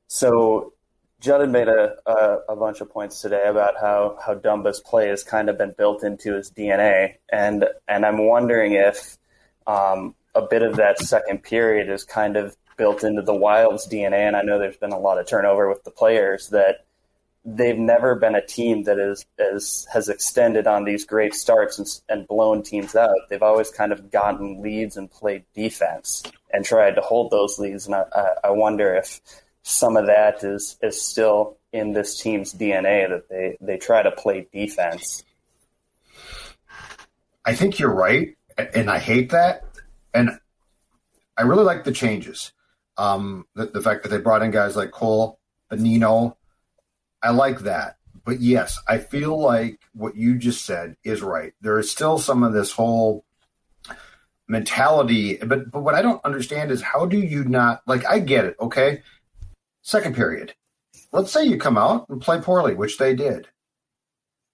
[0.06, 0.74] so
[1.24, 5.08] Judd had made a, a, a bunch of points today about how, how Dumba's play
[5.08, 7.14] has kind of been built into his DNA.
[7.32, 9.16] And, and I'm wondering if
[9.66, 14.26] um, a bit of that second period is kind of built into the Wild's DNA.
[14.26, 16.84] And I know there's been a lot of turnover with the players that
[17.44, 21.88] they've never been a team that is, is has extended on these great starts and,
[22.08, 23.14] and blown teams out.
[23.28, 27.86] They've always kind of gotten leads and played defense and tried to hold those leads.
[27.86, 28.04] And I,
[28.44, 29.20] I, wonder if
[29.62, 34.10] some of that is is still in this team's DNA that they they try to
[34.10, 35.22] play defense.
[37.44, 39.64] I think you're right, and I hate that.
[40.14, 40.38] And
[41.36, 42.52] I really like the changes.
[42.96, 46.36] Um, the, the fact that they brought in guys like Cole, Bonino,
[47.22, 47.96] I like that.
[48.24, 51.52] But yes, I feel like what you just said is right.
[51.60, 53.24] There is still some of this whole
[54.48, 58.06] mentality, but but what I don't understand is how do you not like?
[58.06, 59.02] I get it, okay.
[59.82, 60.54] Second period,
[61.12, 63.48] let's say you come out and play poorly, which they did.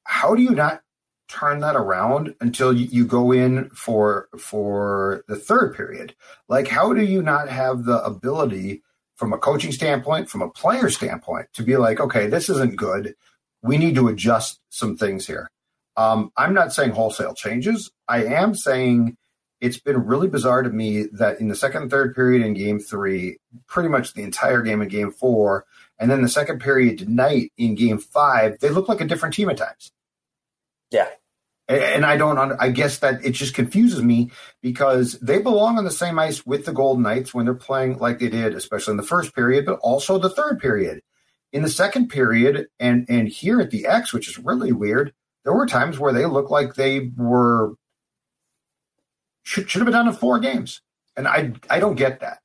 [0.05, 0.83] How do you not
[1.31, 6.15] turn that around until you, you go in for for the third period?
[6.49, 8.83] Like, how do you not have the ability?
[9.17, 13.15] From a coaching standpoint, from a player standpoint, to be like, okay, this isn't good
[13.63, 15.51] we need to adjust some things here.
[15.97, 17.91] Um, I'm not saying wholesale changes.
[18.09, 19.17] I am saying
[19.61, 22.79] it's been really bizarre to me that in the second and third period in game
[22.79, 25.67] three, pretty much the entire game in game four,
[25.99, 29.51] and then the second period tonight in game five, they look like a different team
[29.51, 29.93] at times.
[30.91, 31.09] Yeah.
[31.69, 35.91] And I don't, I guess that it just confuses me because they belong on the
[35.93, 39.05] same ice with the Golden Knights when they're playing like they did, especially in the
[39.05, 41.01] first period, but also the third period
[41.53, 45.13] in the second period and and here at the X, which is really weird,
[45.45, 47.75] there were times where they looked like they were
[49.43, 50.83] should should have been down in four games,
[51.17, 52.41] and I I don't get that.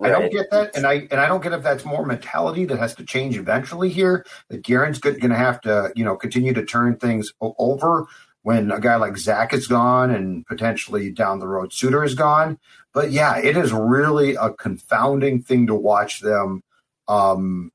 [0.00, 2.78] I don't get that, and I and I don't get if that's more mentality that
[2.78, 4.24] has to change eventually here.
[4.48, 8.06] That Guerin's going to have to you know continue to turn things over
[8.42, 12.58] when a guy like Zach is gone and potentially down the road Suter is gone.
[12.94, 16.62] But yeah, it is really a confounding thing to watch them
[17.08, 17.72] um,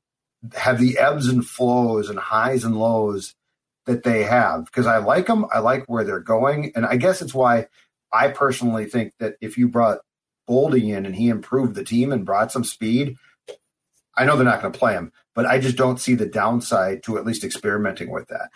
[0.54, 3.34] have the ebbs and flows and highs and lows
[3.86, 5.46] that they have because I like them.
[5.52, 6.72] I like where they're going.
[6.74, 7.66] And I guess it's why
[8.12, 9.98] I personally think that if you brought
[10.48, 13.16] Boldy in and he improved the team and brought some speed,
[14.16, 17.02] I know they're not going to play him, but I just don't see the downside
[17.04, 18.50] to at least experimenting with that.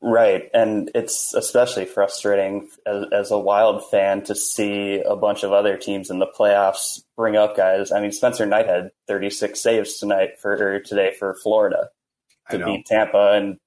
[0.00, 0.48] Right.
[0.54, 5.76] And it's especially frustrating as, as, a wild fan to see a bunch of other
[5.76, 7.90] teams in the playoffs bring up guys.
[7.90, 11.88] I mean, Spencer Knight had 36 saves tonight for or today for Florida
[12.50, 13.58] to beat Tampa and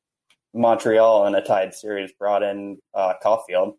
[0.53, 3.73] Montreal in a tied series brought in uh, Caufield.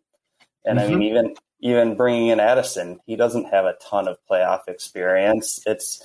[0.63, 0.79] And mm-hmm.
[0.79, 1.17] I mean, mm-hmm.
[1.17, 5.61] even even bringing in Addison, he doesn't have a ton of playoff experience.
[5.65, 6.03] It's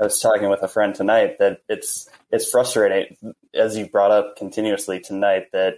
[0.00, 3.16] I was talking with a friend tonight that it's it's frustrating
[3.52, 5.74] as you brought up continuously tonight that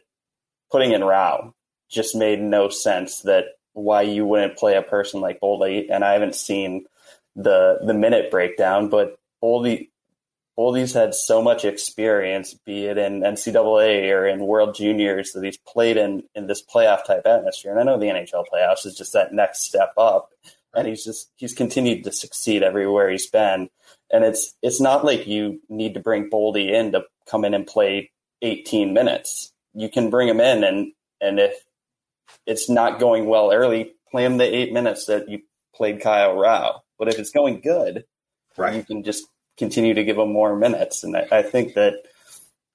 [0.70, 1.54] putting in Rau
[1.90, 5.86] just made no sense that why you wouldn't play a person like Boldy.
[5.90, 6.84] And I haven't seen
[7.34, 9.88] the the minute breakdown, but Boldy
[10.58, 15.56] Boldy's had so much experience, be it in NCAA or in World Juniors, that he's
[15.56, 17.70] played in in this playoff type atmosphere.
[17.70, 20.30] And I know the NHL playoffs is just that next step up,
[20.74, 23.70] and he's just he's continued to succeed everywhere he's been.
[24.12, 27.66] And it's it's not like you need to bring Boldy in to come in and
[27.66, 28.10] play
[28.42, 31.54] 18 minutes you can bring him in and and if
[32.46, 35.40] it's not going well early, play him the eight minutes that you
[35.74, 36.80] played Kyle Rau.
[36.98, 38.04] But if it's going good,
[38.56, 38.74] right.
[38.74, 39.26] you can just
[39.58, 41.04] continue to give him more minutes.
[41.04, 42.02] And I, I think that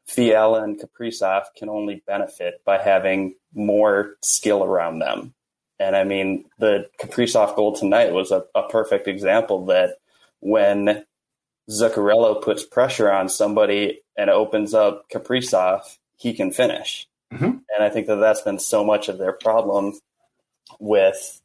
[0.06, 5.34] Fiala and Kaprizov can only benefit by having more skill around them.
[5.80, 9.98] And I mean, the Kaprizov goal tonight was a, a perfect example that
[10.40, 11.04] when
[11.70, 15.82] Zuccarello puts pressure on somebody and opens up Kaprizov,
[16.16, 17.08] he can finish.
[17.34, 17.46] Mm-hmm.
[17.46, 20.00] And I think that that's been so much of their problem
[20.80, 21.42] with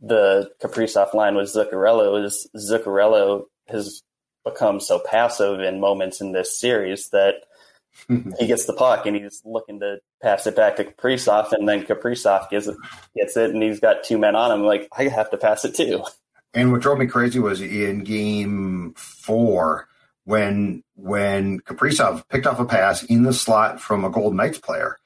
[0.00, 4.02] the Kaprizov line with Zuccarello is Zuccarello has
[4.46, 7.34] become so passive in moments in this series that
[8.08, 8.30] mm-hmm.
[8.38, 11.84] he gets the puck and he's looking to pass it back to Kaprizov, and then
[11.84, 12.76] Kaprizov gets it,
[13.14, 14.64] gets it, and he's got two men on him.
[14.64, 16.04] Like I have to pass it too.
[16.54, 19.88] And what drove me crazy was in Game Four
[20.24, 24.96] when when Kaprizov picked off a pass in the slot from a Golden Knights player,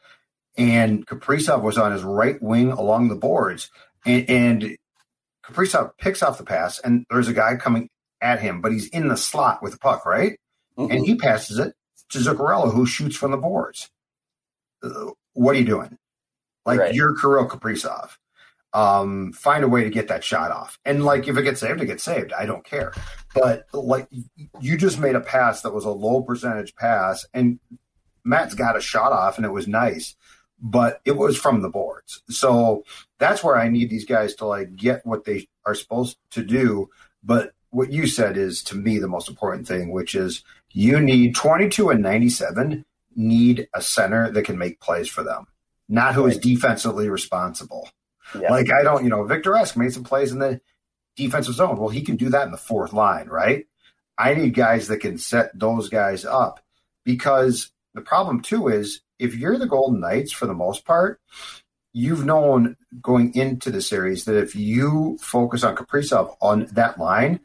[0.57, 3.71] and Kaprizov was on his right wing along the boards,
[4.05, 4.77] and, and
[5.45, 7.89] Kaprizov picks off the pass, and there's a guy coming
[8.21, 10.39] at him, but he's in the slot with the puck, right?
[10.79, 10.93] Mm-hmm.
[10.93, 11.75] And he passes it
[12.11, 13.91] to Zuccarello, who shoots from the boards.
[14.83, 15.97] Uh, what are you doing?
[16.67, 16.95] Like right.
[16.95, 18.11] you're Kirill Kaprizov
[18.73, 20.79] um, find a way to get that shot off.
[20.85, 22.33] And like if it gets saved, it gets saved.
[22.33, 22.93] I don't care.
[23.35, 24.09] But like
[24.61, 27.59] you just made a pass that was a low percentage pass, and
[28.25, 30.15] Mats got a shot off, and it was nice,
[30.61, 32.23] but it was from the boards.
[32.29, 32.85] So
[33.19, 36.91] that's where I need these guys to like get what they are supposed to do.
[37.23, 41.35] But what you said is to me the most important thing, which is you need
[41.35, 42.85] 22 and 97
[43.17, 45.47] need a center that can make plays for them,
[45.89, 47.89] not who is defensively responsible.
[48.39, 48.51] Yeah.
[48.51, 50.61] Like I don't, you know, Victor Rask made some plays in the
[51.17, 51.79] defensive zone.
[51.79, 53.67] Well, he can do that in the fourth line, right?
[54.19, 56.61] I need guys that can set those guys up
[57.05, 61.21] because the problem too is if you're the Golden Knights for the most part,
[61.93, 67.41] you've known going into the series that if you focus on Kaprizov on that line,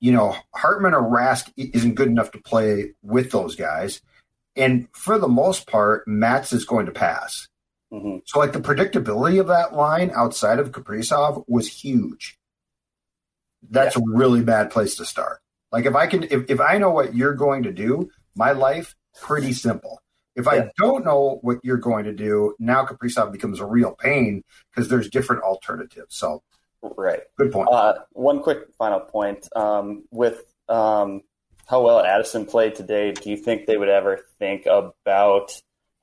[0.00, 4.00] you know, Hartman or Rask isn't good enough to play with those guys.
[4.56, 7.48] And for the most part, Mats is going to pass.
[7.92, 8.18] Mm-hmm.
[8.26, 12.38] So, like, the predictability of that line outside of Kaprizov was huge.
[13.70, 14.02] That's yeah.
[14.02, 15.40] a really bad place to start.
[15.72, 18.94] Like, if I can, if, if I know what you're going to do, my life,
[19.20, 20.00] pretty simple.
[20.36, 20.52] If yeah.
[20.52, 24.88] I don't know what you're going to do, now Kaprizov becomes a real pain because
[24.88, 26.14] there's different alternatives.
[26.16, 26.42] So,
[26.82, 27.20] right.
[27.36, 27.68] Good point.
[27.70, 31.22] Uh, one quick final point um, with um,
[31.66, 33.12] how well Addison played today.
[33.12, 35.52] Do you think they would ever think about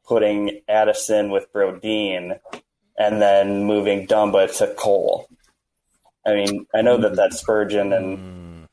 [0.07, 2.39] putting Addison with Brodin
[2.97, 5.27] and then moving Dumba to Cole?
[6.25, 8.67] I mean, I know that that's Spurgeon and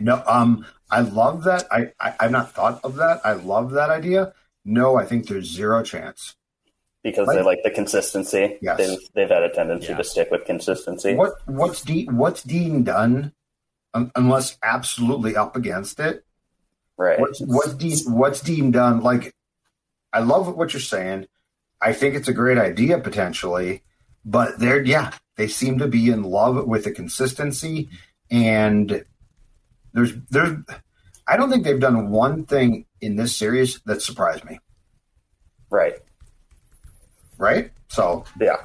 [0.00, 1.66] no, um, I love that.
[1.70, 3.20] I, I I've not thought of that.
[3.24, 4.32] I love that idea.
[4.64, 6.34] No, I think there's zero chance
[7.04, 8.58] because they like the consistency.
[8.60, 8.78] Yes.
[8.78, 9.98] They've, they've had a tendency yeah.
[9.98, 11.14] to stick with consistency.
[11.14, 13.32] What what's Dean what's Dean done
[13.92, 16.24] um, unless absolutely up against it?
[16.96, 17.20] Right.
[17.20, 19.02] What's, what's Dean what's Dean done?
[19.02, 19.34] Like,
[20.12, 21.26] I love what you're saying.
[21.80, 23.82] I think it's a great idea potentially,
[24.24, 27.90] but they're yeah they seem to be in love with the consistency
[28.30, 29.04] and
[29.92, 30.56] there's there's
[31.28, 34.58] I don't think they've done one thing in this series that surprised me.
[35.70, 35.98] Right.
[37.38, 37.70] Right?
[37.88, 38.56] So yeah.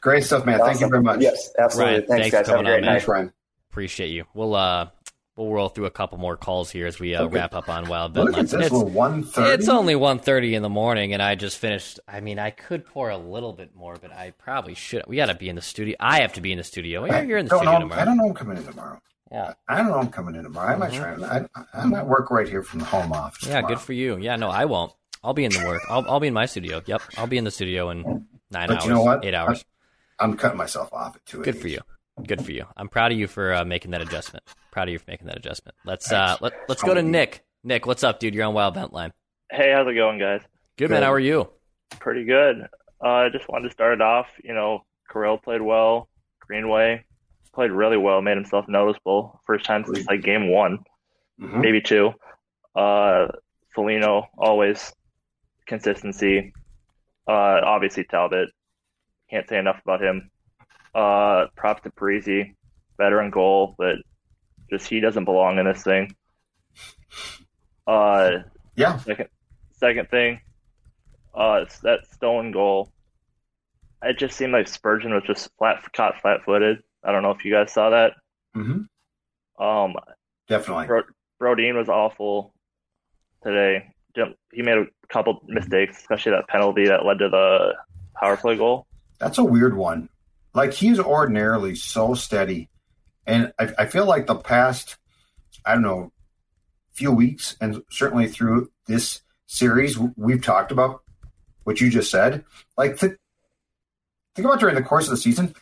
[0.00, 0.60] Great stuff, man.
[0.60, 0.66] Awesome.
[0.68, 1.20] Thank you very much.
[1.20, 1.94] Yes, absolutely.
[1.94, 2.46] Ryan, thanks, thanks, guys.
[2.48, 3.32] Have a great on, night, Ryan.
[3.70, 4.24] Appreciate you.
[4.34, 4.88] We'll uh
[5.36, 7.34] we'll roll through a couple more calls here as we uh, Okay.
[7.34, 9.54] wrap up on Wild Look at this, It's, we're 1:30?
[9.54, 12.00] it's only 1.30 in the morning, and I just finished.
[12.08, 15.04] I mean, I could pour a little bit more, but I probably should.
[15.06, 15.94] We got to be in the studio.
[16.00, 17.04] I have to be in the studio.
[17.04, 18.00] You're, you're in the don't studio know, tomorrow.
[18.00, 18.98] I don't know I'm coming in tomorrow.
[19.30, 19.52] Yeah.
[19.68, 20.72] I don't know I'm coming in tomorrow.
[20.72, 21.18] I might Mhm.
[21.18, 21.44] try.
[21.54, 23.46] I, I might work right here from the home office.
[23.46, 23.74] Yeah, tomorrow.
[23.74, 24.16] good for you.
[24.18, 24.92] Yeah, no, I won't.
[25.26, 25.82] I'll be in the work.
[25.90, 26.80] I'll, I'll be in my studio.
[26.86, 28.02] Yep, I'll be in the studio in
[28.50, 28.84] nine But hours.
[28.84, 29.24] you know what?
[29.24, 29.64] Eight hours.
[30.20, 31.42] I'm cutting myself off at two.
[31.42, 31.80] Good for you.
[32.26, 32.64] Good for you.
[32.76, 34.44] I'm proud of you for uh, making that adjustment.
[34.70, 35.74] Proud of you for making that adjustment.
[35.84, 37.44] Let's uh, let, let's go to Nick.
[37.64, 38.34] Nick, what's up, dude?
[38.34, 39.12] You're on Wild Vent Line.
[39.50, 40.40] Hey, how's it going, guys?
[40.78, 41.02] Good, man.
[41.02, 41.48] How are you?
[41.98, 42.68] Pretty good.
[43.04, 44.26] Uh, I just wanted to start it off.
[44.44, 46.08] You know, Carell played well.
[46.40, 47.04] Greenway
[47.52, 49.40] played really well, made himself noticeable.
[49.46, 50.84] First time since like game one,
[51.40, 51.60] Mhm.
[51.60, 52.12] maybe two.
[52.76, 53.26] Uh,
[53.74, 54.94] Foligno always
[55.66, 56.52] consistency.
[57.28, 58.50] Uh, obviously Talbot.
[59.30, 60.30] Can't say enough about him.
[60.94, 62.54] Uh, props to Parise,
[62.96, 63.96] veteran goal, but
[64.70, 66.14] just he doesn't belong in this thing.
[67.86, 68.38] Uh,
[68.76, 68.98] yeah.
[68.98, 69.28] Second,
[69.72, 70.40] second thing,
[71.34, 72.92] uh, it's that Stone goal.
[74.02, 76.78] It just seemed like Spurgeon was just flat caught flat footed.
[77.02, 78.12] I don't know if you guys saw that.
[78.56, 79.64] Mm-hmm.
[79.64, 79.94] Um,
[80.48, 80.86] Definitely.
[80.86, 81.02] Bro-
[81.40, 82.54] Brodin was awful
[83.42, 83.94] today.
[84.52, 87.74] He made a couple mistakes, especially that penalty that led to the
[88.18, 88.86] power play goal.
[89.18, 90.08] That's a weird one.
[90.54, 92.70] Like he's ordinarily so steady,
[93.26, 94.96] and I, I feel like the past,
[95.64, 96.12] I don't know,
[96.92, 101.02] few weeks, and certainly through this series, we've talked about
[101.64, 102.44] what you just said.
[102.76, 103.16] Like, th-
[104.34, 105.54] think about during the course of the season,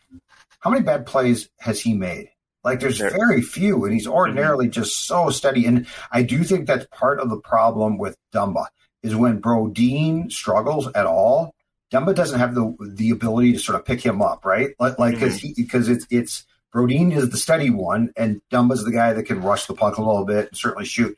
[0.61, 2.31] how many bad plays has he made?
[2.65, 5.67] Like, there's very few, and he's ordinarily just so steady.
[5.67, 8.67] And I do think that's part of the problem with Dumba
[9.03, 11.55] is when Brodin struggles at all.
[11.93, 14.71] Dumba doesn't have the the ability to sort of pick him up, right?
[14.81, 19.25] Like, because because it's it's Brodin is the steady one, and Dumba's the guy that
[19.25, 21.17] can rush the puck a little bit and certainly shoot.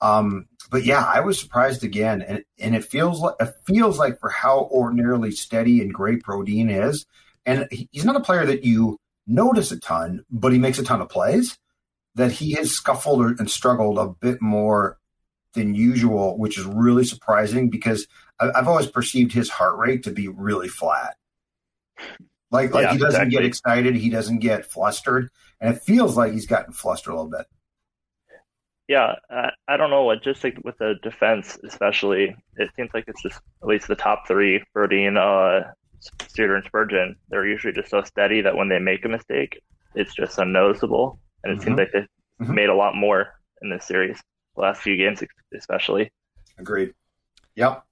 [0.00, 4.20] Um, but yeah, I was surprised again, and and it feels like it feels like
[4.20, 7.06] for how ordinarily steady and great Brodin is,
[7.46, 8.98] and he's not a player that you
[9.28, 11.56] notice a ton, but he makes a ton of plays.
[12.14, 14.98] That he has scuffled and struggled a bit more
[15.54, 18.08] than usual, which is really surprising because
[18.40, 21.16] I- I've always perceived his heart rate to be really flat.
[22.50, 25.30] Like, like Yeah, he doesn't get excited, he doesn't get flustered,
[25.60, 27.46] and it feels like he's gotten flustered a little bit.
[28.88, 30.22] Yeah, I, I don't know what.
[30.22, 34.26] Just like with the defense, especially, it seems like it's just at least the top
[34.26, 35.70] three, Brodin, uh,
[36.28, 37.16] Suter, and Spurgeon.
[37.28, 39.60] They're usually just so steady that when they make a mistake,
[39.94, 41.18] it's just unnoticeable.
[41.44, 41.78] And it seems Mhm.
[41.78, 42.06] like they
[42.44, 42.54] Mhm.
[42.54, 44.22] made a lot more in this series,
[44.54, 45.22] the last few games
[45.54, 46.12] especially.
[46.58, 46.94] Agreed.
[47.56, 47.82] Yep.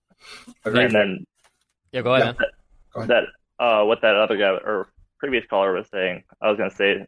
[0.64, 1.26] And then
[1.92, 2.36] Yeah, go ahead.
[2.36, 2.52] that,
[2.92, 3.10] Go ahead.
[3.10, 3.24] that
[3.58, 4.88] uh, what that other guy or
[5.18, 7.06] previous caller was saying, I was going to say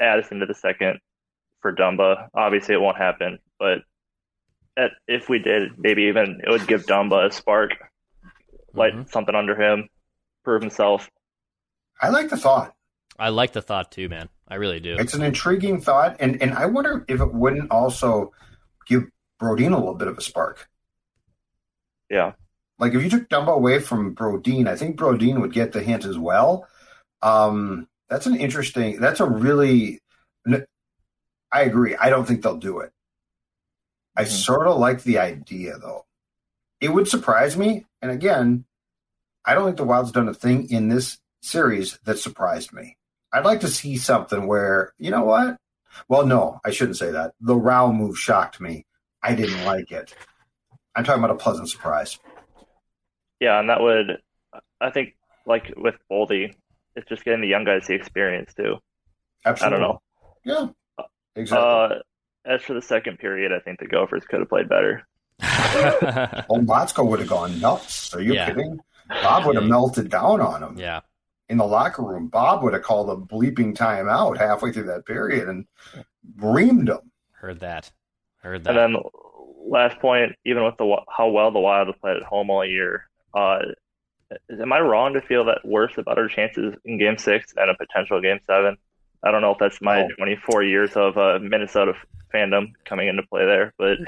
[0.00, 0.98] Addison to the second
[1.60, 2.28] for Dumba.
[2.34, 3.82] Obviously, it won't happen, but
[4.76, 7.70] at, if we did, maybe even it would give Dumba a spark,
[8.72, 9.88] light something under him,
[10.44, 11.10] prove himself.
[12.00, 12.74] I like the thought.
[13.18, 14.28] I like the thought too, man.
[14.48, 14.96] I really do.
[14.98, 18.32] It's an intriguing thought, and and I wonder if it wouldn't also
[18.86, 19.04] give
[19.40, 20.68] Brodin a little bit of a spark.
[22.10, 22.32] Yeah.
[22.78, 26.04] Like if you took Dumba away from Brodin, I think Brodin would get the hint
[26.04, 26.66] as well.
[27.22, 29.00] Um, that's an interesting.
[29.00, 30.00] That's a really.
[31.52, 31.94] I agree.
[31.94, 32.90] I don't think they'll do it.
[34.16, 36.04] I sort of like the idea though.
[36.80, 38.64] It would surprise me, and again,
[39.44, 42.96] I don't think the Wild's done a thing in this series that surprised me.
[43.32, 45.56] I'd like to see something where you know what.
[46.08, 47.34] Well, no, I shouldn't say that.
[47.40, 48.84] The Rau move shocked me.
[49.22, 50.14] I didn't like it.
[50.94, 52.18] I'm talking about a pleasant surprise.
[53.40, 54.18] Yeah, and that would,
[54.80, 55.14] I think,
[55.46, 56.54] like with Boldy,
[56.96, 58.76] it's just getting the young guys the experience too.
[59.44, 59.76] Absolutely.
[59.76, 60.02] I don't know.
[60.96, 61.04] Yeah,
[61.36, 61.96] exactly.
[61.96, 62.00] Uh,
[62.46, 65.06] as for the second period, I think the Gophers could have played better.
[65.42, 68.14] oh, Motzko would have gone nuts.
[68.14, 68.46] Are you Yeah.
[68.46, 68.78] kidding?
[69.08, 70.78] Bob would have melted down on him.
[70.78, 71.00] Yeah.
[71.48, 75.48] In the locker room, Bob would have called a bleeping timeout halfway through that period
[75.48, 75.66] and
[76.38, 77.10] reamed him.
[77.32, 77.90] Heard that.
[78.38, 78.76] Heard that.
[78.76, 79.02] And then
[79.66, 83.08] last point, even with the how well the Wild have played at home all year,
[83.34, 83.58] uh,
[84.50, 87.74] am I wrong to feel that worse the better chances in Game Six and a
[87.74, 88.76] potential Game Seven?
[89.24, 91.94] I don't know if that's my 24 years of uh, Minnesota
[92.34, 93.98] fandom coming into play there, but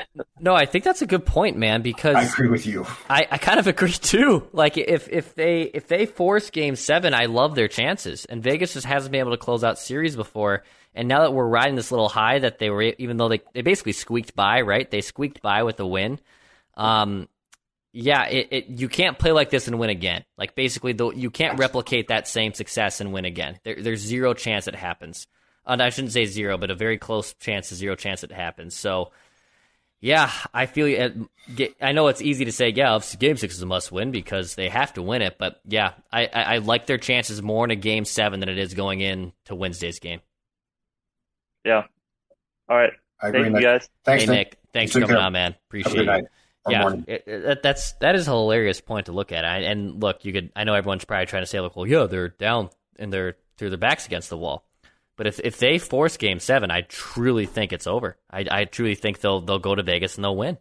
[0.41, 1.83] No, I think that's a good point, man.
[1.83, 2.85] Because I agree with you.
[3.09, 4.49] I, I kind of agree too.
[4.53, 8.25] Like if if they if they force Game Seven, I love their chances.
[8.25, 10.65] And Vegas just hasn't been able to close out series before.
[10.95, 13.63] And now that we're riding this little high that they were, even though they they
[13.63, 14.91] basically squeaked by, right?
[14.91, 16.19] They squeaked by with a win.
[16.77, 17.29] Um,
[17.97, 20.25] yeah, it, it you can't play like this and win again.
[20.37, 23.59] Like basically, though, you can't replicate that same success and win again.
[23.65, 25.27] There, there's zero chance it happens.
[25.65, 28.75] And I shouldn't say zero, but a very close chance, zero chance it happens.
[28.75, 29.13] So.
[29.99, 31.29] Yeah, I feel you.
[31.81, 34.93] I know it's easy to say, yeah, Game Six is a must-win because they have
[34.93, 35.37] to win it.
[35.39, 38.59] But yeah, I, I, I like their chances more in a Game Seven than it
[38.59, 40.21] is going in to Wednesday's game.
[41.65, 41.85] yeah.
[42.69, 42.93] All right.
[43.23, 43.63] I agree, Thank Nick.
[43.63, 43.89] you guys.
[44.05, 44.39] Thanks, hey Nick.
[44.51, 45.27] Nick, thanks Take for coming care.
[45.27, 45.53] on, man.
[45.53, 46.31] Have a Appreciate good it.
[46.69, 49.45] Yeah, it, it, that- that's that is a hilarious point to look at.
[49.45, 50.51] I, and look, you could.
[50.57, 53.71] I know everyone's probably trying to say, like, well, yeah, they're down and they're through
[53.71, 54.65] their backs against the wall.
[55.17, 58.17] But if if they force Game Seven, I truly think it's over.
[58.31, 60.59] I, I truly think they'll they'll go to Vegas and they'll win.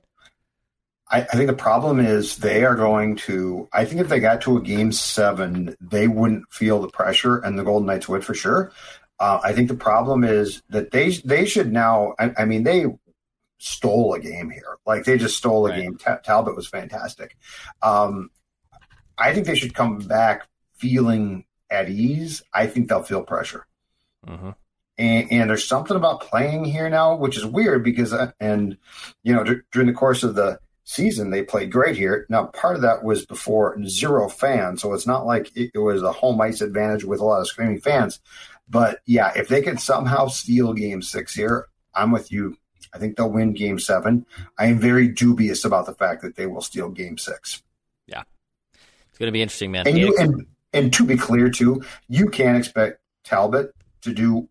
[1.12, 3.68] I, I think the problem is they are going to.
[3.74, 7.60] I think if they got to a game seven, they wouldn't feel the pressure, and
[7.60, 8.72] the Golden Knights would for sure.
[9.20, 12.16] Uh, I think the problem is that they they should now.
[12.18, 12.86] I, I mean, they
[13.58, 14.78] stole a game here.
[14.86, 15.98] Like they just stole a game.
[15.98, 17.38] Ta- Talbot was fantastic.
[17.82, 18.30] Um,
[19.18, 22.44] I think they should come back feeling at ease.
[22.54, 23.66] I think they'll feel pressure.
[24.28, 24.52] Mm-hmm.
[24.98, 28.78] And, and there's something about playing here now, which is weird because, uh, and
[29.24, 32.26] you know, d- during the course of the season, they played great here.
[32.30, 36.02] Now, part of that was before zero fans, so it's not like it, it was
[36.02, 38.20] a home ice advantage with a lot of screaming fans.
[38.70, 42.58] But yeah, if they can somehow steal Game Six here, I'm with you.
[42.96, 44.26] I think they'll win Game Seven.
[44.58, 47.62] I am very dubious about the fact that they will steal Game Six.
[48.08, 48.24] Yeah,
[49.10, 49.86] it's going to be interesting, man.
[49.86, 54.48] And you and and to be clear too, you can't expect Talbot to do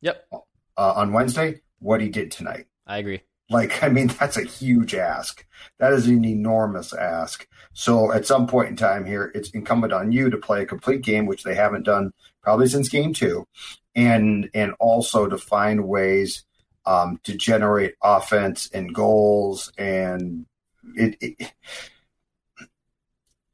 [0.00, 0.26] Yep.
[0.32, 0.40] uh,
[0.76, 2.66] on Wednesday what he did tonight.
[2.86, 3.22] I agree.
[3.48, 5.46] Like, I mean, that's a huge ask.
[5.78, 7.46] That is an enormous ask.
[7.72, 11.02] So at some point in time here, it's incumbent on you to play a complete
[11.02, 13.46] game, which they haven't done probably since game two,
[13.94, 16.44] and and also to find ways
[16.86, 19.72] um, to generate offense and goals.
[19.76, 20.46] And
[20.94, 21.52] it, it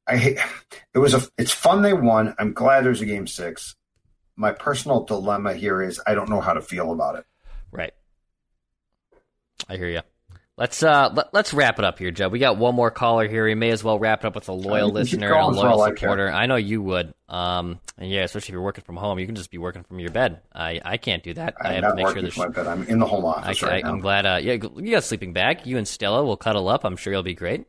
[0.07, 0.37] I
[0.95, 2.35] it was a it's fun they won.
[2.39, 3.77] I'm glad there's a game six.
[4.37, 7.27] My personal dilemma here is I don't know how to feel about it.
[7.71, 7.93] Right.
[9.69, 10.03] I hear you.
[10.59, 12.29] Let's uh let, let's wrap it up here, Joe.
[12.29, 13.47] We got one more caller here.
[13.47, 15.95] We may as well wrap it up with a loyal listener and a loyal I
[15.95, 16.31] supporter.
[16.31, 17.15] I know you would.
[17.27, 19.99] Um, and yeah, especially if you're working from home, you can just be working from
[19.99, 20.43] your bed.
[20.55, 21.55] I, I can't do that.
[21.59, 22.67] I I'm have to make sure from my bed.
[22.67, 23.93] I'm in the home I, office I, right now.
[23.93, 24.27] I'm glad.
[24.27, 24.59] Uh, yeah, you
[24.91, 25.67] got a sleeping bag.
[25.67, 26.85] You and Stella will cuddle up.
[26.85, 27.65] I'm sure you'll be great.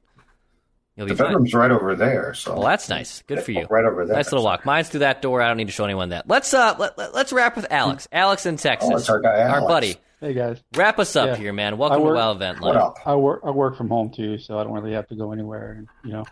[0.97, 1.33] You'll be the fine.
[1.33, 2.33] bedroom's right over there.
[2.33, 3.23] So Well, that's nice.
[3.23, 3.65] Good for you.
[3.69, 4.15] Right over there.
[4.15, 4.65] Nice little walk.
[4.65, 5.41] Mine's through that door.
[5.41, 6.27] I don't need to show anyone that.
[6.27, 8.09] Let's uh let, us wrap with Alex.
[8.11, 9.09] Alex in Texas.
[9.09, 9.67] Oh, our guy, Alex.
[9.67, 9.95] buddy.
[10.23, 11.35] Hey guys, Wrap us up Yeah.
[11.35, 11.77] here, man.
[11.77, 12.93] Welcome work- to Wild Event Live.
[13.05, 13.41] I work.
[13.43, 15.73] I work from home too, so I don't really have to go anywhere.
[15.73, 16.23] And you know,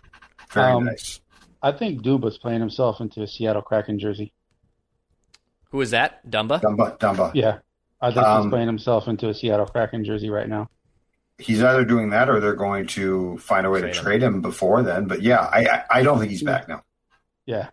[0.53, 1.19] Very Um, nice.
[1.61, 4.31] I think Duba's playing himself into a Seattle Kraken jersey.
[5.71, 6.25] Who is that?
[6.29, 6.61] Dumba?
[6.61, 7.31] Dumba, Dumba.
[7.33, 7.57] Yeah,
[7.99, 10.69] I think Um, he's playing himself into a Seattle Kraken jersey right now.
[11.37, 14.83] He's either doing that or they're going to find a way to trade him before
[14.83, 15.05] then.
[15.05, 16.81] But yeah, I I, I don't think he's back now.
[17.45, 17.71] Yeah,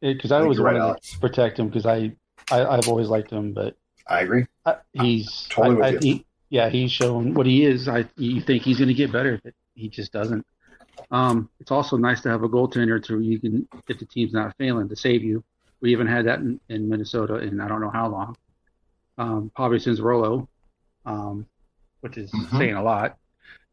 [0.00, 2.12] because I think always you're right, wanted to protect him because I,
[2.52, 3.76] I I've always liked him, but
[4.06, 4.46] I agree.
[4.66, 5.98] I, he's Totally I, with I- you.
[6.14, 7.88] he- yeah, he's shown what he is.
[7.88, 10.44] I you think he's going to get better, but he just doesn't.
[11.10, 14.54] Um, it's also nice to have a goaltender to you can if the team's not
[14.58, 15.42] failing to save you.
[15.80, 18.36] We haven't had that in, in Minnesota in I don't know how long.
[19.18, 20.46] um, probably since Rolo,
[21.06, 21.46] um,
[22.00, 22.58] which is Mhm.
[22.58, 23.16] saying a lot.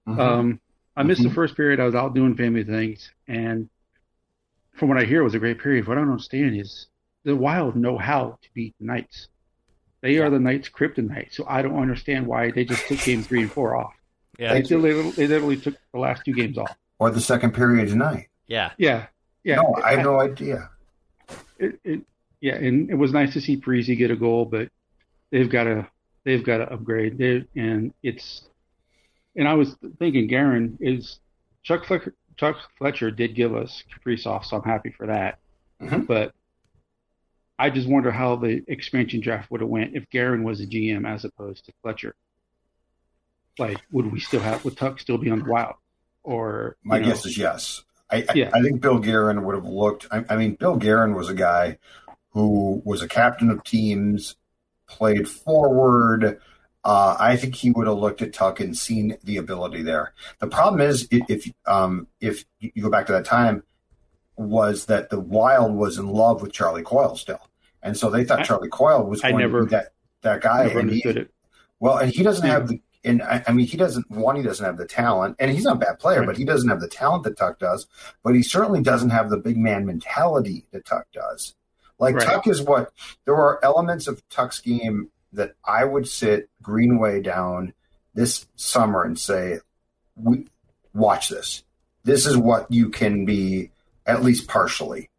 [0.07, 0.19] Mhm.
[0.19, 0.61] Um,
[0.95, 1.35] I missed the Mhm.
[1.35, 1.79] first period.
[1.81, 3.69] I was out doing family things, and
[4.73, 5.85] from what I hear, it was a great period.
[5.87, 6.87] What I don't understand is
[7.25, 9.27] the Wild know how to beat the Knights.
[10.01, 13.41] They are the Knights' kryptonite, so I don't understand why they just took game three
[13.41, 13.93] and four off.
[14.37, 14.53] Yeah.
[14.53, 16.73] they, literally, they literally took the last two games off.
[16.99, 18.27] Or the second period tonight.
[18.47, 18.71] Yeah.
[18.77, 19.07] Yeah,
[19.43, 19.55] yeah.
[19.57, 20.69] No, I have no idea.
[21.59, 22.01] it, it,
[22.41, 24.69] yeah, and it was nice to see Parise get a goal, but
[25.31, 25.87] they've got to
[26.23, 27.17] they've got to upgrade.
[27.17, 28.43] They, and it's
[29.35, 31.19] and I was thinking, Guerin is
[31.63, 32.13] Chuck Fletcher.
[32.37, 35.39] Chuck Fletcher did give us Kaprizov, so I'm happy for that.
[35.81, 36.07] Mhm.
[36.07, 36.33] But
[37.59, 41.05] I just wonder how the expansion draft would have went if Guerin was a GM
[41.07, 42.15] as opposed to Fletcher.
[43.57, 45.75] Like, would we still have would Tuch still be on the Wild?
[46.23, 47.83] Or My know, guess is yes.
[48.09, 48.51] I, I, Yeah.
[48.53, 50.07] I think Bill Guerin would have looked.
[50.11, 51.77] I, I mean, Bill Guerin was a guy
[52.31, 54.35] who was a captain of teams,
[54.87, 56.39] played forward.
[56.85, 60.13] Uh, I think he would have looked at Tuch and seen the ability there.
[60.39, 63.63] The problem is, i- if um, if you go back to that time,
[64.37, 67.41] was that the Wild was in love with Charlie Coyle still,
[67.83, 70.65] and so they thought Charlie Coyle was I going never- to be that that guy.
[70.67, 71.31] never and he- it.
[71.79, 72.53] well, and he doesn't Yeah.
[72.53, 74.09] have the, and I, I mean, he doesn't.
[74.11, 76.25] One, he doesn't have the talent, and he's not a bad player, Right.
[76.27, 77.87] but he doesn't have the talent that Tuch does.
[78.23, 81.55] But he certainly doesn't have the big man mentality that Tuch does.
[81.97, 82.25] Like Right.
[82.27, 82.91] Tuch is what
[83.25, 87.73] there are elements of Tuch's game that I would sit Greenway down
[88.13, 89.59] this summer and say,
[90.15, 90.47] "We
[90.93, 91.63] watch this.
[92.03, 93.71] This is what you can be
[94.05, 95.09] at least partially."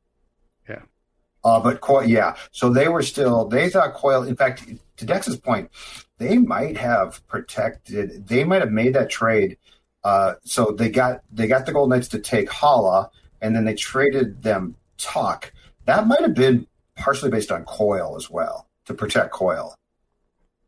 [1.43, 2.37] Uh, but Coyle, yeah.
[2.53, 3.47] So they were still.
[3.47, 4.69] They thought Coyle, In fact,
[4.99, 5.71] to Dex's point,
[6.19, 8.27] they might have protected.
[8.27, 9.57] They might have made that trade.
[10.05, 13.09] Uh, so they got they got the Golden Knights to take Haula,
[13.41, 15.53] and then they traded them Tuch.
[15.87, 19.75] That might have been partially based on Coyle as well to protect Coyle.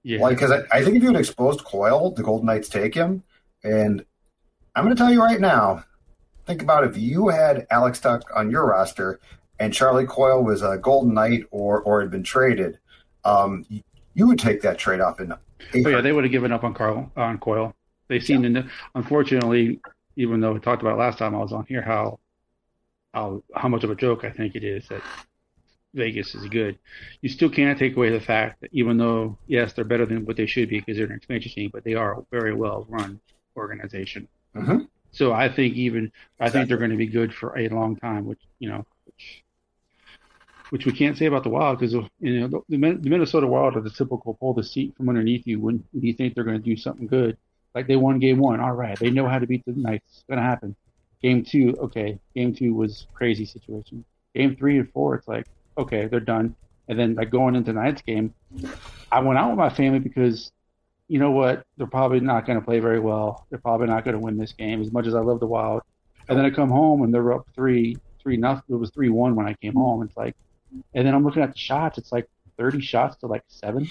[0.03, 0.21] Yeah.
[0.21, 3.23] Like, because I, I think if you had exposed Coyle, the Golden Knights take him.
[3.63, 4.05] And
[4.75, 5.85] I'm going to tell you right now,
[6.47, 9.21] think about if you had Alex Tuch on your roster
[9.63, 12.81] and Charlie Coyle was a Golden Knight or or had been traded,
[13.25, 13.65] um,
[14.15, 15.33] you, would take that trade off in.
[15.33, 15.39] Oh
[15.89, 17.73] yeah, they would have given up on Carl on Coyle.
[18.09, 18.69] They seem to.
[18.97, 19.81] Unfortunately,
[20.17, 22.19] even though we talked about last time I was on here, how
[23.15, 25.01] how how much of a joke I think it is that
[25.95, 26.77] Vegas is good.
[27.21, 30.37] You still can't take away the fact that even though yes, they're better than what
[30.37, 33.21] they should be because they're an expansion team, but they are a very well run
[33.57, 34.27] organization.
[34.57, 34.89] Mhm.
[35.13, 36.11] So I think even
[36.41, 39.42] I think they're going to be good for a long time, which you know, which,
[40.73, 43.83] which we can't say about the Wild because you know the, the Minnesota Wild are
[43.83, 46.65] the typical pull the seat from underneath you when, when you think they're going to
[46.65, 47.37] do something good.
[47.75, 50.07] Like they won game one, all right, they know how to beat the Knights.
[50.09, 50.75] It's going to happen.
[51.23, 54.03] Game two, okay, game two was crazy situation.
[54.35, 55.47] Game three and four, it's like
[55.77, 56.57] okay, they're done.
[56.89, 58.33] And then like going into tonight's game,
[59.11, 60.53] I went out with my family because
[61.07, 61.67] you know what?
[61.77, 63.47] They're probably not going to play very well.
[63.51, 65.83] They're probably not going to win this game as much as I love the Wild.
[66.31, 68.63] And then I come home and they're up three, three nothing.
[68.71, 70.03] It was three one when I came home.
[70.03, 70.35] It's like,
[70.95, 71.99] and then I'm looking at the shots.
[71.99, 73.89] It's like thirty shots to like seven.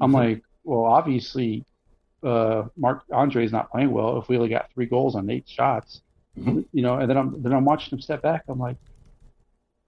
[0.00, 1.64] I'm like, well, obviously,
[2.22, 4.18] uh, Mark is not playing well.
[4.18, 6.02] If we only got three goals on eight shots,
[6.36, 8.44] you know, and then I'm then I'm watching him step back.
[8.48, 8.76] I'm like,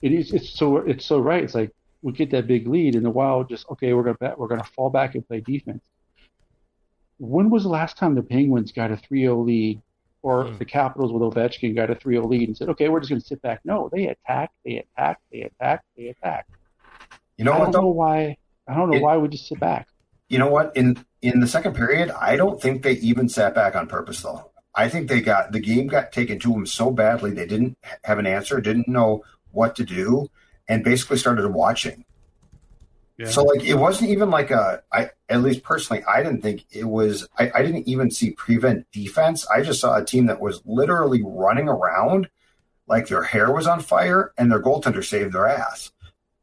[0.02, 0.32] it is.
[0.32, 1.42] It's so it's so right.
[1.42, 1.72] It's like
[2.02, 3.92] we get that big lead, and the Wild just okay.
[3.92, 4.38] We're gonna bet.
[4.38, 5.84] We're gonna fall back and play defense.
[7.18, 9.80] When was the last time the Penguins got a 3-0 lead,
[10.26, 10.58] or hmm.
[10.58, 13.26] the Capitals with Ovechkin got a 3-0 lead and said, "Okay, we're just going to
[13.26, 13.60] sit back"?
[13.64, 16.48] No, they attack, they attack, they attack, they attack.
[17.36, 17.64] You know I what?
[17.66, 17.80] don't though?
[17.82, 18.36] know why.
[18.66, 19.86] I don't know It- why we just sit back.
[20.28, 20.76] You know what?
[20.76, 24.50] In in the second period, I don't think they even sat back on purpose though.
[24.74, 28.18] I think they got the game got taken to them so badly they didn't have
[28.18, 29.22] an answer, didn't know
[29.52, 30.28] what to do,
[30.68, 32.04] and basically started watching.
[33.18, 33.30] Yeah.
[33.30, 36.84] So like it wasn't even like a I at least personally I didn't think it
[36.84, 39.46] was I, I didn't even see prevent defense.
[39.48, 42.28] I just saw a team that was literally running around
[42.86, 45.92] like their hair was on fire and their goaltender saved their ass.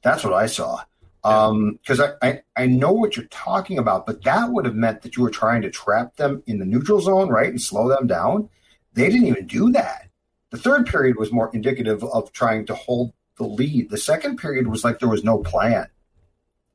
[0.01, 0.83] That's what I saw.
[1.23, 5.03] Um, because I, I, I know what you're talking about, but that would have meant
[5.03, 8.07] that you were trying to trap them in the neutral zone, right, and slow them
[8.07, 8.49] down.
[8.93, 10.09] They didn't even do that.
[10.49, 13.89] The third period was more indicative of trying to hold the lead.
[13.89, 15.87] The second period was like there was no plan.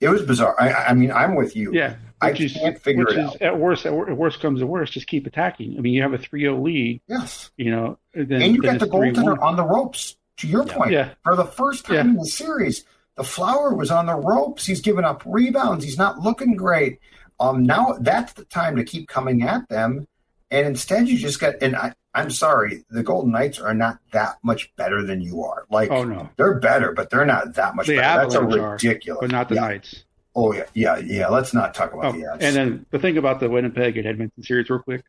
[0.01, 0.55] It was bizarre.
[0.59, 1.73] I, I mean, I'm with you.
[1.73, 3.43] Yeah, I is, can't figure which it is out.
[3.43, 3.85] at worst.
[3.87, 5.77] At worst comes to worst, just keep attacking.
[5.77, 7.01] I mean, you have a 3-0 lead.
[7.09, 7.51] Yes.
[7.57, 9.15] You know, then, and you got the it's 3-1.
[9.15, 10.16] goaltender on the ropes.
[10.39, 11.11] To your point, Yeah.
[11.25, 12.01] for the first time Yeah.
[12.03, 12.85] in the series,
[13.16, 14.65] the flower was on the ropes.
[14.66, 15.85] He's giving up rebounds.
[15.85, 17.01] He's not looking great.
[17.41, 20.07] Um, now that's the time to keep coming at them,
[20.53, 21.55] and instead you just got.
[21.61, 25.67] And I, I'm sorry, the Golden Knights are not that much better than you are.
[25.71, 26.29] Like, Oh, no.
[26.37, 28.23] they're better, but they're not that much The better.
[28.23, 29.21] That's a Avalanche are, ridiculous.
[29.21, 29.61] but not the Yeah.
[29.61, 30.05] Knights.
[30.35, 31.29] Oh yeah, yeah, yeah.
[31.29, 32.45] Let's not talk about Oh, the ads.
[32.45, 35.03] and then the thing about the Winnipeg and Edmonton series, real quick.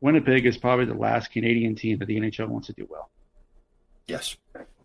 [0.00, 3.10] Winnipeg is probably the last Canadian team that the NHL wants to do well.
[4.06, 4.36] yes,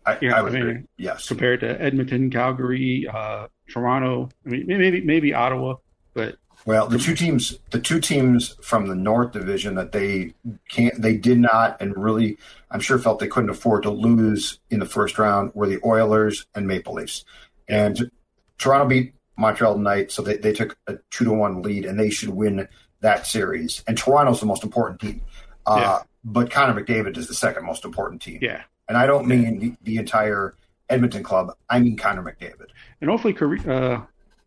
[0.06, 0.82] I, Yeah, I would I mean, agree.
[0.98, 5.76] Yes, Compared to Edmonton, Calgary, uh, Toronto, I mean, maybe maybe Ottawa,
[6.12, 10.32] but Well, the two teams, the two teams from the North Division that they
[10.70, 12.38] can't, they did not, and really,
[12.70, 16.46] I'm sure felt they couldn't afford to lose in the first round were the Oilers
[16.54, 17.24] and Maple Leafs,
[17.68, 18.10] and
[18.58, 22.08] Toronto beat Montreal tonight, so they, they took a two to one lead, and they
[22.08, 22.66] should win
[23.00, 23.82] that series.
[23.86, 25.20] And Toronto's the most important team,
[25.66, 25.98] uh, Yeah.
[26.24, 28.38] but Connor McDavid is the second most important team.
[28.40, 28.62] yeah.
[28.88, 30.54] And I don't mean the, the entire
[30.90, 31.54] Edmonton club.
[31.68, 32.66] I mean Connor McDavid.
[33.00, 33.34] And hopefully,
[33.66, 34.00] uh,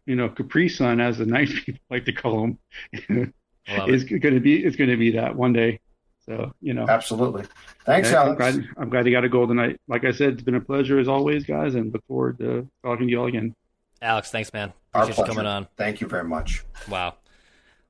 [0.08, 3.34] you know, Capri Sun, as the nice people like to call him,
[3.70, 5.80] Love is going to be is going to be that one day.
[6.26, 7.44] So you know, Absolutely.
[7.86, 8.38] Thanks, Yeah, I'm Alex.
[8.40, 9.80] glad, I'm glad you got a goal tonight.
[9.88, 13.08] Like I said, it's been a pleasure as always, guys, and look forward to talking
[13.08, 13.54] to you all again.
[14.02, 14.74] Alex, thanks, man.
[14.94, 15.38] Our Appreciate you pleasure.
[15.40, 15.68] coming on.
[15.78, 16.64] Thank you very much.
[16.90, 17.16] Wow.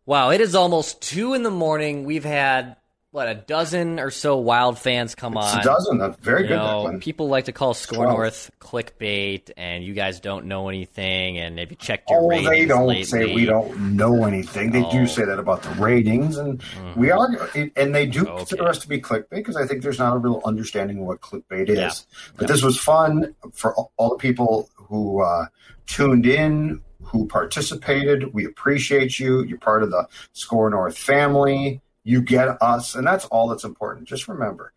[0.05, 2.05] Wow, it is almost two in the morning.
[2.05, 2.77] We've had
[3.17, 5.59] what a dozen or so wild fans come It's on.
[5.61, 5.97] a dozen.
[5.97, 8.15] That's very You good, know, people like to call Score Twelve.
[8.15, 11.39] North clickbait, and you guys don't know anything.
[11.39, 13.03] And have you checked your Oh, ratings they don't lately?
[13.05, 14.69] say we don't know anything.
[14.71, 14.91] They Oh.
[14.91, 16.61] do say that about the ratings, and
[16.95, 17.27] we are,
[17.75, 18.37] and they do Okay.
[18.37, 21.19] consider us to be clickbait because I think there's not a real understanding of what
[21.21, 21.77] clickbait is.
[21.79, 21.91] Yeah.
[22.37, 25.47] But this was fun for all- all the people who uh,
[25.87, 28.31] tuned in, who participated.
[28.35, 29.43] We appreciate you.
[29.43, 31.81] You're part of the SKOR North family.
[32.07, 34.07] You get us, and that's all that's important.
[34.07, 34.71] Just remember,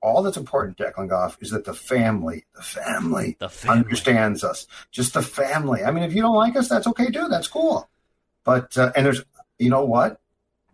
[0.00, 3.78] all that's important, Declan Goff, is that the family, the family, The family.
[3.80, 4.68] understands us.
[4.92, 5.82] Just the family.
[5.82, 7.26] I mean, if you don't like us, that's okay too.
[7.28, 7.88] That's cool.
[8.44, 9.24] But uh, and there's,
[9.58, 10.20] you know what?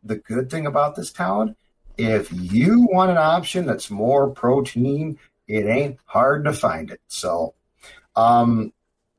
[0.03, 1.57] The good thing about this town,
[1.97, 5.19] if you want an option that's more protein,
[5.49, 7.01] it ain't hard to find it.
[7.09, 7.55] So,
[8.15, 8.75] um,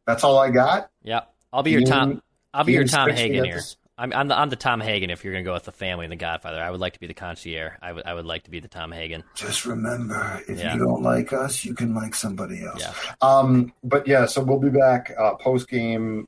[0.05, 0.91] that's all I got.
[1.01, 1.21] Yeah,
[1.51, 2.21] I'll be your Tom.
[2.53, 3.55] I'll be your Tom Hagen here.
[3.55, 3.75] this?
[3.97, 5.09] I'm, I'm the I'm the Tom Hagen.
[5.09, 7.07] If you're gonna go with the family and the Godfather, I would like to be
[7.07, 7.71] the concierge.
[7.81, 9.23] I would I would like to be the Tom Hagen.
[9.35, 10.73] Just remember, if Yeah.
[10.73, 12.81] you don't like us, you can like somebody else.
[12.81, 12.93] Yeah.
[13.21, 16.27] Um, but yeah, so we'll be back uh, post game.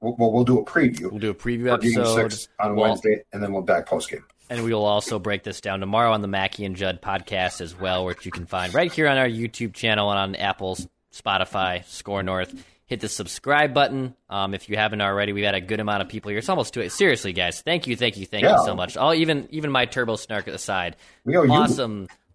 [0.00, 1.10] We'll, we'll we'll do a preview.
[1.10, 4.24] We'll do a preview episode six on Well- Wednesday, and then we'll back post game.
[4.48, 7.78] And we will also break this down tomorrow on the Mackey and Judd podcast as
[7.78, 11.84] well, which you can find right here on our YouTube channel and on Apple's Spotify,
[11.86, 12.54] SKOR North.
[12.92, 15.32] Hit the subscribe button um, if you haven't already.
[15.32, 16.36] We've had a good amount of people here.
[16.36, 16.92] It's almost to it.
[16.92, 18.58] Seriously, guys, thank you, thank you, thank Yeah.
[18.58, 18.98] you so much.
[18.98, 21.48] All even even my turbo snark aside, We owe you.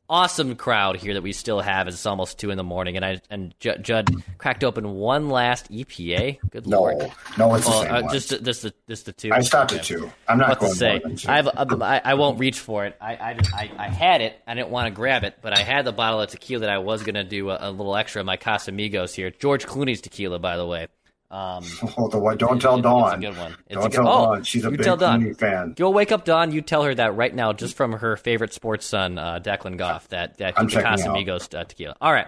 [0.10, 1.90] Awesome, crowd here that we still have.
[1.90, 5.70] It's almost two in the morning, and I and Judd, Judd cracked open one last
[5.70, 6.40] IPA.
[6.50, 6.72] Good luck.
[6.72, 7.12] No, lord.
[7.38, 9.34] no, it's the Well, same uh, just just the just the two.
[9.34, 10.10] I stopped at two.
[10.26, 10.90] I'm not What going to say.
[10.92, 11.30] more than two.
[11.30, 11.50] I have
[11.82, 12.96] I, I won't reach for it.
[13.02, 14.40] I, I, I, I had it.
[14.48, 16.78] I didn't want to grab it, but I had the bottle of tequila that I
[16.78, 18.24] was going to do a, a little extra.
[18.24, 20.88] My Casamigos here, George Clooney's tequila, by the way.
[21.30, 21.64] Um,
[21.98, 23.24] Oh, the one- don't tell it- Dawn.
[23.24, 23.52] It's a good one.
[23.68, 24.44] It's Don't a good, tell oh, Dawn.
[24.44, 25.22] She's a you big tell Dawn.
[25.24, 25.74] Clooney fan.
[25.76, 26.52] Go wake up Dawn.
[26.52, 30.08] You tell her that right now, just from her favorite sports son, uh, Declan Goff.
[30.10, 31.00] That that I'm the checking out.
[31.00, 31.96] Casamigos uh, tequila.
[32.00, 32.28] All right,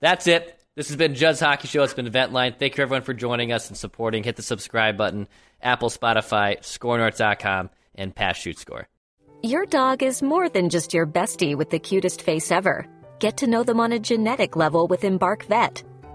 [0.00, 0.56] that's it.
[0.76, 1.82] This has been Judd's Hockey Show.
[1.82, 2.54] It's been Event Line.
[2.58, 4.22] Thank you everyone for joining us and supporting.
[4.24, 5.28] Hit the subscribe button.
[5.62, 8.88] Apple, Spotify, SKORNorth.com, and Pass Shoot Score.
[9.42, 12.86] Your dog is more than just your bestie with the cutest face ever.
[13.18, 15.82] Get to know them on a genetic level with Embark Vet.